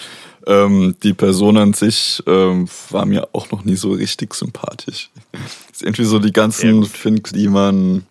Ähm, 0.46 0.96
die 1.02 1.12
Person 1.12 1.56
an 1.59 1.74
sich 1.74 2.22
ähm, 2.26 2.66
war 2.90 3.06
mir 3.06 3.28
auch 3.33 3.50
noch 3.50 3.64
nie 3.64 3.76
so 3.76 3.92
richtig 3.92 4.35
sympathisch. 4.35 5.11
Ist 5.72 5.83
irgendwie 5.83 6.04
so 6.04 6.18
die 6.18 6.33
ganzen. 6.33 6.85
Finn 6.85 7.22
Kliman 7.22 8.04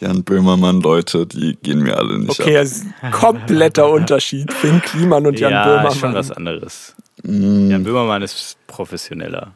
Jan 0.00 0.24
Böhmermann 0.24 0.80
Leute, 0.80 1.26
die 1.26 1.56
gehen 1.62 1.78
mir 1.78 1.96
alle 1.96 2.18
nicht 2.18 2.40
Okay, 2.40 2.58
ab. 2.58 2.66
ein 3.02 3.12
kompletter 3.12 3.88
Unterschied. 3.88 4.52
Finn 4.52 4.82
Kliman 4.82 5.26
und 5.26 5.38
Jan 5.38 5.52
ja, 5.52 5.64
Böhmermann. 5.64 5.92
ist 5.92 5.98
schon 5.98 6.14
was 6.14 6.30
anderes. 6.32 6.94
Mm. 7.22 7.70
Jan 7.70 7.84
Böhmermann 7.84 8.20
ist 8.22 8.56
professioneller. 8.66 9.52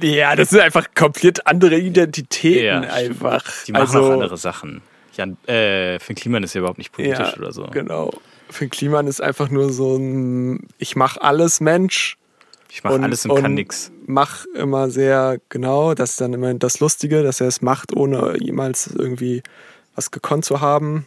Ja, 0.00 0.36
das 0.36 0.50
sind 0.50 0.60
einfach 0.60 0.86
komplett 0.94 1.46
andere 1.46 1.78
Identitäten 1.78 2.64
Ja, 2.64 2.80
einfach. 2.80 3.44
Die 3.66 3.72
machen 3.72 3.82
also, 3.82 4.04
auch 4.04 4.12
andere 4.12 4.36
Sachen. 4.36 4.82
Jan, 5.14 5.36
äh, 5.46 5.98
Finn 5.98 6.14
Kliman 6.14 6.42
ist 6.44 6.54
ja 6.54 6.60
überhaupt 6.60 6.78
nicht 6.78 6.92
politisch 6.92 7.18
ja, 7.18 7.36
oder 7.36 7.52
so. 7.52 7.64
Genau. 7.66 8.12
Finn 8.50 8.70
Kliman 8.70 9.06
ist 9.06 9.20
einfach 9.20 9.50
nur 9.50 9.72
so 9.72 9.96
ein 9.96 10.68
Ich 10.78 10.96
mach 10.96 11.16
alles 11.16 11.60
Mensch. 11.60 12.16
Ich 12.70 12.84
mache 12.84 13.00
alles 13.00 13.26
und, 13.26 13.40
kann 13.40 13.54
nix. 13.54 13.90
Mach 14.06 14.44
immer 14.54 14.90
sehr 14.90 15.38
genau, 15.48 15.94
das 15.94 16.10
ist 16.10 16.20
dann 16.20 16.34
immer 16.34 16.52
das 16.54 16.80
Lustige, 16.80 17.22
dass 17.22 17.40
er 17.40 17.48
es 17.48 17.62
macht, 17.62 17.96
ohne 17.96 18.36
jemals 18.38 18.86
irgendwie 18.86 19.42
was 19.94 20.10
gekonnt 20.10 20.44
zu 20.44 20.60
haben, 20.60 21.06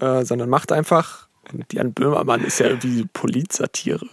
äh, 0.00 0.24
sondern 0.24 0.50
macht 0.50 0.72
einfach. 0.72 1.28
Und 1.52 1.72
Jan 1.72 1.92
Böhmermann 1.92 2.44
ist 2.44 2.58
ja 2.58 2.66
irgendwie 2.66 3.06
Politsatire. 3.12 4.06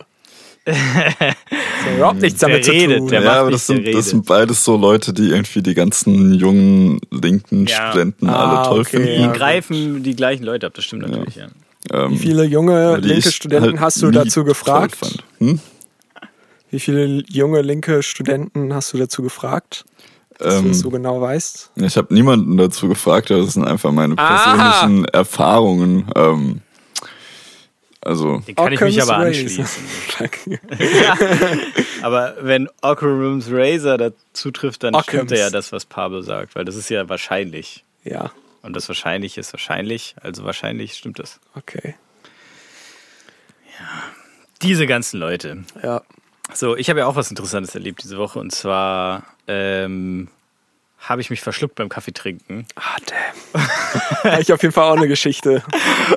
das 0.65 1.95
überhaupt 1.95 2.21
nichts 2.21 2.39
Der 2.39 2.49
damit 2.49 2.67
redet, 2.67 2.91
zu 2.95 2.97
tun. 2.99 3.07
der 3.09 3.21
ja, 3.21 3.39
aber 3.41 3.51
das 3.51 3.67
sind, 3.67 3.87
das 3.93 4.09
sind 4.09 4.25
beides 4.25 4.63
so 4.63 4.75
Leute, 4.77 5.13
die 5.13 5.29
irgendwie 5.29 5.61
die 5.61 5.73
ganzen 5.75 6.33
jungen 6.33 6.99
linken 7.11 7.67
Ja. 7.67 7.91
Studenten 7.91 8.27
Ah, 8.29 8.39
alle 8.61 8.67
toll 8.69 8.79
okay, 8.81 8.89
finden. 8.97 9.07
Die 9.15 9.21
Ja, 9.21 9.31
greifen 9.33 10.03
die 10.03 10.15
gleichen 10.15 10.43
Leute 10.43 10.65
ab, 10.67 10.73
das 10.73 10.85
stimmt 10.85 11.03
natürlich, 11.07 11.35
ja. 11.35 11.47
Ähm, 11.93 12.11
Wie 12.11 12.17
viele 12.17 12.43
junge 12.45 12.97
linke 12.97 13.31
Studenten 13.31 13.73
halt 13.73 13.79
hast 13.79 14.01
du 14.01 14.09
dazu 14.09 14.43
gefragt? 14.43 14.95
fand. 14.95 15.23
Hm? 15.37 15.59
Wie 16.71 16.79
viele 16.79 17.23
junge 17.29 17.61
linke 17.61 18.01
Studenten 18.01 18.73
hast 18.73 18.91
du 18.93 18.97
dazu 18.97 19.21
gefragt? 19.21 19.85
Dass 20.39 20.55
du 20.61 20.65
Ähm, 20.65 20.71
es 20.71 20.79
so 20.79 20.89
genau 20.89 21.21
weißt? 21.21 21.71
Ich 21.75 21.95
habe 21.95 22.13
niemanden 22.13 22.57
dazu 22.57 22.89
gefragt, 22.89 23.29
aber 23.31 23.41
das 23.43 23.53
sind 23.53 23.65
einfach 23.65 23.91
meine 23.91 24.17
Aha. 24.17 24.35
persönlichen 24.35 25.05
Erfahrungen. 25.05 26.09
Ähm, 26.15 26.61
also, 28.05 28.39
Den 28.47 28.55
kann 28.55 28.71
ich 28.71 28.79
mich 28.79 28.95
Occam's 29.01 29.09
aber 29.09 29.25
Razor. 29.25 29.27
anschließen. 29.27 29.65
Aber 32.03 32.35
wenn 32.39 32.69
Occam's 32.81 33.47
Razor 33.49 33.97
dazu 33.97 34.51
trifft, 34.51 34.83
dann 34.83 34.93
stimmt 35.01 35.23
Occam's. 35.31 35.39
ja 35.39 35.49
das, 35.49 35.71
was 35.71 35.85
Pablo 35.85 36.21
sagt, 36.21 36.55
weil 36.55 36.63
das 36.65 36.75
ist 36.75 36.89
ja 36.89 37.09
wahrscheinlich. 37.09 37.83
ja, 38.03 38.31
Und 38.61 38.75
das 38.75 38.87
wahrscheinlich 38.87 39.37
ist 39.37 39.51
wahrscheinlich, 39.53 40.15
also 40.21 40.43
wahrscheinlich 40.45 40.93
stimmt 40.93 41.19
das. 41.19 41.39
okay. 41.55 41.95
Diese 44.61 44.87
ganzen 44.87 45.19
Leute. 45.19 45.63
Ja. 45.83 46.01
So, 46.53 46.77
ich 46.77 46.89
habe 46.89 46.99
ja 46.99 47.07
auch 47.07 47.15
was 47.15 47.29
Interessantes 47.29 47.75
erlebt 47.75 48.03
diese 48.03 48.17
Woche 48.17 48.39
und 48.39 48.51
zwar 48.51 49.23
ähm, 49.47 50.29
habe 50.99 51.21
ich 51.21 51.29
mich 51.29 51.41
verschluckt 51.41 51.75
beim 51.75 51.89
Kaffee 51.89 52.13
trinken. 52.13 52.65
Ah, 52.75 52.97
damn. 53.05 53.63
Habe 54.31 54.41
ich 54.41 54.51
auf 54.53 54.61
jeden 54.61 54.73
Fall 54.73 54.85
auch 54.91 54.97
eine 54.97 55.07
Geschichte. 55.07 55.63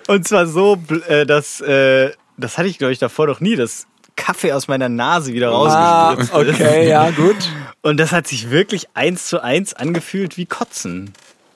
Und 0.06 0.26
zwar 0.26 0.46
so, 0.46 0.78
äh, 1.08 1.26
dass, 1.26 1.60
äh, 1.60 2.12
das 2.36 2.56
hatte 2.58 2.68
ich 2.68 2.78
glaube 2.78 2.92
ich 2.92 2.98
davor 2.98 3.26
noch 3.26 3.40
nie, 3.40 3.56
dass 3.56 3.86
Kaffee 4.16 4.52
aus 4.52 4.66
meiner 4.66 4.88
Nase 4.88 5.32
wieder 5.32 5.50
Ah, 5.50 6.12
rausgespritzt 6.14 6.48
ist. 6.48 6.54
okay, 6.60 6.88
ja, 6.88 7.10
gut. 7.10 7.36
Und 7.82 7.98
das 7.98 8.12
hat 8.12 8.26
sich 8.26 8.50
wirklich 8.50 8.88
eins 8.94 9.26
zu 9.26 9.42
eins 9.42 9.74
angefühlt 9.74 10.36
wie 10.36 10.46
Kotzen. 10.46 11.12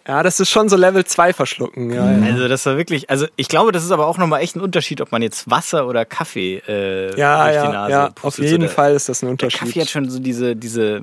Ja, 0.07 0.23
das 0.25 0.41
ist 0.41 0.51
schon 0.51 0.69
so 0.69 0.77
Level 0.77 1.05
2 1.05 1.33
verschlucken. 1.33 1.91
Ja, 1.93 2.11
ja. 2.11 2.25
Also 2.27 2.49
das 2.49 2.67
war 2.67 2.77
wirklich, 2.77 3.09
also 3.11 3.27
ich 3.37 3.49
glaube, 3.49 3.71
das 3.73 3.85
ist 3.85 3.93
aber 3.93 4.07
auch 4.09 4.19
nochmal 4.19 4.41
echt 4.43 4.57
ein 4.57 4.61
Unterschied, 4.61 5.01
ob 5.01 5.13
man 5.13 5.23
jetzt 5.23 5.49
Wasser 5.51 5.87
oder 5.87 6.05
Kaffee 6.05 6.61
äh, 6.69 7.17
Ja, 7.17 7.45
durch 7.45 7.55
ja, 7.57 7.67
die 7.67 7.73
Nase 7.73 7.91
ja, 7.93 8.09
pustet. 8.11 8.45
auf 8.45 8.51
jeden 8.51 8.61
der, 8.63 8.71
Fall 8.71 8.95
ist 8.95 9.09
das 9.09 9.23
ein 9.23 9.27
Der 9.27 9.31
Unterschied. 9.33 9.61
Kaffee 9.61 9.81
hat 9.81 9.91
schon 9.91 10.11
so 10.11 10.19
diese, 10.19 10.57
diese, 10.57 11.01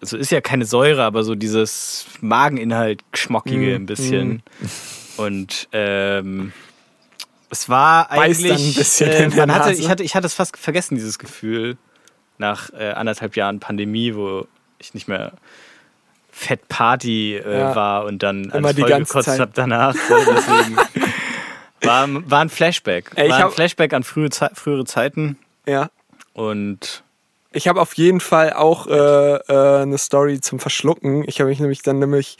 also 0.00 0.16
ist 0.16 0.30
ja 0.30 0.40
keine 0.40 0.64
Säure, 0.64 1.02
aber 1.04 1.22
so 1.24 1.34
dieses 1.34 2.06
Mageninhalt 2.20 3.02
geschmockige 3.12 3.72
Mm, 3.78 3.82
ein 3.82 3.86
bisschen. 3.86 4.42
Und 5.16 5.68
ähm, 5.72 6.52
es 7.50 7.68
war 7.68 8.10
eigentlich, 8.10 8.50
ein 8.52 8.74
bisschen 8.74 9.10
äh, 9.10 9.28
man 9.28 9.52
hatte, 9.54 9.72
ich 9.72 9.88
hatte, 9.88 10.02
ich 10.02 10.14
hatte 10.14 10.26
es 10.26 10.34
fast 10.34 10.56
vergessen, 10.56 10.94
dieses 10.94 11.18
Gefühl 11.18 11.76
nach 12.38 12.70
äh, 12.72 12.90
anderthalb 12.92 13.36
Jahren 13.36 13.60
Pandemie, 13.60 14.14
wo 14.14 14.46
ich 14.78 14.94
nicht 14.94 15.08
mehr 15.08 15.32
Fett 16.30 16.68
Party 16.68 17.36
äh, 17.36 17.58
Ja. 17.58 17.74
war 17.76 18.04
und 18.06 18.22
dann 18.22 18.50
alles 18.50 18.78
vollgekotzt 18.78 19.26
Zeit. 19.26 19.40
habe 19.40 19.52
danach. 19.54 19.94
So, 19.94 20.14
deswegen 20.16 20.76
war, 21.82 22.08
war 22.30 22.40
ein 22.40 22.48
Flashback. 22.48 23.10
Ey, 23.16 23.28
war 23.28 23.44
ein 23.46 23.50
Flashback 23.50 23.92
an 23.92 24.04
frühe, 24.04 24.30
frühere 24.54 24.84
Zeiten 24.86 25.36
ja. 25.66 25.90
und 26.32 27.02
Ich 27.52 27.66
habe 27.66 27.80
auf 27.80 27.94
jeden 27.94 28.20
Fall 28.20 28.52
auch 28.52 28.86
äh, 28.86 28.92
äh, 28.92 29.82
eine 29.82 29.98
Story 29.98 30.40
zum 30.40 30.60
Verschlucken. 30.60 31.24
Ich 31.26 31.40
habe 31.40 31.50
mich 31.50 31.58
nämlich 31.58 31.82
dann 31.82 31.98
nämlich, 31.98 32.36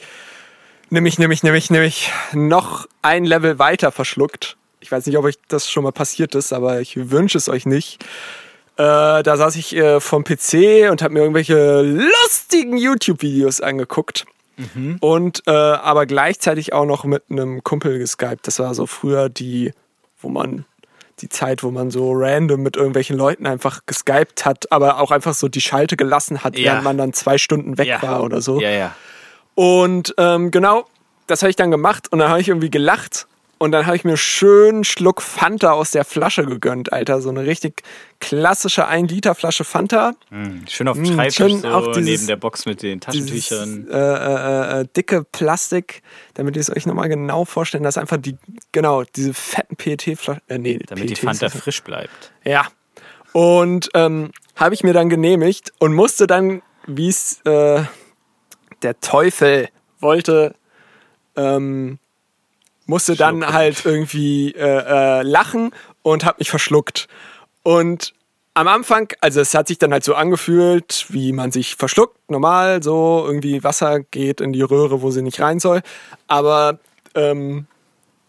nämlich, 0.89 1.19
nämlich, 1.19 1.43
nämlich, 1.43 1.69
nämlich 1.69 2.11
noch 2.33 2.87
ein 3.01 3.25
Level 3.25 3.59
weiter 3.59 3.91
verschluckt. 3.91 4.55
Ich 4.79 4.91
weiß 4.91 5.05
nicht, 5.05 5.17
ob 5.17 5.25
euch 5.25 5.35
das 5.47 5.69
schon 5.69 5.83
mal 5.83 5.91
passiert 5.91 6.33
ist, 6.33 6.53
aber 6.53 6.79
ich 6.79 7.11
wünsche 7.11 7.37
es 7.37 7.49
euch 7.49 7.65
nicht. 7.65 8.03
Äh, 8.77 9.21
da 9.23 9.37
saß 9.37 9.57
ich 9.57 9.75
äh, 9.75 9.99
vom 9.99 10.23
PC 10.23 10.89
und 10.89 11.01
habe 11.01 11.13
mir 11.13 11.19
irgendwelche 11.19 11.81
lustigen 11.81 12.77
YouTube-Videos 12.77 13.59
angeguckt. 13.61 14.25
Und 15.01 15.43
äh, 15.47 15.51
aber 15.51 16.05
gleichzeitig 16.05 16.71
auch 16.71 16.85
noch 16.85 17.03
mit 17.03 17.23
einem 17.29 17.63
Kumpel 17.63 17.99
geskypt. 17.99 18.47
Das 18.47 18.59
war 18.59 18.73
so 18.75 18.85
früher 18.85 19.27
die, 19.27 19.73
wo 20.19 20.29
man 20.29 20.65
die 21.21 21.29
Zeit, 21.29 21.63
wo 21.63 21.71
man 21.71 21.91
so 21.91 22.11
random 22.13 22.61
mit 22.61 22.75
irgendwelchen 22.75 23.17
Leuten 23.17 23.45
einfach 23.45 23.81
geskypt 23.85 24.45
hat, 24.45 24.71
aber 24.71 24.99
auch 24.99 25.11
einfach 25.11 25.33
so 25.33 25.47
die 25.47 25.61
Schalte 25.61 25.95
gelassen 25.97 26.43
hat, 26.43 26.57
Ja. 26.57 26.65
während 26.71 26.83
man 26.83 26.97
dann 26.97 27.13
zwei 27.13 27.37
Stunden 27.37 27.77
weg 27.77 27.87
ja. 27.87 28.01
war 28.01 28.23
oder 28.23 28.41
so. 28.41 28.59
Ja, 28.59 28.69
ja. 28.69 28.95
Und 29.55 30.13
ähm, 30.17 30.51
genau, 30.51 30.85
das 31.27 31.41
habe 31.41 31.49
ich 31.49 31.55
dann 31.55 31.71
gemacht 31.71 32.11
und 32.11 32.19
dann 32.19 32.29
habe 32.29 32.41
ich 32.41 32.47
irgendwie 32.47 32.71
gelacht 32.71 33.27
und 33.61 33.71
dann 33.71 33.85
habe 33.85 33.95
ich 33.95 34.03
mir 34.03 34.17
schön 34.17 34.75
einen 34.75 34.83
Schluck 34.83 35.21
Fanta 35.21 35.71
aus 35.71 35.91
der 35.91 36.03
Flasche 36.03 36.45
gegönnt, 36.45 36.91
Alter. 36.91 37.21
So 37.21 37.29
eine 37.29 37.45
richtig 37.45 37.83
klassische 38.19 38.87
1 38.87 39.11
Liter 39.11 39.35
Flasche 39.35 39.63
Fanta. 39.63 40.13
Hm, 40.29 40.65
Schön 40.67 40.87
auf 40.87 40.97
dem 40.97 41.03
Mm, 41.03 41.13
Schreibtisch, 41.13 41.35
schön 41.37 41.59
so 41.61 41.67
auch 41.69 41.91
dieses- 41.91 42.05
neben 42.21 42.27
der 42.27 42.35
Box 42.37 42.65
mit 42.65 42.81
den 42.81 42.99
Dieses 42.99 43.47
Taschentüchern. 43.49 43.87
äh, 43.91 44.77
äh, 44.77 44.81
äh, 44.81 44.85
dicke 44.97 45.23
Plastik, 45.23 46.01
damit 46.33 46.55
ihr 46.55 46.61
es 46.61 46.69
euch 46.75 46.85
nochmal 46.87 47.07
genau 47.07 47.45
vorstellen, 47.45 47.83
dass 47.83 47.97
einfach 47.97 48.17
die, 48.17 48.35
genau, 48.71 49.03
diese 49.03 49.33
fetten 49.33 49.75
PET-Flaschen, 49.75 50.41
äh, 50.47 50.57
nee, 50.57 50.79
damit 50.87 51.03
die 51.09 51.13
PET 51.13 51.19
Fanta 51.19 51.45
ist 51.45 51.55
das- 51.55 51.61
frisch 51.63 51.83
bleibt. 51.83 52.33
Ja. 52.43 52.65
Und 53.33 53.89
ähm, 53.93 54.31
habe 54.55 54.73
ich 54.73 54.83
mir 54.83 54.93
dann 54.93 55.07
genehmigt 55.09 55.71
und 55.79 55.93
musste 55.93 56.25
dann, 56.27 56.61
wie 56.87 57.09
es 57.09 57.39
äh, 57.45 57.83
der 58.81 58.99
Teufel 59.01 59.69
wollte, 59.99 60.55
ähm, 61.35 61.99
musste 62.91 63.15
dann 63.15 63.37
Schlucken. 63.37 63.53
halt 63.53 63.85
irgendwie 63.85 64.51
äh, 64.51 65.19
äh, 65.19 65.21
lachen 65.23 65.71
und 66.03 66.25
habe 66.25 66.39
mich 66.39 66.49
verschluckt. 66.49 67.07
Und 67.63 68.13
am 68.53 68.67
Anfang, 68.67 69.13
also 69.21 69.39
es 69.39 69.53
hat 69.55 69.69
sich 69.69 69.77
dann 69.77 69.93
halt 69.93 70.03
so 70.03 70.13
angefühlt, 70.13 71.05
wie 71.07 71.31
man 71.31 71.53
sich 71.53 71.77
verschluckt, 71.77 72.17
normal, 72.29 72.83
so 72.83 73.23
irgendwie 73.25 73.63
Wasser 73.63 74.01
geht 74.01 74.41
in 74.41 74.51
die 74.51 74.61
Röhre, 74.61 75.01
wo 75.01 75.09
sie 75.09 75.21
nicht 75.21 75.39
rein 75.39 75.59
soll. 75.59 75.81
Aber 76.27 76.79
ähm, 77.15 77.65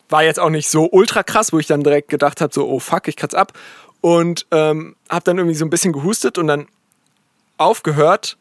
war 0.09 0.23
jetzt 0.23 0.39
auch 0.39 0.51
nicht 0.51 0.71
so 0.71 0.89
ultra 0.91 1.25
krass, 1.25 1.53
wo 1.53 1.59
ich 1.59 1.67
dann 1.67 1.83
direkt 1.83 2.09
gedacht 2.09 2.41
habe, 2.41 2.55
so, 2.55 2.69
oh 2.69 2.79
fuck, 2.79 3.09
ich 3.09 3.17
kratz 3.17 3.35
ab. 3.35 3.53
Und 4.01 4.47
ähm, 4.53 4.95
habe 5.11 5.25
dann 5.25 5.39
irgendwie 5.39 5.57
so 5.57 5.65
ein 5.65 5.71
bisschen 5.71 5.93
gehustet 5.93 6.39
und 6.39 6.47
dann 6.47 6.69
aufgehört. 7.59 8.39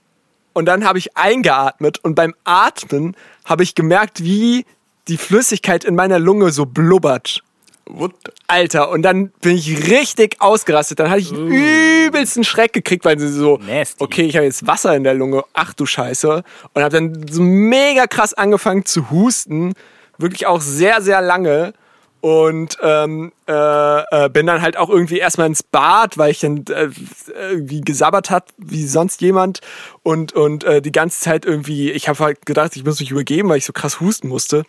Und 0.53 0.65
dann 0.65 0.85
habe 0.85 0.99
ich 0.99 1.17
eingeatmet 1.17 1.97
und 2.03 2.13
beim 2.13 2.35
Atmen 2.43 3.15
habe 3.43 3.63
ich 3.63 3.73
gemerkt, 3.73 4.23
wie 4.23 4.65
die 5.07 5.17
Flüssigkeit 5.17 5.83
in 5.83 5.95
meiner 5.95 6.19
Lunge 6.19 6.51
so 6.51 6.65
blubbert. 6.65 7.41
what? 7.85 8.13
Alter, 8.47 8.89
und 8.89 9.01
dann 9.01 9.29
bin 9.41 9.55
ich 9.55 9.89
richtig 9.89 10.41
ausgerastet. 10.41 10.99
Dann 10.99 11.09
hatte 11.09 11.21
ich 11.21 11.31
einen 11.31 11.47
übelsten 11.47 12.43
Schreck 12.43 12.73
gekriegt, 12.73 13.05
weil 13.05 13.17
sie 13.17 13.29
so, 13.29 13.57
Nasty. 13.57 14.03
okay, 14.03 14.21
ich 14.23 14.35
habe 14.35 14.45
jetzt 14.45 14.67
Wasser 14.67 14.95
in 14.95 15.03
der 15.03 15.13
Lunge, 15.13 15.43
ach 15.53 15.73
du 15.73 15.85
Scheiße. 15.85 16.43
Und 16.73 16.81
habe 16.83 16.93
dann 16.93 17.25
so 17.29 17.41
mega 17.41 18.07
krass 18.07 18.33
angefangen 18.33 18.85
zu 18.85 19.09
husten. 19.09 19.73
Wirklich 20.17 20.45
auch 20.47 20.61
sehr, 20.61 21.01
sehr 21.01 21.21
lange. 21.21 21.73
Und 22.21 22.77
ähm, 22.83 23.31
äh, 23.47 24.25
äh, 24.25 24.29
bin 24.29 24.45
dann 24.45 24.61
halt 24.61 24.77
auch 24.77 24.89
irgendwie 24.89 25.17
erstmal 25.17 25.47
ins 25.47 25.63
Bad, 25.63 26.19
weil 26.19 26.29
ich 26.29 26.39
dann 26.39 26.65
äh, 26.69 26.89
irgendwie 27.35 27.81
gesabbert 27.81 28.29
hat, 28.29 28.49
wie 28.57 28.85
sonst 28.85 29.21
jemand. 29.21 29.61
Und, 30.03 30.33
und 30.33 30.63
äh, 30.63 30.83
die 30.83 30.91
ganze 30.91 31.19
Zeit 31.19 31.45
irgendwie, 31.45 31.89
ich 31.89 32.07
habe 32.07 32.19
halt 32.19 32.45
gedacht, 32.45 32.75
ich 32.75 32.85
muss 32.85 32.99
mich 32.99 33.09
übergeben, 33.09 33.49
weil 33.49 33.57
ich 33.57 33.65
so 33.65 33.73
krass 33.73 33.99
husten 33.99 34.27
musste. 34.27 34.63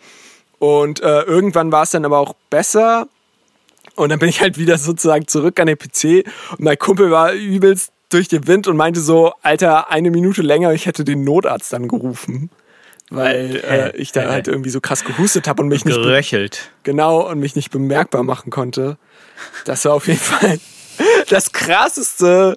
Und 0.57 1.01
äh, 1.01 1.21
irgendwann 1.21 1.71
war 1.71 1.83
es 1.83 1.91
dann 1.91 2.05
aber 2.05 2.17
auch 2.17 2.33
besser. 2.49 3.07
Und 3.95 4.09
dann 4.09 4.17
bin 4.17 4.29
ich 4.29 4.41
halt 4.41 4.57
wieder 4.57 4.79
sozusagen 4.79 5.27
zurück 5.27 5.59
an 5.59 5.67
den 5.67 5.77
PC. 5.77 6.25
Und 6.51 6.61
mein 6.61 6.79
Kumpel 6.79 7.11
war 7.11 7.33
übelst 7.33 7.91
durch 8.09 8.27
den 8.27 8.47
Wind 8.47 8.67
und 8.67 8.77
meinte 8.77 8.99
so, 8.99 9.33
Alter, 9.43 9.91
eine 9.91 10.09
Minute 10.09 10.41
länger, 10.41 10.73
ich 10.73 10.85
hätte 10.85 11.03
den 11.03 11.23
Notarzt 11.23 11.71
dann 11.73 11.87
gerufen. 11.87 12.49
Weil 13.13 13.61
äh, 13.63 13.95
ich 13.97 14.11
da 14.11 14.23
äh, 14.23 14.27
halt 14.27 14.47
irgendwie 14.47 14.69
so 14.69 14.81
krass 14.81 15.03
gehustet 15.03 15.47
habe 15.47 15.61
und 15.63 15.69
mich 15.69 15.85
nicht 15.85 15.95
Geröchelt. 15.95 16.71
genau 16.83 17.29
und 17.29 17.39
mich 17.39 17.55
nicht 17.55 17.71
bemerkbar 17.71 18.23
machen 18.23 18.49
konnte. 18.51 18.97
Das 19.65 19.85
war 19.85 19.93
auf 19.93 20.07
jeden 20.07 20.19
Fall 20.19 20.59
das 21.29 21.51
krasseste 21.51 22.55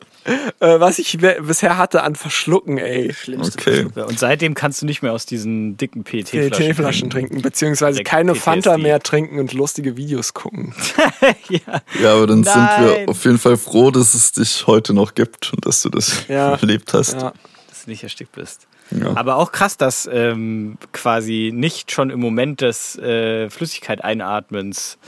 äh, 0.58 0.80
was 0.80 0.98
ich 0.98 1.16
bisher 1.18 1.78
hatte 1.78 2.02
an 2.02 2.16
Verschlucken, 2.16 2.78
ey. 2.78 3.12
Schlimmste 3.14 3.58
Okay. 3.60 3.70
Verschlucker. 3.74 4.08
Und 4.08 4.18
seitdem 4.18 4.54
kannst 4.54 4.82
du 4.82 4.86
nicht 4.86 5.00
mehr 5.00 5.12
aus 5.12 5.24
diesen 5.24 5.76
dicken 5.76 6.02
PET-Flaschen 6.02 6.50
PET-Flaschen 6.50 7.10
trinken, 7.10 7.42
beziehungsweise 7.42 7.98
Direkt 7.98 8.10
keine 8.10 8.32
PTSD. 8.32 8.44
Fanta 8.44 8.76
mehr 8.78 9.00
trinken 9.00 9.38
und 9.38 9.52
lustige 9.52 9.96
Videos 9.96 10.34
gucken. 10.34 10.74
ja. 11.48 11.60
Ja, 12.02 12.14
aber 12.14 12.26
dann 12.26 12.42
sind 12.42 12.56
Nein. 12.56 12.84
wir 12.84 13.08
auf 13.08 13.24
jeden 13.24 13.38
Fall 13.38 13.56
froh, 13.56 13.92
dass 13.92 14.14
es 14.14 14.32
dich 14.32 14.66
heute 14.66 14.94
noch 14.94 15.14
gibt 15.14 15.52
und 15.52 15.64
dass 15.64 15.82
du 15.82 15.90
das 15.90 16.24
Ja. 16.26 16.54
erlebt 16.60 16.92
hast. 16.92 17.12
Ja. 17.14 17.32
dass 17.68 17.84
du 17.84 17.90
nicht 17.90 18.02
erstickt 18.02 18.32
bist. 18.32 18.66
Ja. 18.90 19.16
Aber 19.16 19.36
auch 19.36 19.52
krass, 19.52 19.76
dass 19.76 20.08
ähm, 20.12 20.78
quasi 20.92 21.50
nicht 21.52 21.90
schon 21.90 22.10
im 22.10 22.20
Moment 22.20 22.60
des 22.60 22.96
äh, 22.98 23.50
Flüssigkeit 23.50 24.02
einatmens 24.04 24.98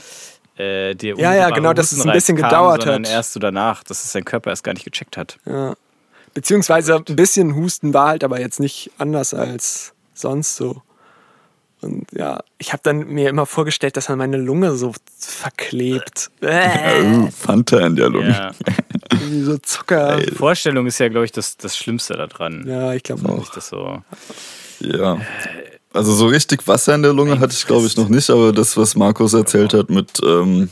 äh, 0.57 0.95
dir 0.95 1.15
Ja, 1.17 1.33
ja, 1.33 1.49
genau, 1.49 1.73
dass 1.73 1.91
es 1.91 2.05
ein 2.05 2.11
bisschen 2.11 2.37
kam, 2.37 2.49
gedauert 2.49 2.81
sondern 2.83 3.05
hat. 3.05 3.11
erst 3.11 3.33
so 3.33 3.39
danach, 3.39 3.83
dass 3.83 4.03
es 4.03 4.11
dein 4.11 4.25
Körper 4.25 4.49
erst 4.49 4.63
gar 4.63 4.73
nicht 4.73 4.83
gecheckt 4.83 5.17
hat. 5.17 5.37
Ja. 5.45 5.75
Beziehungsweise 6.33 6.95
ein 6.95 7.15
bisschen 7.15 7.55
Husten 7.55 7.93
war 7.93 8.09
halt 8.09 8.23
aber 8.23 8.39
jetzt 8.39 8.59
nicht 8.59 8.91
anders 8.97 9.33
als 9.33 9.93
sonst 10.13 10.55
so. 10.55 10.81
Und 11.81 12.07
ja, 12.11 12.41
ich 12.57 12.73
habe 12.73 12.81
dann 12.83 13.07
mir 13.07 13.29
immer 13.29 13.45
vorgestellt, 13.45 13.95
dass 13.95 14.09
man 14.09 14.17
meine 14.17 14.37
Lunge 14.37 14.73
so 14.75 14.93
verklebt. 15.17 16.29
Äh, 16.41 17.31
Fanta 17.31 17.79
in 17.79 17.95
der 17.95 18.09
Lunge. 18.09 18.29
Ja. 18.29 18.51
wie 19.11 19.41
so 19.41 19.57
Zucker. 19.57 20.17
Die 20.17 20.31
Vorstellung 20.35 20.85
ist 20.87 20.99
ja, 20.99 21.07
glaube 21.09 21.25
ich, 21.25 21.31
das, 21.31 21.57
das 21.57 21.77
Schlimmste 21.77 22.13
daran. 22.13 22.65
Ja, 22.67 22.93
ich 22.93 23.03
glaube 23.03 23.27
auch. 23.29 23.49
das 23.53 23.69
so. 23.69 24.01
Ja. 24.79 25.19
Also 25.93 26.13
so 26.13 26.27
richtig 26.27 26.67
Wasser 26.67 26.93
in 26.95 27.01
der 27.01 27.13
Lunge 27.13 27.39
hatte 27.39 27.53
ich, 27.53 27.65
glaube 27.65 27.87
ich, 27.87 27.97
noch 27.97 28.09
nicht, 28.09 28.29
aber 28.29 28.51
das, 28.53 28.77
was 28.77 28.95
Markus 28.95 29.33
erzählt 29.33 29.73
hat 29.73 29.89
mit 29.89 30.19
ähm, 30.23 30.69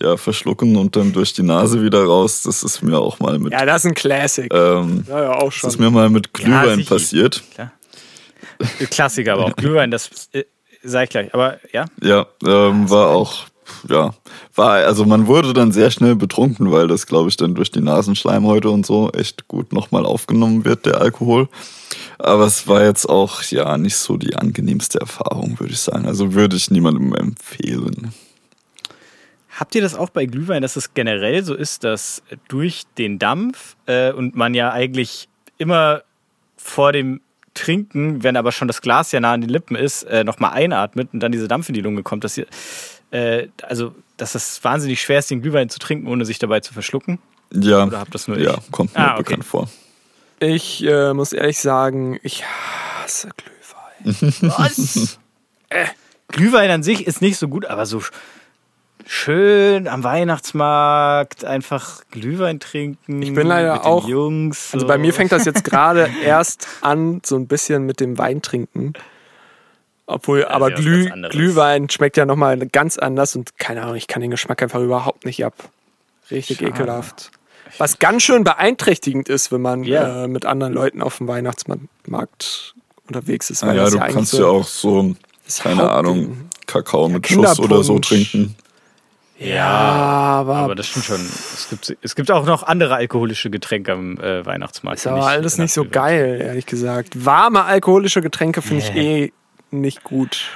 ja, 0.00 0.16
verschlucken 0.16 0.76
und 0.76 0.94
dann 0.94 1.12
durch 1.12 1.32
die 1.32 1.42
Nase 1.42 1.82
wieder 1.82 2.04
raus, 2.04 2.42
das 2.42 2.62
ist 2.62 2.82
mir 2.82 2.98
auch 2.98 3.18
mal 3.18 3.38
mit 3.38 3.52
Ja, 3.52 3.64
das 3.66 3.84
ist 3.84 3.86
ein 3.90 3.94
Classic. 3.94 4.52
ähm, 4.52 5.04
ja, 5.08 5.22
ja, 5.22 5.32
auch 5.32 5.46
das 5.46 5.54
schon. 5.54 5.70
ist 5.70 5.78
mir 5.80 5.90
mal 5.90 6.08
mit 6.10 6.32
Glühwein 6.32 6.76
sicher. 6.76 6.94
passiert. 6.94 7.42
Klar. 7.54 7.72
Klassiker, 8.90 9.32
aber 9.34 9.46
auch 9.46 9.56
Glühwein, 9.56 9.90
das 9.90 10.28
äh, 10.32 10.44
ich 10.82 11.08
gleich. 11.10 11.34
Aber 11.34 11.58
ja, 11.72 11.86
Ja, 12.00 12.26
ähm, 12.44 12.88
war 12.88 13.08
auch, 13.08 13.46
ja, 13.88 14.14
war, 14.54 14.72
also 14.72 15.04
man 15.04 15.26
wurde 15.26 15.52
dann 15.52 15.72
sehr 15.72 15.90
schnell 15.90 16.16
betrunken, 16.16 16.70
weil 16.70 16.88
das, 16.88 17.06
glaube 17.06 17.28
ich, 17.28 17.36
dann 17.36 17.54
durch 17.54 17.70
die 17.70 17.80
Nasenschleimhäute 17.80 18.70
und 18.70 18.86
so 18.86 19.10
echt 19.10 19.48
gut 19.48 19.72
nochmal 19.72 20.06
aufgenommen 20.06 20.64
wird, 20.64 20.86
der 20.86 21.00
Alkohol. 21.00 21.48
Aber 22.18 22.46
es 22.46 22.66
war 22.66 22.84
jetzt 22.84 23.08
auch, 23.08 23.42
ja, 23.42 23.76
nicht 23.78 23.96
so 23.96 24.16
die 24.16 24.36
angenehmste 24.36 25.00
Erfahrung, 25.00 25.58
würde 25.58 25.72
ich 25.72 25.80
sagen. 25.80 26.06
Also 26.06 26.34
würde 26.34 26.56
ich 26.56 26.70
niemandem 26.70 27.14
empfehlen. 27.14 28.12
Habt 29.58 29.74
ihr 29.74 29.82
das 29.82 29.94
auch 29.94 30.10
bei 30.10 30.26
Glühwein, 30.26 30.62
dass 30.62 30.76
es 30.76 30.92
generell 30.92 31.42
so 31.42 31.54
ist, 31.54 31.84
dass 31.84 32.22
durch 32.48 32.84
den 32.98 33.18
Dampf 33.18 33.76
äh, 33.86 34.12
und 34.12 34.36
man 34.36 34.52
ja 34.52 34.70
eigentlich 34.70 35.28
immer 35.56 36.02
vor 36.56 36.92
dem 36.92 37.20
Trinken, 37.54 38.22
wenn 38.22 38.36
aber 38.36 38.52
schon 38.52 38.68
das 38.68 38.82
Glas 38.82 39.12
ja 39.12 39.20
nah 39.20 39.32
an 39.32 39.40
den 39.40 39.48
Lippen 39.48 39.76
ist, 39.76 40.02
äh, 40.04 40.24
nochmal 40.24 40.52
einatmet 40.52 41.08
und 41.12 41.20
dann 41.20 41.32
dieser 41.32 41.48
Dampf 41.48 41.68
in 41.68 41.74
die 41.74 41.80
Lunge 41.80 42.02
kommt, 42.02 42.22
dass 42.22 42.36
ihr, 42.36 42.46
äh, 43.10 43.48
also 43.62 43.94
dass 44.16 44.34
es 44.34 44.62
wahnsinnig 44.64 45.00
schwer 45.02 45.18
ist, 45.18 45.30
den 45.30 45.42
Glühwein 45.42 45.68
zu 45.68 45.78
trinken, 45.78 46.06
ohne 46.08 46.24
sich 46.24 46.38
dabei 46.38 46.60
zu 46.60 46.72
verschlucken? 46.72 47.18
Ja, 47.52 47.84
Oder 47.84 48.00
habt 48.00 48.14
das 48.14 48.26
nur 48.28 48.38
ja, 48.38 48.54
ich? 48.58 48.70
kommt 48.72 48.94
mir 48.94 49.00
Ah, 49.00 49.12
okay. 49.14 49.22
bekannt 49.24 49.44
vor. 49.44 49.68
Ich 50.40 50.84
äh, 50.84 51.12
muss 51.14 51.32
ehrlich 51.32 51.58
sagen, 51.60 52.18
ich 52.22 52.44
hasse 52.44 53.28
Glühwein. 53.36 54.34
Was? 54.56 55.18
äh, 55.68 55.86
Glühwein 56.28 56.70
an 56.70 56.82
sich 56.82 57.06
ist 57.06 57.20
nicht 57.22 57.36
so 57.38 57.48
gut, 57.48 57.66
aber 57.66 57.86
so 57.86 57.98
sch- 57.98 58.10
schön 59.06 59.86
am 59.88 60.02
Weihnachtsmarkt 60.02 61.44
einfach 61.44 62.02
Glühwein 62.10 62.58
trinken. 62.60 63.22
Ich 63.22 63.32
bin 63.32 63.46
leider 63.46 63.74
mit 63.74 63.82
den 63.82 63.86
auch- 63.86 64.08
Jungs. 64.08 64.70
Also 64.72 64.84
so. 64.84 64.88
bei 64.88 64.98
mir 64.98 65.12
fängt 65.14 65.32
das 65.32 65.44
jetzt 65.44 65.64
gerade 65.64 66.08
erst 66.24 66.66
an, 66.80 67.20
so 67.24 67.36
ein 67.36 67.46
bisschen 67.46 67.84
mit 67.86 68.00
dem 68.00 68.18
Wein 68.18 68.42
trinken. 68.42 68.94
Obwohl, 70.06 70.44
aber 70.44 70.70
ja 70.70 70.76
was 70.76 70.80
Glüh. 70.84 71.10
Glühwein 71.30 71.90
schmeckt 71.90 72.16
ja 72.16 72.26
nochmal 72.26 72.58
ganz 72.68 72.96
anders 72.96 73.34
und 73.34 73.58
keine 73.58 73.82
Ahnung, 73.82 73.96
ich 73.96 74.06
kann 74.06 74.22
den 74.22 74.30
Geschmack 74.30 74.62
einfach 74.62 74.80
überhaupt 74.80 75.24
nicht 75.24 75.44
ab. 75.44 75.54
Richtig 76.30 76.58
Schade. 76.58 76.70
ekelhaft. 76.70 77.30
Was 77.78 77.98
ganz 77.98 78.22
schön 78.22 78.44
beeinträchtigend 78.44 79.28
ist, 79.28 79.50
wenn 79.52 79.60
man 79.62 79.82
Ja. 79.84 80.24
äh, 80.24 80.28
mit 80.28 80.46
anderen 80.46 80.72
Leuten 80.72 81.02
auf 81.02 81.18
dem 81.18 81.26
Weihnachtsmarkt 81.28 82.74
unterwegs 83.08 83.50
ist. 83.50 83.64
Ah, 83.64 83.68
weil 83.68 83.76
ja, 83.76 83.82
das 83.84 83.92
du 83.92 83.98
eigentlich 83.98 84.14
kannst 84.14 84.30
so 84.32 84.40
ja 84.42 84.46
auch 84.46 84.66
so, 84.66 85.14
keine 85.58 85.90
Ahnung, 85.90 86.48
Kakao 86.66 87.08
mit 87.08 87.26
Schuss 87.26 87.58
oder 87.58 87.82
so 87.82 87.98
trinken. 87.98 88.54
Ja, 89.38 89.66
aber, 89.66 90.56
Aber 90.56 90.74
das 90.74 90.86
stimmt 90.86 91.04
schon. 91.04 91.20
Es 91.20 91.66
gibt, 91.68 91.96
es 92.00 92.14
gibt 92.14 92.30
auch 92.30 92.46
noch 92.46 92.62
andere 92.62 92.94
alkoholische 92.94 93.50
Getränke 93.50 93.92
am 93.92 94.18
äh, 94.18 94.46
Weihnachtsmarkt. 94.46 94.98
ist 95.00 95.06
aber 95.06 95.18
nicht 95.18 95.26
alles 95.26 95.58
nicht 95.58 95.74
so 95.74 95.84
geil, 95.84 96.40
ehrlich 96.40 96.64
gesagt. 96.64 97.26
Warme 97.26 97.64
alkoholische 97.64 98.22
Getränke 98.22 98.62
finde 98.62 98.84
ich 98.84 98.94
eh 98.96 99.32
nicht 99.70 100.04
gut. 100.04 100.50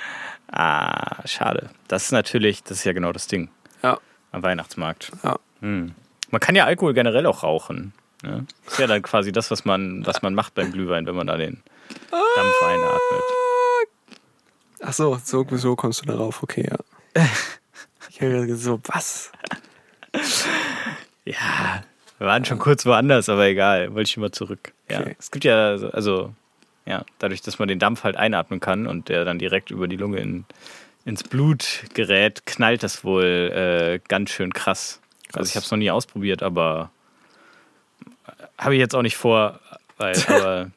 Ah, 0.52 1.26
schade. 1.26 1.70
Das 1.88 2.04
ist 2.04 2.12
natürlich, 2.12 2.62
das 2.64 2.78
ist 2.78 2.84
ja 2.84 2.92
genau 2.92 3.12
das 3.12 3.26
Ding 3.26 3.48
Ja, 3.82 3.98
am 4.32 4.42
Weihnachtsmarkt. 4.42 5.12
ja. 5.22 5.36
Hm. 5.60 5.94
Man 6.30 6.40
kann 6.40 6.54
ja 6.54 6.64
Alkohol 6.64 6.94
generell 6.94 7.26
auch 7.26 7.42
rauchen. 7.42 7.92
Ne? 8.22 8.46
Ist 8.66 8.78
ja 8.78 8.86
dann 8.86 9.02
quasi 9.02 9.32
das, 9.32 9.50
was 9.50 9.64
man, 9.64 10.06
was 10.06 10.22
man 10.22 10.34
macht 10.34 10.54
beim 10.54 10.70
Glühwein, 10.72 11.06
wenn 11.06 11.16
man 11.16 11.26
da 11.26 11.36
den 11.36 11.62
Dampf 12.10 12.62
einatmet. 12.62 13.22
Ach 14.82 14.92
so, 14.92 15.18
so, 15.24 15.44
so 15.50 15.76
kommst 15.76 16.02
du 16.02 16.06
darauf, 16.06 16.42
okay, 16.42 16.68
ja. 16.70 16.78
Ich 18.10 18.20
habe 18.22 18.46
gesagt, 18.46 18.60
so, 18.62 18.80
was? 18.86 19.32
Ja, 21.24 21.82
wir 22.18 22.26
waren 22.26 22.44
schon 22.44 22.58
kurz 22.58 22.84
woanders, 22.86 23.28
aber 23.28 23.46
egal, 23.46 23.94
wollte 23.94 24.08
ich 24.10 24.16
immer 24.16 24.32
zurück. 24.32 24.72
Ja, 24.90 25.00
Okay. 25.00 25.16
es 25.18 25.30
gibt 25.30 25.44
ja, 25.44 25.78
so- 25.78 25.90
also, 25.90 26.34
ja, 26.90 27.04
dadurch, 27.20 27.40
dass 27.40 27.60
man 27.60 27.68
den 27.68 27.78
Dampf 27.78 28.02
halt 28.02 28.16
einatmen 28.16 28.58
kann 28.58 28.88
und 28.88 29.08
der 29.08 29.24
dann 29.24 29.38
direkt 29.38 29.70
über 29.70 29.86
die 29.86 29.96
Lunge 29.96 30.18
in, 30.18 30.44
ins 31.04 31.22
Blut 31.22 31.84
gerät, 31.94 32.44
knallt 32.46 32.82
das 32.82 33.04
wohl 33.04 33.24
äh, 33.24 34.00
ganz 34.08 34.30
schön 34.30 34.52
krass. 34.52 35.00
Also 35.32 35.48
ich 35.48 35.54
habe 35.54 35.64
es 35.64 35.70
noch 35.70 35.78
nie 35.78 35.92
ausprobiert, 35.92 36.42
aber 36.42 36.90
habe 38.58 38.74
ich 38.74 38.80
jetzt 38.80 38.96
auch 38.96 39.02
nicht 39.02 39.16
vor, 39.16 39.60
weil, 39.98 40.16
aber 40.26 40.72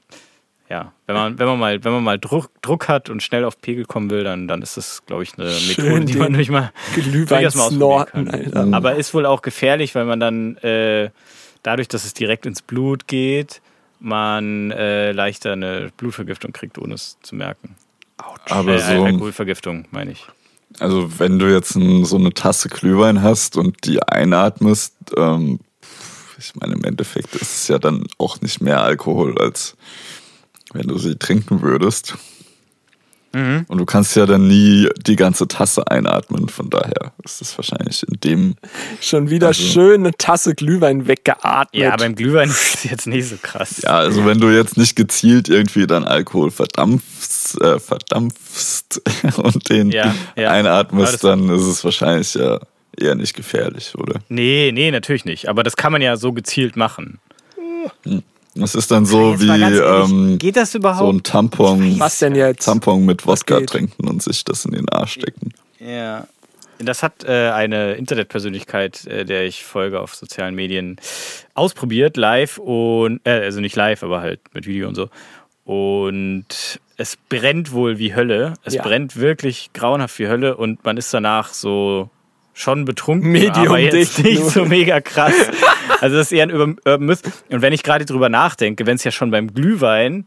ja, 0.69 0.91
wenn 1.07 1.15
man, 1.15 1.39
wenn 1.39 1.47
man 1.47 1.59
mal, 1.59 1.83
wenn 1.83 1.91
man 1.93 2.03
mal 2.03 2.19
Druck, 2.19 2.51
Druck 2.61 2.87
hat 2.87 3.09
und 3.09 3.23
schnell 3.23 3.43
auf 3.43 3.59
Pegel 3.59 3.85
kommen 3.85 4.11
will, 4.11 4.23
dann, 4.23 4.47
dann 4.47 4.61
ist 4.61 4.77
das, 4.77 5.03
glaube 5.07 5.23
ich, 5.23 5.33
eine 5.39 5.49
Schön 5.49 5.85
Methode, 5.85 6.05
die 6.05 6.17
man 6.19 6.33
durch 6.33 6.51
mal 6.51 6.71
mal 7.55 7.65
ausprobieren 7.65 8.51
kann. 8.51 8.73
Aber 8.75 8.95
ist 8.97 9.15
wohl 9.15 9.25
auch 9.25 9.41
gefährlich, 9.41 9.95
weil 9.95 10.05
man 10.05 10.19
dann 10.19 10.57
äh, 10.57 11.09
dadurch, 11.63 11.87
dass 11.87 12.05
es 12.05 12.13
direkt 12.13 12.45
ins 12.45 12.61
Blut 12.61 13.07
geht, 13.07 13.62
man 14.03 14.71
äh, 14.71 15.11
leichter 15.11 15.53
eine 15.53 15.91
Blutvergiftung 15.95 16.51
kriegt, 16.51 16.77
ohne 16.77 16.95
es 16.95 17.17
zu 17.23 17.35
merken. 17.35 17.75
Aber 18.49 18.75
äh, 18.75 18.79
so, 18.79 19.03
Alkoholvergiftung, 19.05 19.85
meine 19.91 20.11
ich. 20.11 20.27
also 20.79 21.19
wenn 21.19 21.39
du 21.39 21.51
jetzt 21.51 21.75
ein, 21.75 22.05
so 22.05 22.17
eine 22.17 22.33
Tasse 22.33 22.69
Glühwein 22.69 23.21
hast 23.21 23.57
und 23.57 23.85
die 23.85 24.03
einatmest, 24.03 24.95
ähm, 25.17 25.59
ich 26.37 26.53
meine, 26.55 26.73
im 26.73 26.83
Endeffekt 26.83 27.35
ist 27.35 27.55
es 27.55 27.67
ja 27.69 27.79
dann 27.79 28.05
auch 28.17 28.41
nicht 28.41 28.61
mehr 28.61 28.81
Alkohol, 28.81 29.39
als 29.39 29.77
wenn 30.73 30.87
du 30.87 30.97
sie 30.97 31.15
trinken 31.15 31.61
würdest. 31.61 32.15
Mhm. 33.33 33.65
Und 33.67 33.77
du 33.79 33.85
kannst 33.85 34.15
ja 34.15 34.25
dann 34.25 34.47
nie 34.47 34.87
die 35.05 35.15
ganze 35.15 35.47
Tasse 35.47 35.87
einatmen, 35.89 36.49
von 36.49 36.69
daher 36.69 37.13
ist 37.23 37.41
es 37.41 37.57
wahrscheinlich 37.57 38.03
in 38.07 38.19
dem. 38.19 38.55
Schon 39.01 39.29
wieder 39.29 39.47
Also- 39.47 39.63
schön 39.63 40.01
eine 40.01 40.11
Tasse 40.13 40.53
Glühwein 40.55 41.07
weggeatmet. 41.07 41.81
Ja, 41.81 41.95
beim 41.95 42.15
Glühwein 42.15 42.49
ist 42.51 42.75
es 42.75 42.83
jetzt 42.83 43.07
nicht 43.07 43.27
so 43.27 43.35
krass. 43.41 43.81
Ja, 43.83 43.97
also 43.97 44.25
wenn 44.25 44.39
du 44.39 44.49
jetzt 44.49 44.77
nicht 44.77 44.95
gezielt 44.95 45.49
irgendwie 45.49 45.87
dann 45.87 46.03
Alkohol 46.03 46.51
verdampfst, 46.51 47.59
äh, 47.61 47.79
verdampfst 47.79 49.01
und 49.37 49.69
den 49.69 49.89
Ja, 49.91 50.13
ja. 50.35 50.51
Einatmest, 50.51 51.23
dann 51.23 51.49
ist 51.49 51.63
es 51.63 51.83
wahrscheinlich 51.83 52.33
ja 52.35 52.59
eher 52.95 53.15
nicht 53.15 53.35
gefährlich, 53.35 53.93
oder? 53.97 54.19
Nee, 54.29 54.71
nee, 54.73 54.91
natürlich 54.91 55.25
nicht. 55.25 55.49
Aber 55.49 55.63
das 55.63 55.75
kann 55.75 55.91
man 55.91 56.01
ja 56.03 56.15
so 56.17 56.31
gezielt 56.33 56.75
machen. 56.75 57.19
Das 58.55 58.75
ist 58.75 58.91
dann 58.91 59.05
so 59.05 59.39
wie 59.39 59.49
ähm, 59.49 60.37
geht 60.37 60.55
das 60.57 60.73
so 60.73 60.77
überhaupt? 60.77 61.11
ein 61.13 61.23
Tampon, 61.23 61.99
Was 61.99 62.19
denn 62.19 62.35
jetzt? 62.35 62.65
Tampon 62.65 63.05
mit 63.05 63.25
Wodka 63.25 63.61
trinken 63.61 64.07
und 64.07 64.21
sich 64.21 64.43
das 64.43 64.65
in 64.65 64.71
den 64.73 64.87
Arsch 64.89 65.13
stecken. 65.13 65.53
Ja. 65.79 66.27
Das 66.79 67.01
hat 67.01 67.23
äh, 67.23 67.49
eine 67.51 67.93
Internetpersönlichkeit, 67.93 69.05
äh, 69.07 69.25
der 69.25 69.45
ich 69.45 69.63
folge 69.63 69.99
auf 70.01 70.15
sozialen 70.15 70.53
Medien, 70.55 70.97
ausprobiert, 71.53 72.17
live 72.17 72.57
und, 72.57 73.21
äh, 73.25 73.41
also 73.43 73.59
nicht 73.61 73.75
live, 73.75 74.03
aber 74.03 74.21
halt 74.21 74.39
mit 74.53 74.67
Video 74.67 74.87
und 74.87 74.95
so. 74.95 75.09
Und 75.65 76.45
es 76.97 77.15
brennt 77.29 77.71
wohl 77.71 77.97
wie 77.99 78.13
Hölle. 78.15 78.53
Es 78.63 78.73
Ja. 78.73 78.83
brennt 78.83 79.15
wirklich 79.15 79.71
grauenhaft 79.73 80.19
wie 80.19 80.27
Hölle 80.27 80.57
und 80.57 80.83
man 80.83 80.97
ist 80.97 81.13
danach 81.13 81.53
so 81.53 82.09
schon 82.53 82.85
betrunken, 82.85 83.31
Medium 83.31 83.67
aber 83.67 83.79
jetzt 83.79 84.19
nicht 84.23 84.41
nur. 84.41 84.49
so 84.49 84.65
mega 84.65 85.01
krass. 85.01 85.33
Also 86.01 86.17
das 86.17 86.27
ist 86.27 86.31
eher 86.31 86.43
ein 86.43 86.51
Urban 86.51 86.77
Myth. 86.99 87.21
Und 87.49 87.61
wenn 87.61 87.73
ich 87.73 87.83
gerade 87.83 88.05
drüber 88.05 88.29
nachdenke, 88.29 88.85
wenn 88.85 88.95
es 88.95 89.03
ja 89.03 89.11
schon 89.11 89.31
beim 89.31 89.53
Glühwein 89.53 90.25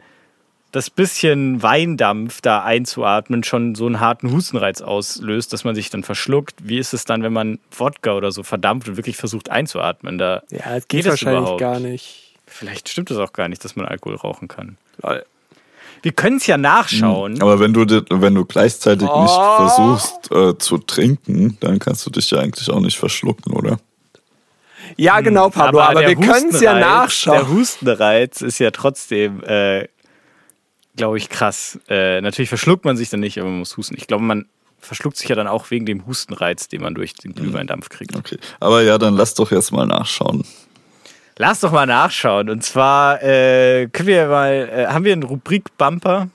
das 0.72 0.90
bisschen 0.90 1.62
Weindampf 1.62 2.40
da 2.42 2.62
einzuatmen 2.62 3.44
schon 3.44 3.74
so 3.74 3.86
einen 3.86 4.00
harten 4.00 4.30
Hustenreiz 4.30 4.82
auslöst, 4.82 5.52
dass 5.52 5.64
man 5.64 5.74
sich 5.74 5.88
dann 5.88 6.02
verschluckt. 6.02 6.56
Wie 6.62 6.78
ist 6.78 6.92
es 6.92 7.04
dann, 7.04 7.22
wenn 7.22 7.32
man 7.32 7.58
Wodka 7.70 8.12
oder 8.12 8.30
so 8.30 8.42
verdampft 8.42 8.88
und 8.88 8.96
wirklich 8.96 9.16
versucht 9.16 9.48
einzuatmen? 9.48 10.18
Da 10.18 10.42
Ja, 10.50 10.74
das 10.74 10.88
geht, 10.88 11.06
wahrscheinlich 11.06 11.56
gar 11.56 11.80
nicht. 11.80 12.34
Vielleicht 12.46 12.88
stimmt 12.88 13.10
es 13.10 13.16
auch 13.16 13.32
gar 13.32 13.48
nicht, 13.48 13.64
dass 13.64 13.74
man 13.76 13.86
Alkohol 13.86 14.16
rauchen 14.16 14.48
kann. 14.48 14.76
Wir 16.06 16.12
können 16.12 16.36
es 16.36 16.46
ja 16.46 16.56
nachschauen. 16.56 17.42
Aber 17.42 17.58
wenn 17.58 17.72
du, 17.74 17.84
wenn 18.10 18.32
du 18.32 18.44
gleichzeitig 18.44 19.08
Oh. 19.10 19.22
nicht 19.22 19.34
versuchst 19.34 20.30
äh, 20.30 20.56
zu 20.56 20.78
trinken, 20.78 21.56
dann 21.58 21.80
kannst 21.80 22.06
du 22.06 22.10
dich 22.10 22.30
ja 22.30 22.38
eigentlich 22.38 22.70
auch 22.70 22.78
nicht 22.78 22.96
verschlucken, 22.96 23.52
oder? 23.52 23.80
Ja, 24.96 25.20
genau, 25.20 25.50
Pablo, 25.50 25.80
aber, 25.80 25.98
der 26.02 26.10
wir 26.10 26.14
können 26.16 26.50
es 26.50 26.60
ja 26.60 26.74
Hustenreiz- 26.74 26.78
Der 26.78 26.80
nachschauen. 26.80 27.48
Hustenreiz 27.48 28.40
ist 28.40 28.60
ja 28.60 28.70
trotzdem, 28.70 29.42
äh, 29.42 29.88
glaube 30.94 31.18
ich, 31.18 31.28
krass. 31.28 31.80
Äh, 31.88 32.20
natürlich 32.20 32.50
verschluckt 32.50 32.84
man 32.84 32.96
sich 32.96 33.10
dann 33.10 33.18
nicht, 33.18 33.38
aber 33.40 33.48
man 33.50 33.58
muss 33.58 33.76
husten. 33.76 33.96
Ich 33.98 34.06
glaube, 34.06 34.22
man 34.22 34.46
verschluckt 34.78 35.16
sich 35.16 35.28
ja 35.28 35.34
dann 35.34 35.48
auch 35.48 35.72
wegen 35.72 35.86
dem 35.86 36.06
Hustenreiz, 36.06 36.68
den 36.68 36.82
man 36.82 36.94
durch 36.94 37.14
den 37.14 37.34
Glühweindampf 37.34 37.88
kriegt. 37.88 38.14
Okay. 38.14 38.38
Aber 38.60 38.82
ja, 38.82 38.96
dann 38.98 39.14
lass 39.16 39.34
doch 39.34 39.50
jetzt 39.50 39.72
mal 39.72 39.86
nachschauen. 39.88 40.44
Lass 41.38 41.60
doch 41.60 41.70
mal 41.70 41.84
nachschauen. 41.84 42.48
Und 42.48 42.64
zwar 42.64 43.22
äh, 43.22 43.88
können 43.92 44.08
wir 44.08 44.26
mal, 44.26 44.70
äh, 44.72 44.86
haben 44.86 45.04
wir 45.04 45.12
einen 45.12 45.22
Rubrik-Bumper? 45.22 46.28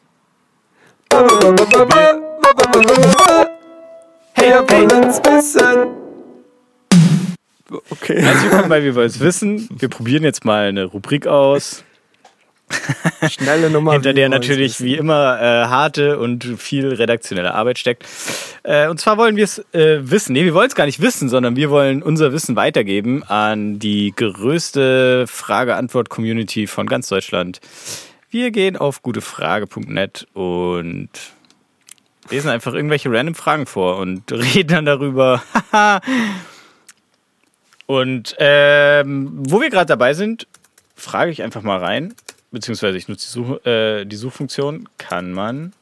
Hey, 4.33 4.49
wir 4.49 4.69
wollen's 4.69 5.19
wissen. 5.23 5.87
Okay. 7.89 8.21
Herzlich 8.21 8.43
willkommen 8.43 8.69
bei 8.69 8.83
Wir 8.83 8.93
wollen's 8.93 9.19
wissen. 9.19 9.67
Wir 9.71 9.89
probieren 9.89 10.23
jetzt 10.23 10.45
mal 10.45 10.67
eine 10.67 10.83
Rubrik 10.83 11.25
aus, 11.25 11.83
Schnelle 13.29 13.69
Nummer. 13.69 13.93
hinter 13.93 14.13
der 14.13 14.29
natürlich 14.29 14.81
wie 14.81 14.95
immer 14.95 15.39
äh, 15.39 15.67
harte 15.67 16.19
und 16.19 16.43
viel 16.57 16.87
redaktionelle 16.87 17.53
Arbeit 17.53 17.79
steckt. 17.79 18.05
Äh, 18.63 18.87
und 18.87 18.99
zwar 18.99 19.17
wollen 19.17 19.35
wir 19.35 19.43
es 19.43 19.59
äh, 19.73 19.99
wissen. 20.09 20.33
Nee, 20.33 20.45
wir 20.45 20.53
wollen 20.53 20.67
es 20.67 20.75
gar 20.75 20.85
nicht 20.85 21.01
wissen, 21.01 21.29
sondern 21.29 21.55
wir 21.55 21.69
wollen 21.69 22.03
unser 22.03 22.31
Wissen 22.33 22.55
weitergeben 22.55 23.23
an 23.23 23.79
die 23.79 24.13
größte 24.15 25.25
Frage-Antwort-Community 25.27 26.67
von 26.67 26.87
ganz 26.87 27.07
Deutschland. 27.07 27.59
Wir 28.29 28.51
gehen 28.51 28.77
auf 28.77 29.01
gutefrage.net 29.01 30.27
und 30.33 31.09
lesen 32.29 32.49
einfach 32.49 32.73
irgendwelche 32.73 33.11
random 33.11 33.35
Fragen 33.35 33.65
vor 33.65 33.97
und 33.97 34.31
reden 34.31 34.69
dann 34.69 34.85
darüber. 34.85 35.43
und 37.85 38.35
ähm, 38.39 39.31
wo 39.47 39.59
wir 39.59 39.69
gerade 39.69 39.87
dabei 39.87 40.13
sind, 40.13 40.47
frage 40.95 41.31
ich 41.31 41.43
einfach 41.43 41.61
mal 41.61 41.79
rein, 41.79 42.13
beziehungsweise 42.51 42.97
ich 42.97 43.07
nutze 43.07 43.25
die, 43.27 43.31
Such, 43.33 43.65
äh, 43.65 44.05
die 44.05 44.15
Suchfunktion, 44.15 44.87
kann 44.97 45.31
man 45.31 45.73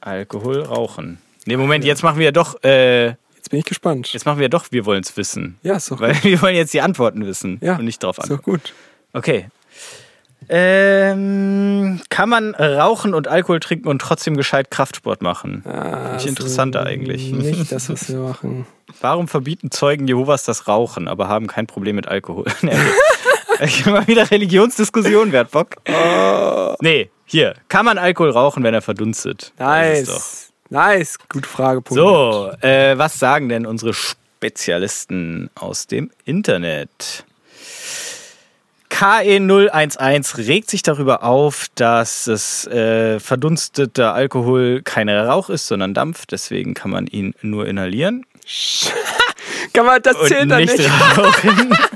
Alkohol 0.00 0.62
rauchen? 0.62 1.18
Ne, 1.46 1.56
Moment, 1.56 1.84
jetzt 1.84 2.02
machen 2.02 2.18
wir 2.18 2.26
ja 2.26 2.32
doch, 2.32 2.62
äh, 2.64 3.08
Jetzt 3.36 3.50
bin 3.50 3.58
ich 3.58 3.64
gespannt. 3.64 4.12
jetzt 4.12 4.24
machen 4.24 4.38
wir 4.38 4.44
ja 4.44 4.48
doch, 4.48 4.66
wir 4.70 4.86
wollen 4.86 5.02
es 5.02 5.16
wissen. 5.16 5.58
Ja, 5.62 5.74
ist 5.76 5.90
doch 5.90 6.00
Weil 6.00 6.14
wir 6.22 6.40
wollen 6.42 6.54
jetzt 6.56 6.72
die 6.74 6.80
Antworten 6.80 7.26
wissen 7.26 7.58
Ja, 7.60 7.76
und 7.76 7.84
nicht 7.84 8.02
drauf 8.02 8.18
Ist 8.18 8.30
doch 8.30 8.36
antworten. 8.38 8.62
gut. 8.62 8.74
Okay. 9.12 9.46
Ähm, 10.48 12.00
kann 12.08 12.28
man 12.28 12.54
rauchen 12.54 13.14
und 13.14 13.28
Alkohol 13.28 13.60
trinken 13.60 13.88
und 13.88 14.00
trotzdem 14.00 14.36
gescheit 14.36 14.70
Kraftsport 14.70 15.22
machen? 15.22 15.64
Ah, 15.66 16.16
ich 16.18 16.26
interessanter 16.26 16.84
eigentlich. 16.84 17.30
Nicht 17.32 17.70
das, 17.70 17.88
was 17.88 18.08
wir 18.08 18.18
machen. 18.18 18.66
Warum 19.00 19.28
verbieten 19.28 19.70
Zeugen 19.70 20.06
Jehovas 20.08 20.44
das 20.44 20.66
Rauchen, 20.68 21.06
aber 21.08 21.28
haben 21.28 21.46
kein 21.46 21.66
Problem 21.66 21.96
mit 21.96 22.08
Alkohol? 22.08 22.44
ich 23.66 23.86
mal 23.86 24.06
wieder 24.06 24.30
Religionsdiskussion, 24.30 25.32
wer 25.32 25.40
hat 25.40 25.50
Bock? 25.50 25.76
Oh. 25.88 26.74
Nee, 26.80 27.10
hier. 27.24 27.54
Kann 27.68 27.84
man 27.84 27.98
Alkohol 27.98 28.30
rauchen, 28.30 28.62
wenn 28.62 28.74
er 28.74 28.82
verdunstet? 28.82 29.52
Nice. 29.58 30.52
Nice. 30.70 31.18
Gute 31.28 31.48
Frage. 31.48 31.82
Punkt. 31.82 32.00
So, 32.00 32.50
äh, 32.60 32.96
was 32.96 33.18
sagen 33.18 33.48
denn 33.48 33.66
unsere 33.66 33.94
Spezialisten 33.94 35.50
aus 35.54 35.86
dem 35.86 36.10
Internet? 36.24 37.24
KE011 38.90 40.46
regt 40.46 40.70
sich 40.70 40.82
darüber 40.82 41.22
auf, 41.24 41.66
dass 41.74 42.26
es 42.26 42.66
äh, 42.66 43.20
verdunsteter 43.20 44.14
Alkohol 44.14 44.82
kein 44.82 45.08
Rauch 45.08 45.50
ist, 45.50 45.66
sondern 45.66 45.94
Dampf. 45.94 46.26
Deswegen 46.26 46.74
kann 46.74 46.90
man 46.90 47.06
ihn 47.06 47.34
nur 47.42 47.66
inhalieren 47.66 48.26
Kann 49.72 49.86
man 49.86 50.02
das 50.02 50.16
zählen 50.26 50.48
dann 50.48 50.60
nicht 50.60 50.76
nicht? 50.76 50.90
rauchen. 51.16 51.76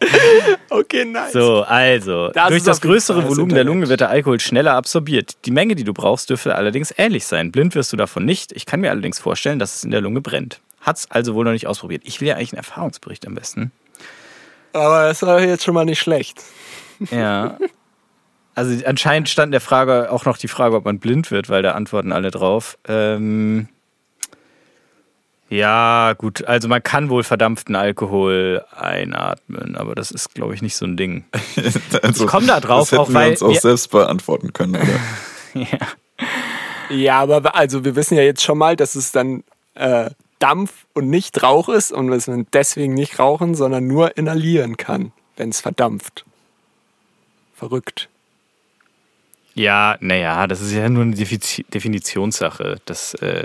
Okay, 0.70 1.04
nice. 1.04 1.32
So, 1.32 1.62
also, 1.62 2.28
Das 2.28 2.48
durch 2.48 2.58
ist 2.58 2.66
das 2.66 2.80
größere 2.80 3.28
Volumen 3.28 3.54
der. 3.54 3.64
Lunge 3.64 3.88
wird 3.88 4.00
der 4.00 4.10
Alkohol 4.10 4.40
schneller 4.40 4.74
absorbiert. 4.74 5.36
Die 5.44 5.50
Menge, 5.50 5.74
die 5.74 5.84
du 5.84 5.92
brauchst, 5.94 6.30
dürfte 6.30 6.54
allerdings 6.54 6.92
ähnlich 6.96 7.26
sein. 7.26 7.52
Blind 7.52 7.74
wirst 7.74 7.92
du 7.92 7.96
davon 7.96 8.24
nicht. 8.24 8.52
Ich 8.52 8.66
kann 8.66 8.80
mir 8.80 8.90
allerdings 8.90 9.18
vorstellen, 9.20 9.58
dass 9.58 9.76
es 9.76 9.84
in 9.84 9.90
der 9.90 10.00
Lunge 10.00 10.20
brennt. 10.20 10.60
Hat's 10.80 11.10
also 11.10 11.34
wohl 11.34 11.44
noch 11.44 11.52
nicht 11.52 11.66
ausprobiert. 11.66 12.02
Ich 12.04 12.20
will 12.20 12.28
ja 12.28 12.36
eigentlich 12.36 12.52
einen 12.52 12.58
Erfahrungsbericht 12.58 13.26
am 13.26 13.34
besten. 13.34 13.72
Aber 14.72 15.06
das 15.06 15.22
war 15.22 15.40
jetzt 15.40 15.64
schon 15.64 15.74
mal 15.74 15.84
nicht 15.84 16.00
schlecht. 16.00 16.42
Ja. 17.10 17.56
Also 18.54 18.84
anscheinend 18.86 19.28
stand 19.28 19.48
in 19.48 19.52
der 19.52 19.60
Frage 19.60 20.10
auch 20.12 20.24
noch 20.26 20.36
die 20.36 20.48
Frage, 20.48 20.76
ob 20.76 20.84
man 20.84 20.98
blind 20.98 21.30
wird, 21.30 21.48
weil 21.48 21.62
da 21.62 21.72
antworten 21.72 22.12
alle 22.12 22.30
drauf. 22.30 22.78
Ähm 22.86 23.68
ja, 25.50 26.14
gut, 26.16 26.44
also 26.46 26.68
man 26.68 26.82
kann 26.82 27.10
wohl 27.10 27.22
verdampften 27.22 27.76
Alkohol 27.76 28.64
einatmen, 28.76 29.76
aber 29.76 29.94
das 29.94 30.10
ist, 30.10 30.34
glaube 30.34 30.54
ich, 30.54 30.62
nicht 30.62 30.74
so 30.76 30.84
ein 30.86 30.96
Ding. 30.96 31.24
Also, 32.02 32.24
Ich 32.24 32.30
komm 32.30 32.46
da 32.46 32.60
drauf, 32.60 32.90
das 32.90 32.92
hätten 32.92 33.00
auch 33.02 33.08
wir 33.08 33.14
weil 33.14 33.30
uns 33.32 33.42
auch 33.42 33.50
wir- 33.52 33.60
selbst 33.60 33.90
beantworten 33.90 34.52
können, 34.52 34.76
oder? 34.76 35.00
Ja. 35.70 35.78
Ja, 36.90 37.20
aber 37.20 37.54
also 37.54 37.84
wir 37.84 37.96
wissen 37.96 38.16
ja 38.16 38.22
jetzt 38.22 38.42
schon 38.42 38.58
mal, 38.58 38.76
dass 38.76 38.94
es 38.94 39.10
dann 39.12 39.42
äh, 39.74 40.10
Dampf 40.38 40.72
und 40.92 41.08
nicht 41.08 41.42
Rauch 41.42 41.68
ist 41.68 41.92
und 41.92 42.08
dass 42.10 42.26
man 42.26 42.46
deswegen 42.52 42.92
nicht 42.94 43.18
rauchen, 43.18 43.54
sondern 43.54 43.86
nur 43.86 44.16
inhalieren 44.18 44.76
kann, 44.76 45.12
wenn 45.36 45.48
es 45.48 45.60
verdampft. 45.60 46.24
Verrückt. 47.54 48.08
Ja, 49.54 49.96
naja, 50.00 50.46
das 50.46 50.60
ist 50.60 50.72
ja 50.72 50.88
nur 50.88 51.02
eine 51.04 51.14
Defizi- 51.14 51.64
Definitionssache. 51.70 52.80
Das, 52.84 53.14
äh, 53.14 53.44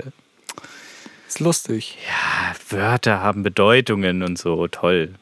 Ist 1.30 1.38
lustig. 1.38 1.96
Wörter 2.70 3.22
haben 3.22 3.44
Bedeutungen 3.44 4.24
und 4.24 4.36
so, 4.36 4.66
toll. 4.66 5.14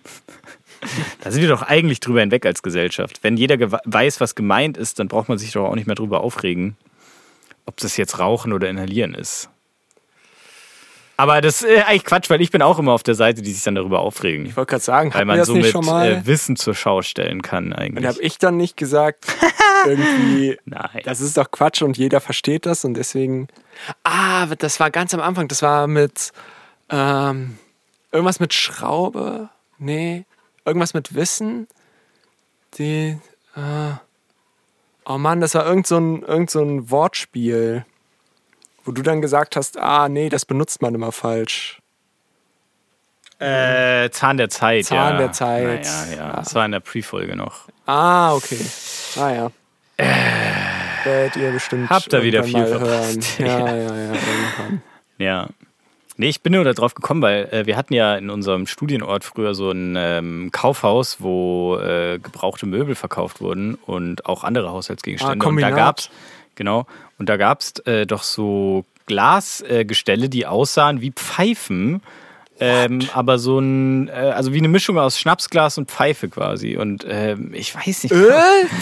Da 1.20 1.30
sind 1.30 1.42
wir 1.42 1.50
doch 1.50 1.60
eigentlich 1.60 2.00
drüber 2.00 2.20
hinweg 2.20 2.46
als 2.46 2.62
Gesellschaft. 2.62 3.18
Wenn 3.22 3.36
jeder 3.36 3.58
weiß, 3.84 4.18
was 4.18 4.34
gemeint 4.34 4.78
ist, 4.78 4.98
dann 4.98 5.08
braucht 5.08 5.28
man 5.28 5.36
sich 5.36 5.52
doch 5.52 5.66
auch 5.66 5.74
nicht 5.74 5.86
mehr 5.86 5.96
drüber 5.96 6.22
aufregen, 6.22 6.78
ob 7.66 7.76
das 7.76 7.98
jetzt 7.98 8.18
Rauchen 8.18 8.54
oder 8.54 8.70
Inhalieren 8.70 9.12
ist. 9.12 9.50
Aber 11.20 11.40
das 11.40 11.62
ist 11.62 11.68
äh, 11.68 11.82
eigentlich 11.82 12.04
Quatsch, 12.04 12.30
weil 12.30 12.40
ich 12.40 12.52
bin 12.52 12.62
auch 12.62 12.78
immer 12.78 12.92
auf 12.92 13.02
der 13.02 13.16
Seite, 13.16 13.42
die 13.42 13.52
sich 13.52 13.64
dann 13.64 13.74
darüber 13.74 13.98
aufregen. 13.98 14.46
Ich 14.46 14.56
wollte 14.56 14.70
gerade 14.70 14.84
sagen, 14.84 15.12
Weil 15.12 15.24
man 15.24 15.44
somit 15.44 15.66
schon 15.66 15.84
mal? 15.84 16.06
äh, 16.08 16.26
Wissen 16.26 16.54
zur 16.54 16.76
Schau 16.76 17.02
stellen 17.02 17.42
kann 17.42 17.66
und 17.66 17.72
eigentlich. 17.72 18.06
habe 18.06 18.22
ich 18.22 18.38
dann 18.38 18.56
nicht 18.56 18.76
gesagt, 18.76 19.24
irgendwie, 19.84 20.56
Nein. 20.64 21.00
das 21.02 21.20
ist 21.20 21.36
doch 21.36 21.50
Quatsch 21.50 21.82
und 21.82 21.98
jeder 21.98 22.20
versteht 22.20 22.66
das 22.66 22.84
und 22.84 22.94
deswegen. 22.94 23.48
Ah, 24.04 24.46
das 24.46 24.78
war 24.78 24.92
ganz 24.92 25.12
am 25.12 25.18
Anfang. 25.20 25.48
Das 25.48 25.60
war 25.60 25.88
mit 25.88 26.30
ähm, 26.88 27.58
irgendwas 28.12 28.38
mit 28.38 28.54
Schraube. 28.54 29.48
Nee, 29.78 30.24
irgendwas 30.64 30.94
mit 30.94 31.16
Wissen. 31.16 31.66
Die. 32.78 33.18
Äh, 33.56 33.92
oh 35.04 35.18
Mann, 35.18 35.40
das 35.40 35.56
war 35.56 35.66
irgend 35.66 35.88
so 35.88 35.96
ein, 35.98 36.22
irgend 36.22 36.50
so 36.50 36.62
ein 36.62 36.92
Wortspiel, 36.92 37.84
wo 38.84 38.92
du 38.92 39.02
dann 39.02 39.20
gesagt 39.20 39.56
hast, 39.56 39.78
ah 39.78 40.08
nee, 40.08 40.28
das 40.28 40.44
benutzt 40.44 40.82
man 40.82 40.94
immer 40.94 41.12
falsch. 41.12 41.80
Äh, 43.38 44.10
Zahn 44.10 44.36
der 44.36 44.48
Zeit, 44.48 44.86
Zahn 44.86 45.14
ja. 45.14 45.18
der 45.18 45.32
Zeit. 45.32 45.86
Ja, 45.86 46.06
ja, 46.10 46.16
Ja. 46.16 46.32
Das 46.36 46.54
war 46.54 46.64
in 46.64 46.72
der 46.72 46.80
Pre-Folge 46.80 47.36
noch. 47.36 47.68
Ah, 47.86 48.34
okay. 48.34 48.58
Ah 49.16 49.30
ja. 49.30 49.50
Werdet 51.04 51.36
ihr 51.36 51.50
bestimmt 51.52 51.88
Habt 51.88 52.12
ihr 52.12 52.22
wieder 52.22 52.44
viel 52.44 52.66
verpasst. 52.66 53.34
Ja, 53.38 53.46
ja, 53.46 53.76
ja, 53.76 54.12
irgendwann. 54.12 54.82
Ja. 55.18 55.48
Nee, 56.16 56.28
ich 56.28 56.42
bin 56.42 56.52
nur 56.52 56.64
darauf 56.64 56.94
gekommen, 56.94 57.22
weil 57.22 57.48
äh, 57.52 57.66
wir 57.66 57.76
hatten 57.76 57.94
ja 57.94 58.16
in 58.16 58.28
unserem 58.28 58.66
Studienort 58.66 59.22
früher 59.22 59.54
so 59.54 59.70
ein 59.70 59.94
ähm, 59.96 60.50
Kaufhaus, 60.50 61.18
wo 61.20 61.78
äh, 61.78 62.18
gebrauchte 62.18 62.66
Möbel 62.66 62.96
verkauft 62.96 63.40
wurden 63.40 63.76
und 63.76 64.26
auch 64.26 64.42
andere 64.42 64.70
Haushaltsgegenstände. 64.70 65.30
Ah, 65.30 65.34
und 65.34 65.38
da 65.38 65.44
Kombinat. 65.44 65.76
gab's 65.76 66.10
genau, 66.56 66.86
und 67.18 67.28
da 67.28 67.36
gab's 67.36 67.78
äh, 67.80 68.06
doch 68.06 68.22
so 68.22 68.84
Glasgestelle, 69.06 70.26
äh, 70.26 70.28
die 70.28 70.46
aussahen 70.46 71.00
wie 71.00 71.10
Pfeifen. 71.10 72.02
Ähm, 72.60 73.00
aber 73.14 73.38
so 73.38 73.60
ein, 73.60 74.08
äh, 74.08 74.12
also 74.12 74.52
wie 74.52 74.58
eine 74.58 74.66
Mischung 74.68 74.98
aus 74.98 75.18
Schnapsglas 75.20 75.78
und 75.78 75.90
Pfeife 75.90 76.28
quasi. 76.28 76.76
Und 76.76 77.06
ähm, 77.08 77.50
ich 77.54 77.74
weiß 77.74 78.02
nicht, 78.04 78.12
Äh, 78.12 78.32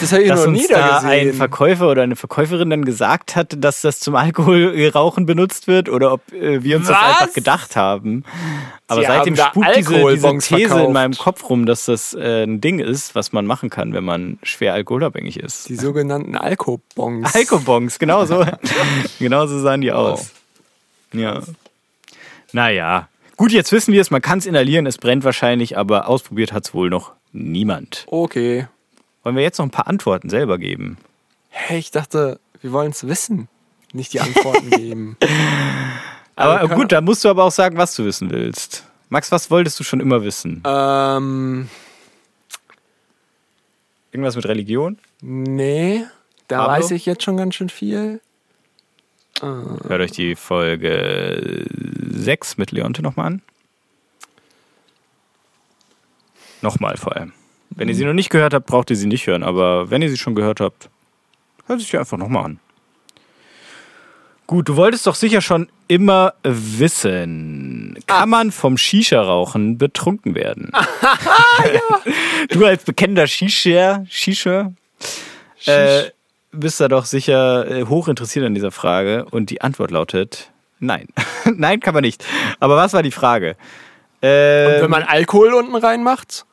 das 0.01 0.11
habe 0.11 0.23
ich 0.23 0.29
dass 0.29 0.39
noch 0.41 0.47
uns 0.47 0.61
nie 0.61 0.67
da 0.67 1.01
da 1.01 1.07
ein. 1.07 1.33
Verkäufer 1.33 1.89
oder 1.91 2.01
eine 2.01 2.15
Verkäuferin 2.15 2.71
dann 2.71 2.85
gesagt 2.85 3.35
hat, 3.35 3.55
dass 3.63 3.81
das 3.81 3.99
zum 3.99 4.15
Alkoholrauchen 4.15 5.27
benutzt 5.27 5.67
wird 5.67 5.89
oder 5.89 6.13
ob 6.13 6.33
äh, 6.33 6.63
wir 6.63 6.77
uns 6.77 6.87
das 6.87 6.97
Was? 6.97 7.21
einfach 7.21 7.33
gedacht 7.35 7.75
haben. 7.75 8.23
Aber 8.87 9.01
Sie 9.01 9.07
seitdem 9.07 9.37
haben 9.37 9.49
spukt 9.51 9.77
diese, 9.77 9.93
diese 9.93 10.37
These 10.39 10.55
in 10.55 10.67
verkauft. 10.69 10.93
meinem 10.93 11.13
Kopf 11.13 11.49
rum, 11.49 11.65
dass 11.65 11.85
das 11.85 12.13
äh, 12.13 12.45
ein 12.45 12.61
Ding 12.61 12.79
ist, 12.79 13.13
was 13.13 13.31
man 13.31 13.45
machen 13.45 13.69
kann, 13.69 13.93
wenn 13.93 14.05
man 14.05 14.39
schwer 14.43 14.73
alkoholabhängig 14.73 15.39
ist. 15.39 15.69
Die 15.69 15.75
sogenannten 15.75 16.35
Alkobons. 16.35 17.35
Alkobons, 17.35 17.99
genau 17.99 18.25
so. 18.25 18.43
genau 19.19 19.45
so 19.45 19.59
sahen 19.59 19.81
die 19.81 19.91
aus. 19.91 20.31
Ja. 21.13 21.41
Naja. 22.53 23.07
Gut, 23.37 23.51
jetzt 23.51 23.71
wissen 23.71 23.93
wir 23.93 24.01
es, 24.01 24.09
man 24.11 24.21
kann 24.21 24.39
es 24.39 24.45
inhalieren, 24.47 24.85
es 24.87 24.97
brennt 24.97 25.23
wahrscheinlich, 25.23 25.77
aber 25.77 26.07
ausprobiert 26.07 26.51
hat 26.53 26.65
es 26.65 26.73
wohl 26.73 26.89
noch 26.89 27.13
niemand. 27.33 28.03
Okay. 28.07 28.67
Wollen 29.23 29.35
wir 29.35 29.43
jetzt 29.43 29.59
noch 29.59 29.65
ein 29.65 29.71
paar 29.71 29.87
Antworten 29.87 30.29
selber 30.29 30.57
geben? 30.57 30.97
Hey, 31.49 31.77
ich 31.79 31.91
dachte, 31.91 32.39
wir 32.61 32.71
wollen 32.71 32.91
es 32.91 33.07
wissen, 33.07 33.47
nicht 33.93 34.13
die 34.13 34.21
Antworten 34.21 34.69
geben. 34.71 35.17
Aber 36.35 36.61
wir 36.61 36.67
können- 36.67 36.81
gut, 36.81 36.91
da 36.91 37.01
musst 37.01 37.23
du 37.23 37.29
aber 37.29 37.43
auch 37.43 37.51
sagen, 37.51 37.77
was 37.77 37.95
du 37.95 38.05
wissen 38.05 38.31
willst. 38.31 38.83
Max, 39.09 39.31
was 39.31 39.49
wolltest 39.51 39.79
du 39.79 39.83
schon 39.83 39.99
immer 39.99 40.23
wissen? 40.23 40.63
ähm, 40.65 41.69
Irgendwas 44.11 44.35
mit 44.35 44.45
Religion? 44.47 44.97
nee, 45.21 46.03
da 46.47 46.59
Pablo? 46.65 46.73
weiß 46.77 46.91
ich 46.91 47.05
jetzt 47.05 47.23
schon 47.23 47.37
ganz 47.37 47.55
schön 47.55 47.69
viel. 47.69 48.19
Hört 49.41 50.01
euch 50.01 50.11
die 50.11 50.35
Folge 50.35 51.65
6 52.09 52.57
mit 52.57 52.71
Leonte 52.71 53.01
nochmal 53.01 53.27
an. 53.27 53.41
Nochmal 56.61 56.97
vor 56.97 57.15
allem. 57.15 57.33
Wenn 57.69 57.87
ihr 57.89 57.95
sie 57.95 58.05
noch 58.05 58.13
nicht 58.13 58.29
gehört 58.29 58.53
habt, 58.53 58.65
braucht 58.65 58.89
ihr 58.89 58.95
sie 58.95 59.05
nicht 59.05 59.27
hören. 59.27 59.43
Aber 59.43 59.91
wenn 59.91 60.01
ihr 60.01 60.09
sie 60.09 60.17
schon 60.17 60.33
gehört 60.33 60.59
habt, 60.59 60.89
hört 61.67 61.81
sie 61.81 61.97
einfach 61.97 62.17
nochmal 62.17 62.45
an. 62.45 62.59
Gut, 64.47 64.69
du 64.69 64.77
wolltest 64.77 65.05
doch 65.05 65.15
sicher 65.15 65.41
schon 65.41 65.67
immer 65.89 66.33
wissen, 66.43 67.99
kann 68.07 68.29
man 68.29 68.51
vom 68.51 68.77
Shisha-Rauchen 68.77 69.77
betrunken 69.77 70.35
werden? 70.35 70.71
Du 72.49 72.65
als 72.65 72.85
bekennender 72.85 73.27
Shisha, 73.27 74.05
Shisha 74.09 74.71
äh, 75.65 76.03
bist 76.59 76.79
da 76.79 76.87
doch 76.87 77.05
sicher 77.05 77.69
äh, 77.69 77.85
hoch 77.85 78.07
interessiert 78.07 78.45
an 78.45 78.53
dieser 78.55 78.71
Frage. 78.71 79.25
Und 79.31 79.49
die 79.49 79.61
Antwort 79.61 79.91
lautet 79.91 80.51
nein. 80.79 81.07
nein, 81.55 81.79
kann 81.79 81.93
man 81.93 82.03
nicht. 82.03 82.25
Aber 82.59 82.75
was 82.75 82.93
war 82.93 83.03
die 83.03 83.11
Frage? 83.11 83.55
Ähm, 84.21 84.81
Wenn 84.81 84.89
man 84.91 85.03
Alkohol 85.03 85.53
unten 85.53 85.75
reinmacht, 85.75 86.45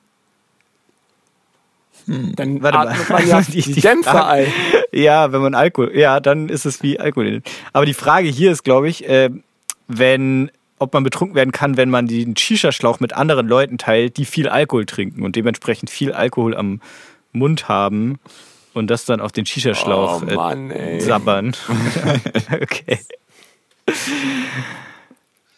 dann 2.07 2.63
Warte 2.63 2.79
mal. 2.79 2.89
atmet 2.89 3.09
man 3.11 3.27
ja 3.29 3.41
die, 3.49 3.63
die 3.63 3.81
Dämpfer 3.81 4.11
Frage- 4.11 4.27
ein. 4.29 4.53
Ja, 4.93 5.33
wenn 5.33 5.41
man 5.41 5.55
Alkohol, 5.55 5.97
ja, 5.97 6.21
dann 6.21 6.49
ist 6.49 6.67
es 6.67 6.83
wie 6.83 7.01
Alkohol. 7.01 7.43
Aber 7.73 7.87
die 7.87 7.95
Frage 7.95 8.29
hier 8.29 8.53
ist, 8.53 8.63
glaube 8.63 8.89
ich, 8.89 9.09
äh, 9.09 9.31
wenn, 9.89 10.51
ob 10.79 10.93
man 10.93 11.03
betrunken 11.03 11.35
werden 11.35 11.53
kann, 11.53 11.77
wenn 11.79 11.89
man 11.91 12.07
den 12.07 12.37
Shisha-Schlauch 12.37 13.01
mit 13.01 13.15
anderen 13.15 13.49
Leuten 13.49 13.79
teilt, 13.79 14.19
die 14.19 14.25
viel 14.27 14.49
Alkohol 14.49 14.85
trinken 14.87 15.23
und 15.25 15.37
dementsprechend 15.37 15.89
viel 15.91 16.13
Alkohol 16.13 16.55
am 16.55 16.81
Mund 17.33 17.69
haben 17.69 18.19
und 18.75 18.89
das 18.89 19.05
dann 19.05 19.21
auf 19.21 19.33
den 19.33 19.47
Shisha-Schlauch 19.47 20.23
Oh 20.23 20.35
Mann, 20.35 20.71
äh, 20.71 21.01
sabbern. 21.01 21.57
okay. 22.61 22.99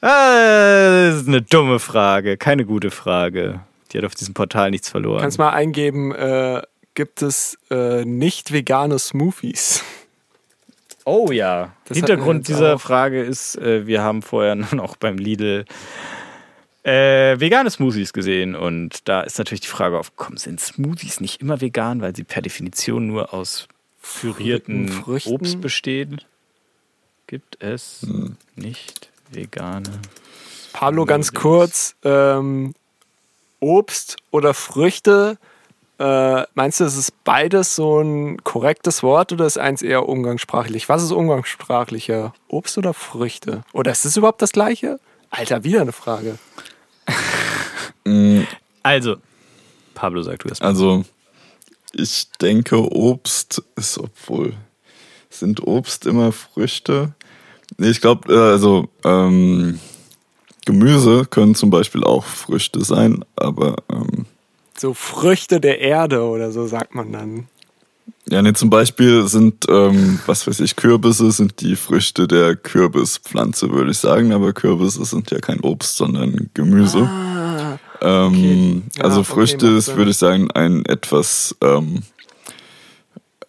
Ah, 0.00 1.08
Das 1.10 1.16
ist 1.22 1.28
eine 1.28 1.42
dumme 1.42 1.78
Frage, 1.78 2.36
keine 2.36 2.64
gute 2.64 2.90
Frage. 2.90 3.60
Die 3.92 3.98
hat 3.98 4.04
auf 4.04 4.14
diesem 4.14 4.34
Portal 4.34 4.70
nichts 4.70 4.88
verloren. 4.90 5.20
Kannst 5.20 5.38
mal 5.38 5.50
eingeben, 5.50 6.14
äh, 6.14 6.62
gibt 6.94 7.22
es 7.22 7.58
äh, 7.70 8.04
nicht 8.04 8.52
vegane 8.52 8.98
Smoothies? 8.98 9.82
Oh 11.04 11.30
ja. 11.30 11.72
Das 11.86 11.96
Hintergrund 11.96 12.48
dieser 12.48 12.74
auch. 12.76 12.80
Frage 12.80 13.22
ist, 13.22 13.56
äh, 13.56 13.86
wir 13.86 14.02
haben 14.02 14.22
vorher 14.22 14.54
noch 14.72 14.96
beim 14.96 15.16
Lidl 15.18 15.64
äh, 16.86 17.40
vegane 17.40 17.68
Smoothies 17.68 18.12
gesehen 18.12 18.54
und 18.54 19.08
da 19.08 19.22
ist 19.22 19.38
natürlich 19.38 19.62
die 19.62 19.68
Frage 19.68 19.98
aufgekommen, 19.98 20.38
sind 20.38 20.60
Smoothies 20.60 21.20
nicht 21.20 21.40
immer 21.40 21.60
vegan, 21.60 22.00
weil 22.00 22.14
sie 22.14 22.22
per 22.22 22.42
Definition 22.42 23.08
nur 23.08 23.34
aus 23.34 23.66
pürierten 24.00 24.88
Früchten? 24.88 25.30
Obst 25.30 25.60
bestehen? 25.60 26.20
Gibt 27.26 27.60
es 27.60 28.06
nicht 28.54 29.10
vegane? 29.32 29.90
Pablo, 30.72 31.06
ganz 31.06 31.32
kurz, 31.32 31.96
ähm, 32.04 32.74
Obst 33.58 34.16
oder 34.30 34.54
Früchte, 34.54 35.38
äh, 35.98 36.42
meinst 36.54 36.78
du, 36.78 36.84
ist 36.84 36.96
es 36.96 37.10
beides 37.10 37.74
so 37.74 38.00
ein 38.00 38.44
korrektes 38.44 39.02
Wort 39.02 39.32
oder 39.32 39.46
ist 39.46 39.58
eins 39.58 39.82
eher 39.82 40.08
umgangssprachlich? 40.08 40.88
Was 40.88 41.02
ist 41.02 41.10
umgangssprachlicher? 41.10 42.32
Obst 42.46 42.78
oder 42.78 42.94
Früchte? 42.94 43.64
Oder 43.72 43.90
ist 43.90 44.04
es 44.04 44.16
überhaupt 44.16 44.40
das 44.40 44.52
gleiche? 44.52 45.00
Alter, 45.30 45.64
wieder 45.64 45.80
eine 45.80 45.92
Frage. 45.92 46.38
Also, 48.82 49.16
Pablo 49.94 50.22
sagt 50.22 50.44
du 50.44 50.48
erst 50.48 50.62
mal. 50.62 50.68
Also, 50.68 51.04
ich 51.92 52.28
denke, 52.40 52.78
Obst 52.94 53.62
ist, 53.74 53.98
obwohl, 53.98 54.52
sind 55.28 55.60
Obst 55.66 56.06
immer 56.06 56.30
Früchte? 56.30 57.14
Nee, 57.78 57.90
ich 57.90 58.00
glaube, 58.00 58.32
äh, 58.32 58.52
also, 58.52 58.88
ähm, 59.04 59.80
Gemüse 60.64 61.24
können 61.26 61.56
zum 61.56 61.70
Beispiel 61.70 62.04
auch 62.04 62.24
Früchte 62.24 62.84
sein, 62.84 63.24
aber, 63.34 63.76
ähm, 63.92 64.26
So 64.78 64.94
Früchte 64.94 65.60
der 65.60 65.80
Erde 65.80 66.22
oder 66.22 66.52
so 66.52 66.66
sagt 66.68 66.94
man 66.94 67.12
dann. 67.12 67.48
Ja, 68.28 68.42
nee, 68.42 68.52
zum 68.54 68.70
Beispiel 68.70 69.26
sind, 69.28 69.66
ähm, 69.68 70.18
was 70.26 70.46
weiß 70.46 70.60
ich, 70.60 70.74
Kürbisse 70.76 71.30
sind 71.30 71.60
die 71.60 71.76
Früchte 71.76 72.26
der 72.26 72.56
Kürbispflanze, 72.56 73.70
würde 73.70 73.92
ich 73.92 73.98
sagen, 73.98 74.32
aber 74.32 74.52
Kürbisse 74.52 75.04
sind 75.04 75.30
ja 75.30 75.38
kein 75.38 75.60
Obst, 75.60 75.96
sondern 75.96 76.50
Gemüse. 76.54 77.08
Ähm, 78.00 78.82
Ja, 78.96 79.04
also 79.04 79.20
okay, 79.20 79.28
Früchte 79.32 79.66
macht 79.66 79.78
ist, 79.78 79.96
würde 79.96 80.10
ich 80.10 80.16
sagen, 80.18 80.50
ein 80.50 80.84
etwas, 80.86 81.54
ähm, 81.62 82.02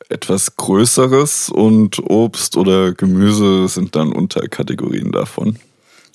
etwas 0.10 0.56
größeres 0.56 1.50
und 1.50 2.00
Obst 2.00 2.56
oder 2.56 2.94
Gemüse 2.94 3.68
sind 3.68 3.96
dann 3.96 4.14
Unterkategorien 4.14 5.12
davon. 5.12 5.58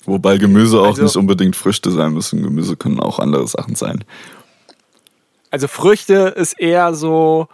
Wobei 0.05 0.37
Gemüse 0.37 0.79
auch 0.81 0.87
Also- 0.87 1.03
nicht 1.03 1.15
unbedingt 1.15 1.55
Früchte 1.55 1.91
sein 1.91 2.13
müssen. 2.13 2.41
Gemüse 2.41 2.75
können 2.75 2.99
auch 2.99 3.19
andere 3.19 3.47
Sachen 3.47 3.75
sein. 3.75 4.03
Also 5.51 5.67
Früchte 5.67 6.33
ist 6.35 6.59
eher 6.59 6.95
so, 6.95 7.47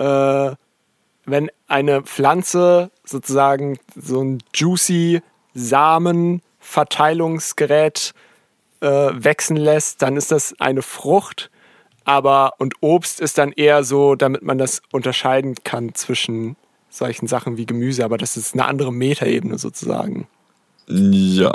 äh, 0.00 0.50
wenn 1.26 1.50
eine 1.68 2.02
Pflanze 2.02 2.90
sozusagen 3.04 3.78
so 3.94 4.22
ein 4.22 4.42
juicy 4.54 5.20
Samenverteilungsgerät 5.54 8.12
äh, 8.80 9.10
wechseln 9.12 9.58
lässt, 9.58 10.02
dann 10.02 10.16
ist 10.16 10.32
das 10.32 10.56
eine 10.58 10.82
Frucht. 10.82 11.52
Aber 12.04 12.54
und 12.58 12.74
Obst 12.80 13.20
ist 13.20 13.38
dann 13.38 13.52
eher 13.52 13.84
so, 13.84 14.16
damit 14.16 14.42
man 14.42 14.58
das 14.58 14.82
unterscheiden 14.90 15.54
kann 15.62 15.94
zwischen 15.94 16.56
solchen 16.88 17.28
Sachen 17.28 17.56
wie 17.56 17.66
Gemüse. 17.66 18.04
Aber 18.04 18.18
das 18.18 18.36
ist 18.36 18.54
eine 18.54 18.64
andere 18.64 18.92
Metaebene 18.92 19.58
sozusagen. 19.58 20.26
Ja, 20.88 21.54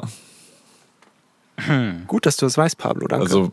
Gut, 2.07 2.25
dass 2.25 2.37
du 2.37 2.45
das 2.45 2.57
weißt, 2.57 2.77
Pablo. 2.77 3.07
Danke. 3.07 3.25
also 3.25 3.51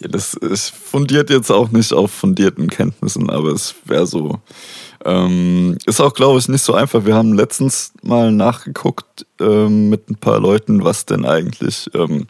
das 0.00 0.34
ist 0.34 0.70
fundiert 0.70 1.30
jetzt 1.30 1.50
auch 1.50 1.70
nicht 1.70 1.92
auf 1.92 2.10
fundierten 2.10 2.68
Kenntnissen, 2.68 3.30
aber 3.30 3.50
es 3.50 3.74
wäre 3.84 4.06
so. 4.06 4.40
Ähm, 5.04 5.78
ist 5.86 6.00
auch, 6.00 6.14
glaube 6.14 6.38
ich, 6.38 6.48
nicht 6.48 6.62
so 6.62 6.74
einfach. 6.74 7.04
Wir 7.06 7.14
haben 7.14 7.32
letztens 7.32 7.92
mal 8.02 8.32
nachgeguckt 8.32 9.26
ähm, 9.40 9.88
mit 9.88 10.10
ein 10.10 10.16
paar 10.16 10.40
Leuten, 10.40 10.84
was 10.84 11.06
denn 11.06 11.24
eigentlich 11.24 11.90
ähm, 11.94 12.26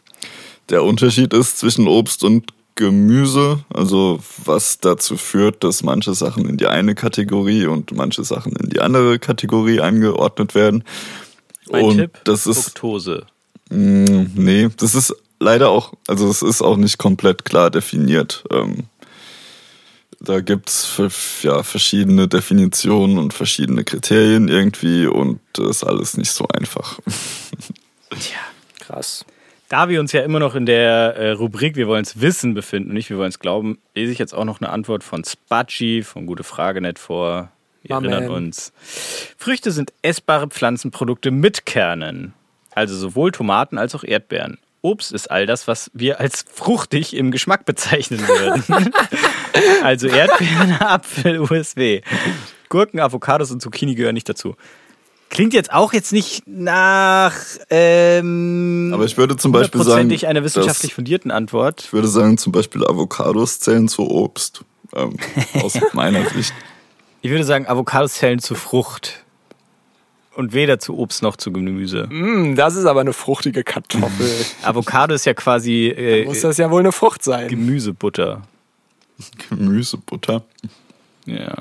der 0.69 0.85
Unterschied 0.85 1.35
ist 1.35 1.59
zwischen 1.59 1.89
Obst 1.89 2.23
und 2.25 2.53
Gemüse. 2.77 3.65
Also 3.73 4.21
was 4.45 4.79
dazu 4.79 5.17
führt, 5.17 5.65
dass 5.65 5.83
manche 5.83 6.15
Sachen 6.15 6.49
in 6.49 6.57
die 6.57 6.67
eine 6.67 6.95
Kategorie 6.95 7.67
und 7.67 7.93
manche 7.93 8.25
Sachen 8.25 8.55
in 8.57 8.71
die 8.71 8.81
andere 8.81 9.19
Kategorie 9.19 9.81
eingeordnet 9.81 10.55
werden. 10.55 10.85
Mein 11.71 11.85
und 11.85 11.97
Tipp, 11.99 12.19
das 12.25 12.47
ist 12.47 12.65
Fructose. 12.65 13.27
Mm, 13.71 14.27
Nee, 14.35 14.69
das 14.77 14.95
ist 14.95 15.15
leider 15.41 15.71
auch, 15.71 15.93
also 16.07 16.29
es 16.29 16.43
ist 16.43 16.63
auch 16.63 16.77
nicht 16.77 16.99
komplett 16.99 17.45
klar 17.45 17.71
definiert. 17.71 18.45
Ähm, 18.53 18.85
da 20.21 20.41
gibt's 20.41 20.99
es 20.99 21.43
ja, 21.43 21.63
verschiedene 21.63 22.29
Definitionen 22.29 23.19
und 23.19 23.33
verschiedene 23.33 23.85
Kriterien 23.85 24.49
irgendwie 24.49 25.07
und 25.07 25.41
das 25.55 25.79
ist 25.79 25.85
alles 25.85 26.17
nicht 26.17 26.31
so 26.31 26.47
einfach. 26.49 27.01
Krass. 28.79 29.25
Da 29.71 29.89
wir 29.89 30.01
uns 30.01 30.13
ja 30.13 30.23
immer 30.23 30.41
noch 30.41 30.57
in 30.57 30.67
der 30.67 31.15
äh, 31.17 31.31
Rubrik 31.31 31.77
Wir 31.77 31.87
wollen 31.87 32.03
es 32.03 32.21
wissen 32.21 32.55
befinden 32.55 32.91
und 32.91 32.95
nicht 32.95 33.09
Wir 33.09 33.17
wollen 33.17 33.29
es 33.29 33.39
glauben, 33.39 33.79
lese 33.95 34.13
ich 34.13 34.19
jetzt 34.19 34.35
auch 34.35 34.45
noch 34.45 34.61
eine 34.61 34.71
Antwort 34.71 35.05
von 35.05 35.25
Spatschi 35.25 36.03
von 36.03 36.27
Gute 36.27 36.45
Frage 36.45 36.81
nicht 36.81 36.99
vor. 36.99 37.51
Wir 37.83 37.99
My 37.99 38.09
erinnern 38.09 38.31
uns. 38.31 38.73
Früchte 39.39 39.71
sind 39.71 39.93
essbare 40.03 40.49
Pflanzenprodukte 40.49 41.31
mit 41.31 41.65
Kernen. 41.65 42.35
Also 42.73 42.95
sowohl 42.95 43.33
Tomaten 43.33 43.79
als 43.79 43.95
auch 43.95 44.05
Erdbeeren. 44.05 44.59
Obst 44.83 45.13
ist 45.13 45.31
all 45.31 45.47
das, 45.47 45.69
was 45.69 45.91
wir 45.95 46.21
als 46.21 46.45
fruchtig 46.51 47.15
im 47.15 47.31
Geschmack 47.31 47.65
bezeichnen 47.65 48.21
würden. 48.21 48.93
also 49.83 50.07
Erdbeeren, 50.07 50.73
Apfel, 50.81 51.41
USW. 51.41 52.01
Gurken, 52.69 53.01
Avocados 53.01 53.51
und 53.51 53.61
Zucchini 53.61 53.95
gehören 53.95 54.15
nicht 54.15 54.29
dazu. 54.29 54.55
Klingt 55.29 55.55
jetzt 55.55 55.73
auch 55.73 55.93
jetzt 55.93 56.13
nicht 56.13 56.43
nach 56.47 57.35
ähm, 57.69 58.91
Aber 58.93 59.05
ich 59.05 59.17
würde 59.17 59.37
zum 59.37 59.53
Beispiel 59.53 59.79
sagen, 59.79 59.91
hundertprozentig 59.91 60.27
einer 60.27 60.43
wissenschaftlich 60.43 60.95
fundierten 60.95 61.31
Antwort. 61.31 61.83
Ich 61.85 61.93
würde 61.93 62.09
sagen, 62.09 62.37
zum 62.37 62.53
Beispiel 62.53 62.85
Avocados 62.85 63.61
zählen 63.61 63.87
zu 63.87 64.11
Obst. 64.11 64.65
Ähm, 64.97 65.17
aus 65.63 65.79
meiner 65.93 66.29
Sicht. 66.31 66.53
Ich 67.23 67.31
würde 67.31 67.45
sagen, 67.45 67.69
Avocados 67.69 68.15
zählen 68.15 68.41
zu 68.41 68.57
Frucht. 68.57 69.25
Und 70.35 70.53
weder 70.53 70.79
zu 70.79 70.97
Obst 70.97 71.23
noch 71.23 71.37
zu 71.37 71.53
Gemüse. 71.53 72.07
Mm, 72.09 72.55
das 72.55 72.77
ist 72.77 72.85
aber 72.87 73.01
eine 73.01 73.13
fruchtige 73.13 73.65
Kartoffel. 73.65 74.31
Avocado 74.63 75.15
ist 75.15 75.27
ja 75.27 75.35
quasi 75.35 75.89
äh, 75.89 76.25
Muss 76.25 76.41
das 76.43 76.57
ja 76.57 76.71
wohl 76.71 76.81
eine 76.81 76.93
Frucht 76.93 77.25
sein. 77.25 77.49
Gemüsebutter. 77.49 78.43
Gemüsebutter. 79.49 80.43
Ja. 81.27 81.55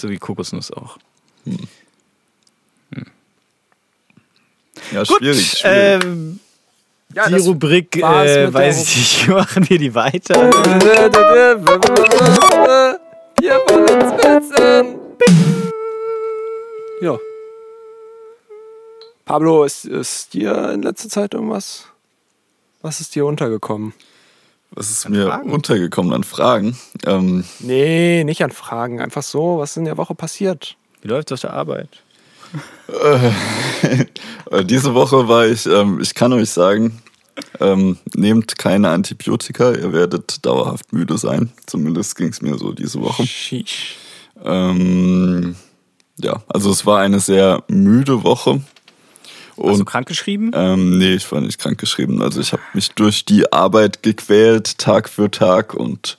So 0.00 0.08
wie 0.10 0.18
Kokosnuss 0.18 0.70
auch. 0.72 0.98
Ja, 4.92 5.04
schwierig. 5.04 5.58
schwierig. 5.58 5.62
Ähm, 5.64 6.40
Ja, 7.14 7.28
die 7.28 7.36
Rubrik, 7.36 7.96
äh, 7.96 8.52
weiß 8.52 8.82
ich 8.82 8.96
nicht, 8.96 9.28
machen 9.34 9.68
wir 9.70 9.78
die 9.78 9.94
weiter. 9.94 10.34
Wir 13.40 13.54
wollen 13.68 14.02
uns 14.02 14.12
wissen. 14.24 14.98
Ja. 17.00 17.16
Pablo, 19.24 19.64
ist, 19.64 19.86
ist 19.86 20.34
dir 20.34 20.72
in 20.72 20.82
letzter 20.82 21.08
Zeit 21.08 21.34
irgendwas? 21.34 21.86
Was 22.82 23.00
ist 23.00 23.14
dir 23.14 23.24
untergekommen? 23.24 23.94
Was 24.70 24.90
ist 24.90 25.08
mir 25.08 25.28
Fragen? 25.28 25.50
untergekommen 25.50 26.12
an 26.12 26.24
Fragen? 26.24 26.76
Ähm, 27.06 27.44
Nee, 27.60 28.24
nicht 28.24 28.42
an 28.42 28.50
Fragen. 28.50 29.00
Einfach 29.00 29.22
so, 29.22 29.58
was 29.58 29.70
ist 29.72 29.76
in 29.78 29.84
der 29.84 29.96
Woche 29.96 30.14
passiert? 30.14 30.76
Wie 31.00 31.08
läuft 31.08 31.32
auf 31.32 31.40
der 31.40 31.52
Arbeit? 31.52 31.88
äh, 34.50 34.64
diese 34.64 34.94
Woche 34.94 35.28
war 35.28 35.46
ich, 35.46 35.66
ähm, 35.66 36.00
ich 36.00 36.14
kann 36.14 36.32
euch 36.32 36.50
sagen, 36.50 37.02
ähm, 37.60 37.98
nehmt 38.14 38.58
keine 38.58 38.90
Antibiotika, 38.90 39.72
ihr 39.72 39.92
werdet 39.92 40.44
dauerhaft 40.44 40.92
müde 40.92 41.18
sein. 41.18 41.52
Zumindest 41.66 42.16
ging 42.16 42.28
es 42.28 42.42
mir 42.42 42.58
so 42.58 42.72
diese 42.72 43.00
Woche. 43.00 43.24
Ähm, 44.44 45.56
ja, 46.18 46.42
also 46.48 46.70
es 46.70 46.86
war 46.86 47.00
eine 47.00 47.20
sehr 47.20 47.64
müde 47.68 48.22
Woche. 48.22 48.60
Und 49.56 49.70
Hast 49.72 49.80
du 49.80 49.84
krankgeschrieben? 49.84 50.50
Ähm, 50.54 50.98
nee, 50.98 51.14
ich 51.14 51.30
war 51.30 51.40
nicht 51.40 51.58
krankgeschrieben. 51.58 52.22
Also 52.22 52.40
ich 52.40 52.52
habe 52.52 52.62
mich 52.74 52.90
durch 52.90 53.24
die 53.24 53.52
Arbeit 53.52 54.02
gequält, 54.02 54.78
Tag 54.78 55.08
für 55.08 55.30
Tag 55.30 55.74
und 55.74 56.16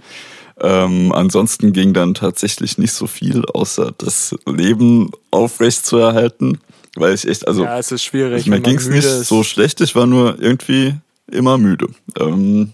ähm, 0.62 1.12
ansonsten 1.12 1.74
ging 1.74 1.94
dann 1.94 2.14
tatsächlich 2.14 2.78
nicht 2.78 2.94
so 2.94 3.08
viel, 3.08 3.44
außer 3.54 3.92
das 3.98 4.36
Leben 4.46 5.12
aufrecht 5.32 5.86
zu 5.86 5.98
erhalten, 5.98 6.60
weil 6.96 7.14
ich 7.14 7.28
echt, 7.28 7.46
also 7.48 7.64
Ja, 7.66 7.78
es 7.78 7.92
ist 7.92 8.04
schwierig. 8.04 8.48
mir 8.48 8.62
ging 8.62 8.78
es 8.78 8.88
nicht 8.88 9.04
ist. 9.04 9.28
so 9.28 9.44
schlecht, 9.44 9.82
ich 9.82 9.96
war 9.96 10.06
nur 10.06 10.40
irgendwie 10.42 10.96
immer 11.30 11.58
müde. 11.58 11.88
Ähm, 12.18 12.72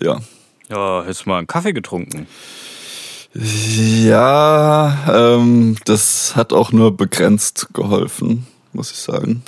ja. 0.00 0.18
Ja, 0.70 1.02
hättest 1.04 1.26
du 1.26 1.28
mal 1.30 1.38
einen 1.38 1.46
Kaffee 1.46 1.74
getrunken. 1.74 2.26
Ja, 3.34 4.96
ähm, 5.36 5.76
das 5.84 6.36
hat 6.36 6.52
auch 6.54 6.72
nur 6.72 6.96
begrenzt 6.96 7.68
geholfen, 7.74 8.46
muss 8.76 8.92
ich 8.92 8.98
sagen. 8.98 9.42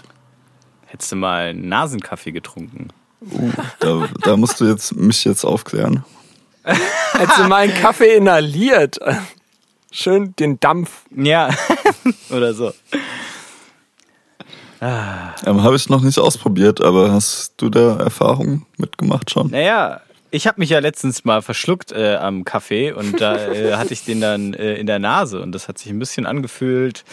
Hättest 0.86 1.12
du 1.12 1.16
mal 1.16 1.50
einen 1.50 1.68
Nasenkaffee 1.68 2.32
getrunken. 2.32 2.88
Uh, 3.20 3.52
da, 3.80 4.08
da 4.22 4.36
musst 4.36 4.60
du 4.60 4.64
jetzt 4.64 4.96
mich 4.96 5.24
jetzt 5.24 5.44
aufklären. 5.44 6.04
Hättest 6.62 7.38
du 7.38 7.44
mal 7.44 7.56
einen 7.56 7.74
Kaffee 7.74 8.16
inhaliert. 8.16 8.98
Schön 9.90 10.34
den 10.36 10.58
Dampf. 10.60 11.02
Ja, 11.14 11.50
oder 12.30 12.54
so. 12.54 12.72
Ähm, 14.80 15.62
Habe 15.62 15.76
ich 15.76 15.88
noch 15.88 16.02
nicht 16.02 16.18
ausprobiert, 16.18 16.80
aber 16.80 17.10
hast 17.12 17.54
du 17.56 17.68
da 17.68 17.98
Erfahrungen 17.98 18.64
mitgemacht 18.76 19.30
schon? 19.30 19.50
Naja, 19.50 20.00
ich 20.30 20.46
habe 20.46 20.60
mich 20.60 20.70
ja 20.70 20.78
letztens 20.78 21.24
mal 21.24 21.42
verschluckt 21.42 21.92
äh, 21.92 22.16
am 22.16 22.44
Kaffee 22.44 22.92
und 22.92 23.20
da 23.20 23.36
äh, 23.48 23.74
hatte 23.74 23.92
ich 23.92 24.04
den 24.04 24.20
dann 24.20 24.54
äh, 24.54 24.74
in 24.74 24.86
der 24.86 24.98
Nase 24.98 25.40
und 25.40 25.52
das 25.52 25.68
hat 25.68 25.78
sich 25.78 25.90
ein 25.90 25.98
bisschen 25.98 26.26
angefühlt 26.26 27.04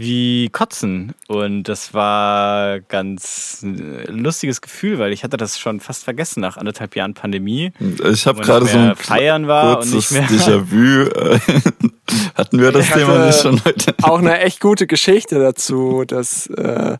wie 0.00 0.48
Kotzen. 0.50 1.14
Und 1.28 1.64
das 1.64 1.92
war 1.94 2.80
ganz 2.80 3.62
äh, 3.64 4.10
lustiges 4.10 4.60
Gefühl, 4.60 4.98
weil 4.98 5.12
ich 5.12 5.24
hatte 5.24 5.36
das 5.36 5.58
schon 5.58 5.80
fast 5.80 6.04
vergessen 6.04 6.40
nach 6.40 6.56
anderthalb 6.56 6.96
Jahren 6.96 7.14
Pandemie. 7.14 7.72
Ich 8.10 8.26
habe 8.26 8.40
gerade 8.40 8.66
so 8.66 8.78
ein 8.78 8.96
feiern 8.96 9.46
war 9.48 9.78
und 9.80 9.90
kurzes 9.90 10.10
nicht 10.10 10.30
mehr- 10.30 10.38
Déjà-vu. 10.40 11.02
Äh, 11.10 11.38
Hatten 12.34 12.58
wir 12.60 12.72
das 12.72 12.86
Ich 12.86 12.92
Thema 12.92 13.08
hatte 13.14 13.26
nicht 13.26 13.40
schon 13.40 13.64
heute? 13.64 13.94
Auch 14.02 14.18
eine 14.18 14.40
echt 14.40 14.60
gute 14.60 14.86
Geschichte 14.86 15.38
dazu, 15.38 16.04
dass 16.06 16.46
äh, 16.46 16.96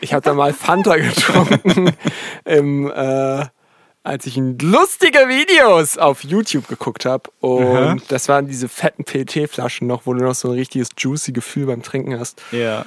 ich 0.00 0.12
habe 0.14 0.22
da 0.22 0.34
mal 0.34 0.52
Fanta 0.52 0.96
getrunken, 0.96 1.92
im, 2.44 2.90
äh, 2.90 3.44
als 4.08 4.24
ich 4.26 4.36
lustige 4.36 5.28
Videos 5.28 5.98
auf 5.98 6.24
YouTube 6.24 6.66
geguckt 6.66 7.04
habe. 7.04 7.30
Und 7.40 7.76
Aha. 7.76 7.96
das 8.08 8.28
waren 8.28 8.48
diese 8.48 8.68
fetten 8.68 9.04
PET-Flaschen 9.04 9.86
noch, 9.86 10.06
wo 10.06 10.14
du 10.14 10.24
noch 10.24 10.34
so 10.34 10.48
ein 10.48 10.54
richtiges 10.54 10.88
juicy 10.96 11.32
Gefühl 11.32 11.66
beim 11.66 11.82
Trinken 11.82 12.18
hast. 12.18 12.40
Ja. 12.50 12.86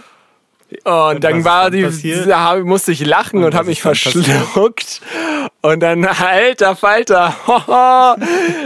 Und, 0.83 0.83
was 0.85 1.19
dann 1.19 1.43
war 1.43 1.69
die, 1.69 1.85
da 2.25 2.55
musste 2.57 2.93
ich 2.93 3.05
lachen 3.05 3.39
und, 3.39 3.45
Und 3.45 3.55
habe 3.55 3.67
mich 3.67 3.81
verschluckt. 3.81 5.01
Und 5.61 5.81
dann, 5.81 6.05
alter 6.05 6.75
Falter, 6.75 7.35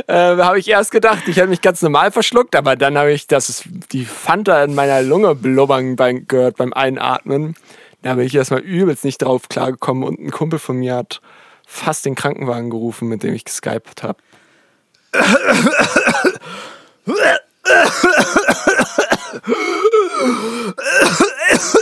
äh, 0.08 0.14
habe 0.14 0.60
ich 0.60 0.70
erst 0.70 0.92
gedacht, 0.92 1.24
ich 1.28 1.38
hätte 1.38 1.48
mich 1.48 1.62
ganz 1.62 1.82
normal 1.82 2.12
verschluckt, 2.12 2.56
aber 2.56 2.76
dann 2.76 2.98
habe 2.98 3.12
ich 3.12 3.28
das 3.28 3.64
die 3.92 4.06
Fanta 4.06 4.64
in 4.64 4.76
meiner 4.76 5.02
Lunge 5.02 5.36
blubbern 5.36 5.96
beim, 5.96 6.28
gehört 6.28 6.58
beim 6.58 6.74
Einatmen. 6.74 7.56
Da 8.04 8.14
bin 8.14 8.28
ich 8.28 8.36
erstmal 8.36 8.62
übelst 8.62 9.04
nicht 9.04 9.24
drauf 9.24 9.50
klargekommen 9.50 10.04
und 10.04 10.20
ein 10.20 10.32
Kumpel 10.32 10.60
von 10.60 10.78
mir 10.78 10.96
hat 10.96 11.22
fast 11.68 12.06
den 12.06 12.16
Krankenwagen 12.16 12.70
gerufen, 12.70 13.08
mit 13.08 13.24
dem 13.24 13.34
ich 13.34 13.46
geskypt 13.46 14.04
habe. 14.04 14.20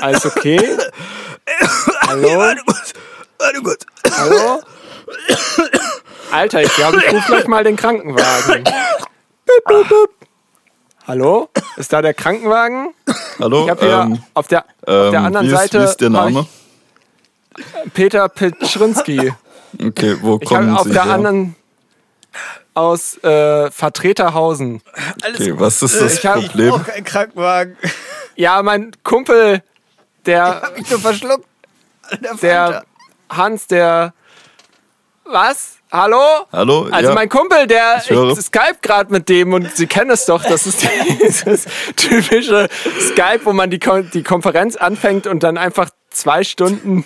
Alles 0.02 0.26
okay? 0.26 0.78
Hallo? 2.08 2.44
Hallo? 4.18 4.62
Alter, 6.32 6.62
ich 6.62 6.74
glaube, 6.76 6.98
ich 6.98 7.14
rufe 7.14 7.28
gleich 7.28 7.48
mal 7.48 7.64
den 7.64 7.76
Krankenwagen. 7.76 8.64
Bip, 8.64 9.64
bip, 9.66 9.90
bip. 9.90 10.10
Hallo? 11.06 11.50
Ist 11.76 11.92
da 11.92 12.02
der 12.02 12.14
Krankenwagen? 12.14 12.94
Hallo? 13.40 13.66
Ich 13.66 13.70
habe 13.70 13.86
hier 13.86 14.00
ähm, 14.00 14.24
auf, 14.34 14.48
der, 14.48 14.62
auf 14.62 14.66
ähm, 14.88 15.12
der 15.12 15.22
anderen 15.22 15.48
wie 15.48 15.52
ist, 15.52 15.58
Seite 15.60 15.80
Wie 15.80 15.84
ist 15.84 15.98
der 15.98 16.10
Name? 16.10 16.48
Peter 17.94 18.30
Petschrinski. 18.30 19.34
Okay, 19.82 20.18
wo 20.22 20.40
Ich 20.42 20.48
kommen 20.48 20.76
auf 20.76 20.84
Sie 20.84 20.92
der 20.94 21.06
her? 21.06 21.14
anderen 21.14 21.56
aus 22.74 23.18
äh, 23.24 23.70
Vertreterhausen. 23.72 24.82
Okay, 25.36 25.54
was 25.58 25.82
ist 25.82 26.00
das 26.02 26.16
Ich 26.20 26.26
hab- 26.26 26.42
Problem? 26.46 26.84
kein 26.84 27.04
Krankenwagen. 27.04 27.78
Ja, 28.36 28.62
mein 28.64 28.92
Kumpel, 29.04 29.62
der, 30.26 30.72
Ich 30.76 30.90
nur 30.90 31.00
verschluckt. 31.00 31.46
der 32.42 32.84
Hans, 33.30 33.68
der 33.68 34.14
was? 35.26 35.74
Hallo? 35.92 36.18
Hallo? 36.52 36.88
Also 36.92 37.10
ja. 37.10 37.16
mein 37.16 37.30
Kumpel, 37.30 37.68
der 37.68 38.02
Ich 38.04 38.10
höre. 38.10 38.32
ich 38.32 38.40
Skype 38.40 38.78
gerade 38.82 39.12
mit 39.12 39.30
dem 39.30 39.54
und 39.54 39.76
Sie 39.76 39.86
kennen 39.86 40.10
es 40.10 40.26
doch, 40.26 40.44
das 40.44 40.66
ist 40.66 40.82
dieses 41.22 41.66
typische 41.96 42.68
Skype, 43.00 43.42
wo 43.44 43.54
man 43.54 43.70
die, 43.70 43.78
Kon 43.80 44.10
die 44.12 44.24
Konferenz 44.24 44.76
anfängt 44.76 45.28
und 45.28 45.44
dann 45.44 45.58
einfach 45.60 45.90
zwei 46.10 46.44
Stunden 46.44 47.06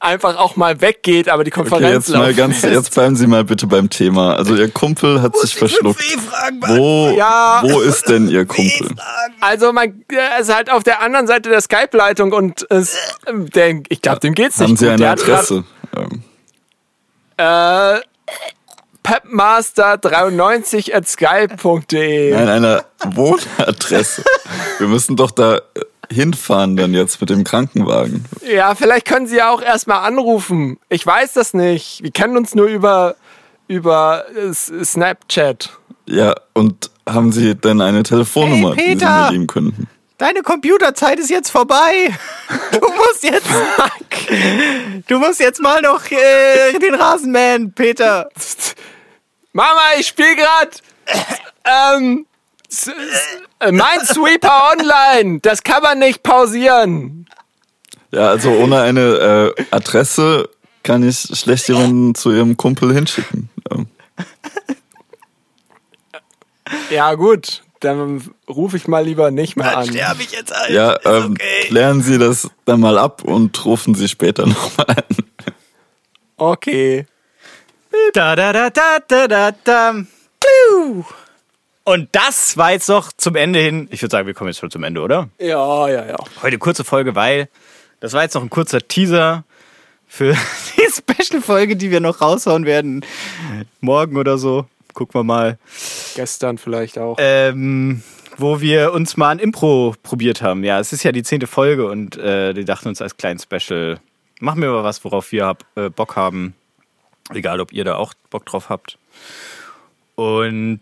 einfach 0.00 0.36
auch 0.38 0.56
mal 0.56 0.80
weggeht, 0.80 1.28
aber 1.28 1.44
die 1.44 1.50
Konferenz 1.50 1.84
Okay, 1.84 1.94
jetzt 1.96 2.08
mal 2.18 2.34
ganz, 2.34 2.62
lässt. 2.62 2.74
jetzt 2.74 2.94
bleiben 2.94 3.14
Sie 3.16 3.26
mal 3.26 3.44
bitte 3.44 3.66
beim 3.66 3.90
Thema. 3.90 4.36
Also 4.36 4.54
Ihr 4.54 4.70
Kumpel 4.70 5.20
hat 5.20 5.36
sich 5.36 5.54
verschluckt. 5.54 6.02
Wo, 6.66 7.10
Ja. 7.16 7.60
wo 7.62 7.80
ist 7.80 8.08
denn 8.08 8.28
Ihr 8.30 8.46
Kumpel? 8.46 8.88
Also 9.40 9.72
mein, 9.74 10.02
er 10.10 10.40
ist 10.40 10.54
halt 10.54 10.70
auf 10.70 10.82
der 10.82 11.02
anderen 11.02 11.26
Seite 11.26 11.50
der 11.50 11.60
Skype-Leitung 11.60 12.32
und 12.32 12.66
es, 12.70 12.96
der, 13.30 13.80
ich 13.90 14.00
glaube, 14.00 14.20
dem 14.20 14.34
geht's 14.34 14.58
nicht 14.58 14.68
Haben 14.68 14.76
Sie 14.76 14.84
gut. 14.86 14.92
eine 14.92 14.98
Der 15.02 15.10
hat 15.10 15.18
grad- 15.20 15.34
Adresse? 15.40 15.64
Ähm, 15.96 16.22
Äh, 17.38 18.00
pepmaster93 19.04 20.94
at 20.94 21.08
skype.de. 21.08 22.34
Nein, 22.34 22.48
eine 22.48 22.84
Wohnadresse. 23.04 24.22
Wir 24.78 24.86
müssen 24.86 25.16
doch 25.16 25.30
da 25.30 25.60
hinfahren 26.10 26.76
dann 26.76 26.94
jetzt 26.94 27.20
mit 27.20 27.30
dem 27.30 27.44
Krankenwagen. 27.44 28.24
Ja, 28.42 28.74
vielleicht 28.74 29.06
können 29.06 29.26
Sie 29.26 29.36
ja 29.36 29.50
auch 29.50 29.62
erstmal 29.62 30.06
anrufen. 30.06 30.78
Ich 30.88 31.06
weiß 31.06 31.34
das 31.34 31.54
nicht. 31.54 32.02
Wir 32.02 32.10
kennen 32.10 32.36
uns 32.36 32.54
nur 32.54 32.66
über, 32.66 33.16
über 33.66 34.24
äh, 34.34 34.52
Snapchat. 34.52 35.70
Ja, 36.06 36.34
und 36.54 36.90
haben 37.08 37.32
Sie 37.32 37.54
denn 37.54 37.80
eine 37.80 38.02
Telefonnummer, 38.02 38.74
Hey, 38.74 38.94
die 38.94 39.00
Sie 39.00 39.04
mir 39.06 39.30
geben 39.30 39.46
könnten? 39.46 39.88
Deine 40.18 40.42
Computerzeit 40.42 41.18
ist 41.20 41.30
jetzt 41.30 41.50
vorbei. 41.50 42.14
Du 42.72 42.80
musst 42.80 43.22
jetzt. 43.24 43.48
Du 45.08 45.18
musst 45.18 45.40
jetzt 45.40 45.60
mal 45.60 45.80
noch 45.80 46.10
äh, 46.10 46.78
den 46.78 46.94
Rasenmähen, 46.94 47.72
Peter. 47.72 48.28
Mama, 49.52 49.80
ich 49.98 50.06
spiel 50.06 50.36
grad 50.36 50.82
ähm, 51.64 52.26
äh, 53.60 53.72
Minesweeper 53.72 54.72
Online. 54.72 55.40
Das 55.40 55.62
kann 55.62 55.82
man 55.82 55.98
nicht 55.98 56.22
pausieren. 56.22 57.26
Ja, 58.10 58.28
also 58.28 58.50
ohne 58.50 58.80
eine 58.80 59.54
äh, 59.58 59.64
Adresse 59.70 60.48
kann 60.82 61.06
ich 61.06 61.18
schlecht 61.18 61.68
jemanden 61.68 62.14
zu 62.14 62.32
ihrem 62.32 62.56
Kumpel 62.56 62.94
hinschicken. 62.94 63.50
Ja 66.90 67.14
gut, 67.14 67.62
dann 67.80 68.30
rufe 68.48 68.76
ich 68.76 68.88
mal 68.88 69.04
lieber 69.04 69.30
nicht 69.30 69.56
mehr 69.56 69.76
an. 69.76 69.86
sterbe 69.86 70.22
ich 70.22 70.32
jetzt 70.32 70.52
alt. 70.54 70.70
ja, 70.70 70.92
Ist 70.92 71.06
ähm, 71.06 71.32
okay. 71.32 71.66
klären 71.66 72.02
Sie 72.02 72.18
das 72.18 72.50
dann 72.64 72.80
mal 72.80 72.98
ab 72.98 73.22
und 73.24 73.64
rufen 73.64 73.94
Sie 73.94 74.08
später 74.08 74.46
nochmal 74.46 74.86
an. 74.88 75.24
Okay. 76.36 77.06
Da, 78.12 78.36
da, 78.36 78.52
da, 78.52 78.70
da, 78.70 78.98
da, 79.06 79.28
da, 79.28 79.50
da. 79.64 79.94
Und 81.84 82.08
das 82.12 82.56
war 82.56 82.72
jetzt 82.72 82.88
noch 82.88 83.12
zum 83.16 83.34
Ende 83.34 83.58
hin. 83.60 83.88
Ich 83.90 84.02
würde 84.02 84.10
sagen, 84.12 84.26
wir 84.26 84.34
kommen 84.34 84.48
jetzt 84.48 84.58
schon 84.60 84.70
zum 84.70 84.84
Ende, 84.84 85.00
oder? 85.00 85.28
Ja, 85.38 85.88
ja, 85.88 86.06
ja. 86.06 86.16
Heute 86.42 86.58
kurze 86.58 86.84
Folge, 86.84 87.14
weil 87.14 87.48
das 88.00 88.12
war 88.12 88.22
jetzt 88.22 88.34
noch 88.34 88.42
ein 88.42 88.50
kurzer 88.50 88.86
Teaser 88.86 89.44
für 90.06 90.34
die 90.76 90.86
Special-Folge, 90.92 91.76
die 91.76 91.90
wir 91.90 92.00
noch 92.00 92.20
raushauen 92.20 92.66
werden. 92.66 93.04
Morgen 93.80 94.16
oder 94.16 94.38
so. 94.38 94.66
Gucken 94.98 95.20
wir 95.20 95.22
mal. 95.22 95.58
Gestern 96.16 96.58
vielleicht 96.58 96.98
auch. 96.98 97.14
Ähm, 97.20 98.02
wo 98.36 98.60
wir 98.60 98.92
uns 98.92 99.16
mal 99.16 99.28
ein 99.28 99.38
Impro 99.38 99.94
probiert 100.02 100.42
haben. 100.42 100.64
Ja, 100.64 100.80
es 100.80 100.92
ist 100.92 101.04
ja 101.04 101.12
die 101.12 101.22
zehnte 101.22 101.46
Folge 101.46 101.86
und 101.88 102.16
äh, 102.16 102.52
die 102.52 102.64
dachten 102.64 102.88
uns 102.88 103.00
als 103.00 103.16
kleinen 103.16 103.38
Special, 103.38 104.00
machen 104.40 104.60
wir 104.60 104.72
mal 104.72 104.82
was, 104.82 105.04
worauf 105.04 105.30
wir 105.30 105.46
hab, 105.46 105.64
äh, 105.76 105.88
Bock 105.88 106.16
haben. 106.16 106.56
Egal, 107.32 107.60
ob 107.60 107.72
ihr 107.72 107.84
da 107.84 107.94
auch 107.94 108.12
Bock 108.30 108.44
drauf 108.44 108.70
habt. 108.70 108.98
Und 110.16 110.80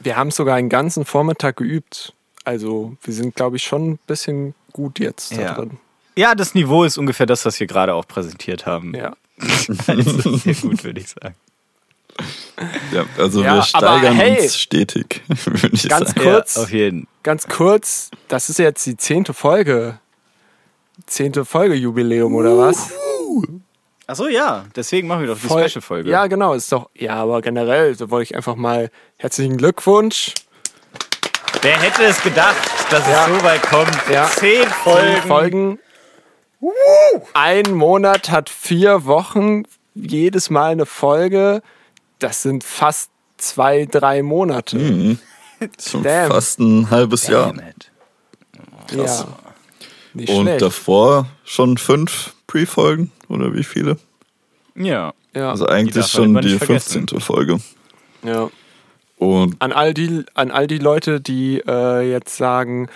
Wir 0.00 0.16
haben 0.16 0.30
sogar 0.30 0.54
einen 0.54 0.68
ganzen 0.68 1.04
Vormittag 1.04 1.56
geübt. 1.56 2.12
Also 2.44 2.96
wir 3.02 3.12
sind, 3.14 3.34
glaube 3.34 3.56
ich, 3.56 3.64
schon 3.64 3.90
ein 3.94 3.98
bisschen 4.06 4.54
gut 4.72 5.00
jetzt 5.00 5.36
da 5.36 5.40
Ja. 5.42 5.54
drin. 5.54 5.78
ja, 6.16 6.36
das 6.36 6.54
Niveau 6.54 6.84
ist 6.84 6.98
ungefähr 6.98 7.26
das, 7.26 7.44
was 7.44 7.58
wir 7.58 7.66
gerade 7.66 7.94
auch 7.94 8.06
präsentiert 8.06 8.64
haben. 8.64 8.94
Ja. 8.94 9.16
Also 9.88 10.36
sehr 10.36 10.54
gut, 10.54 10.84
würde 10.84 11.00
ich 11.00 11.08
sagen. 11.08 11.34
Ja, 12.92 13.04
also 13.18 13.42
Ja, 13.42 13.56
wir 13.56 13.62
steigern 13.62 14.14
hey, 14.16 14.40
uns 14.42 14.56
stetig, 14.58 15.22
würde 15.28 15.70
ich 15.72 15.88
ganz 15.88 16.08
sagen. 16.10 16.20
kurz. 16.22 16.54
Ja, 16.56 16.62
auf 16.62 16.70
jeden. 16.72 17.06
Ganz 17.22 17.46
kurz, 17.48 18.10
das 18.28 18.48
ist 18.48 18.58
jetzt 18.58 18.86
die 18.86 18.96
zehnte 18.96 19.34
Folge. 19.34 19.98
Zehnte 21.06 21.44
Folge-Jubiläum, 21.44 22.34
oder 22.34 22.56
was? 22.56 22.90
Achso, 24.06 24.28
ja, 24.28 24.64
deswegen 24.74 25.08
machen 25.08 25.22
wir 25.22 25.26
doch 25.28 25.38
die 25.38 25.46
Voll- 25.46 25.68
Special-Folge. 25.68 26.08
Ja, 26.08 26.26
genau, 26.28 26.54
ist 26.54 26.70
doch. 26.72 26.88
Ja, 26.94 27.14
aber 27.16 27.42
generell, 27.42 27.94
so 27.96 28.08
wollte 28.10 28.22
ich 28.30 28.36
einfach 28.36 28.54
mal 28.56 28.90
herzlichen 29.18 29.56
Glückwunsch. 29.58 30.32
Wer 31.60 31.78
hätte 31.80 32.04
es 32.04 32.22
gedacht, 32.22 32.56
dass 32.90 33.06
Ja. 33.08 33.26
es 33.26 33.36
so 33.38 33.44
weit 33.44 33.62
kommt? 33.62 33.90
Ja. 34.10 34.30
Zehn 34.30 34.66
Folgen. 34.68 35.22
Folgen. 35.22 35.78
Folgen. 36.60 36.72
Ein 37.34 37.72
Monat 37.72 38.30
hat 38.30 38.48
vier 38.48 39.04
Wochen, 39.04 39.64
jedes 39.94 40.50
Mal 40.50 40.72
eine 40.72 40.86
Folge. 40.86 41.62
Das 42.18 42.42
sind 42.42 42.64
fast 42.64 43.10
zwei, 43.36 43.86
drei 43.86 44.22
Monate. 44.22 44.78
Schon 45.80 46.02
Damn. 46.02 46.30
fast 46.30 46.58
ein 46.60 46.90
halbes 46.90 47.26
Jahr. 47.28 47.52
Damn 47.52 47.66
it. 47.68 47.90
Ja. 48.92 49.26
Nicht 50.14 50.30
Und 50.30 50.44
schlecht. 50.46 50.62
davor 50.62 51.26
schon 51.44 51.76
fünf 51.76 52.34
Pre-Folgen 52.46 53.10
oder 53.28 53.52
wie 53.52 53.64
viele? 53.64 53.98
Ja. 54.74 55.12
ja. 55.34 55.50
Also 55.50 55.66
Die 55.66 55.72
eigentlich 55.72 55.94
man 55.96 56.08
schon 56.08 56.34
die 56.40 56.48
nicht 56.52 56.58
vergessen. 56.58 57.00
15. 57.08 57.20
Folge. 57.20 57.58
ja. 58.22 58.48
Und 59.18 59.56
An 59.60 59.72
all 59.72 59.94
die, 59.94 60.24
an 60.34 60.50
all 60.50 60.66
die 60.66 60.76
Leute, 60.78 61.22
die 61.22 61.62
äh, 61.66 62.10
jetzt 62.10 62.36
sagen, 62.36 62.88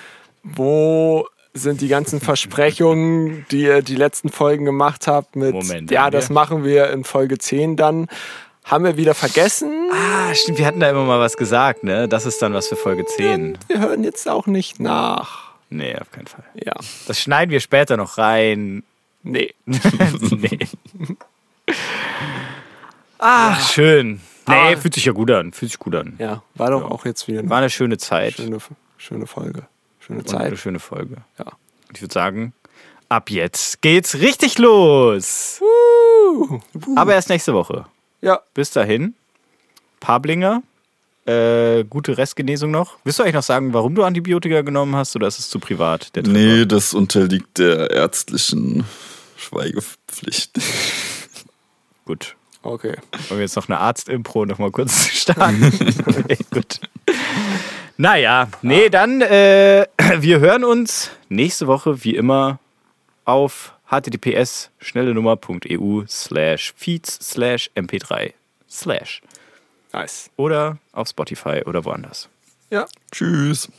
wo 0.43 1.27
sind 1.55 1.81
die 1.81 1.89
ganzen 1.89 2.21
Versprechungen, 2.23 3.47
die 3.51 3.63
ihr 3.63 3.81
die 3.83 3.97
letzten 3.97 4.29
Folgen 4.29 4.67
gemacht 4.67 5.07
habt 5.07 5.35
mit, 5.35 5.55
Moment, 5.55 5.91
ja, 5.91 6.11
das 6.11 6.29
wir? 6.29 6.35
machen 6.35 6.63
wir 6.63 6.91
in 6.91 7.05
Folge 7.05 7.39
10 7.39 7.77
dann. 7.77 8.07
Haben 8.65 8.85
wir 8.85 8.97
wieder 8.97 9.15
vergessen. 9.15 9.91
Ah, 9.93 10.35
stimmt, 10.35 10.59
wir 10.59 10.67
hatten 10.67 10.81
da 10.81 10.91
immer 10.91 11.05
mal 11.05 11.19
was 11.19 11.37
gesagt, 11.37 11.83
ne? 11.83 12.09
Das 12.09 12.27
ist 12.27 12.41
dann 12.43 12.53
was 12.55 12.69
für 12.69 12.77
Folge 12.77 13.05
10. 13.07 13.59
Wir 13.69 13.81
hören 13.81 14.05
jetzt 14.05 14.29
auch 14.29 14.47
nicht 14.47 14.79
nach. 14.81 15.51
Nee, 15.71 15.97
auf 15.97 16.11
keinen 16.11 16.27
Fall. 16.27 16.45
Ja. 16.55 16.75
Das 17.07 17.21
schneiden 17.21 17.51
wir 17.51 17.61
später 17.61 17.97
noch 17.97 18.19
rein. 18.19 18.83
Nee. 19.23 19.55
nee. 19.67 20.59
Ach, 23.19 23.71
schön. 23.71 24.21
Nee, 24.49 24.55
Aber- 24.55 24.77
fühlt 24.81 24.95
sich 24.95 25.05
ja 25.05 25.13
gut 25.13 25.31
an. 25.31 25.53
Fühlt 25.53 25.71
sich 25.73 25.79
gut 25.79 25.95
an. 25.95 26.15
Ja, 26.19 26.43
war 26.55 26.71
doch 26.71 26.91
auch 26.91 27.05
jetzt 27.05 27.29
wieder 27.29 27.39
War 27.49 27.59
eine 27.59 27.65
eine 27.65 27.71
schöne 27.71 27.99
Zeit. 27.99 28.35
schöne, 28.35 28.59
schöne 28.97 29.27
Folge. 29.27 29.63
Schöne 30.01 30.21
Und 30.21 30.35
eine 30.35 30.51
Zeit. 30.51 30.59
schöne 30.59 30.79
Folge. 30.81 31.17
Ja. 31.39 31.45
Und 31.89 31.97
ich 31.97 32.03
würde 32.03 32.15
sagen, 32.15 32.53
ab 33.09 33.31
jetzt 33.31 33.81
geht's 33.83 34.17
richtig 34.17 34.59
los. 34.59 35.61
Aber 36.97 37.15
erst 37.15 37.29
nächste 37.29 37.53
Woche. 37.55 37.87
Ja, 38.23 38.41
Bis 38.53 38.71
dahin, 38.71 39.15
Pablinger, 39.99 40.63
äh, 41.25 41.85
gute 41.85 42.19
Restgenesung 42.19 42.71
noch. 42.71 42.99
Willst 43.03 43.19
du 43.19 43.23
eigentlich 43.23 43.35
noch 43.35 43.43
sagen, 43.43 43.73
warum 43.73 43.95
du 43.95 44.05
Antibiotika 44.05 44.61
genommen 44.61 44.95
hast 44.95 45.17
oder 45.17 45.27
ist 45.27 45.39
es 45.39 45.49
zu 45.49 45.59
privat? 45.59 46.15
Der 46.15 46.25
nee, 46.25 46.51
Treffer? 46.51 46.67
das 46.67 46.93
unterliegt 46.93 47.59
der 47.59 47.91
ärztlichen 47.91 48.85
Schweigepflicht. 49.37 50.53
Gut. 52.05 52.37
okay. 52.63 52.97
Wollen 53.29 53.39
wir 53.39 53.41
jetzt 53.41 53.57
noch 53.57 53.69
eine 53.69 53.79
Arzt-Impro 53.79 54.45
noch 54.45 54.59
mal 54.59 54.71
kurz 54.71 55.07
starten? 55.13 55.73
okay, 56.07 56.39
gut. 56.51 56.81
Naja, 57.97 58.49
nee, 58.63 58.89
dann, 58.89 59.21
äh, 59.23 59.87
wir 60.19 60.41
hören 60.41 60.65
uns 60.65 61.11
nächste 61.29 61.67
Woche 61.69 62.05
wie 62.05 62.17
immer 62.17 62.59
auf 63.25 63.75
https 63.91 64.71
schnelle 64.79 65.13
Nummer.eu 65.15 66.05
slash 66.07 66.73
feeds 66.77 67.19
slash 67.21 67.71
mp3 67.75 68.33
slash 68.69 69.21
Nice. 69.93 70.31
oder 70.37 70.79
auf 70.93 71.09
Spotify 71.09 71.63
oder 71.67 71.85
woanders. 71.85 72.29
Ja. 72.71 72.87
Tschüss. 73.11 73.71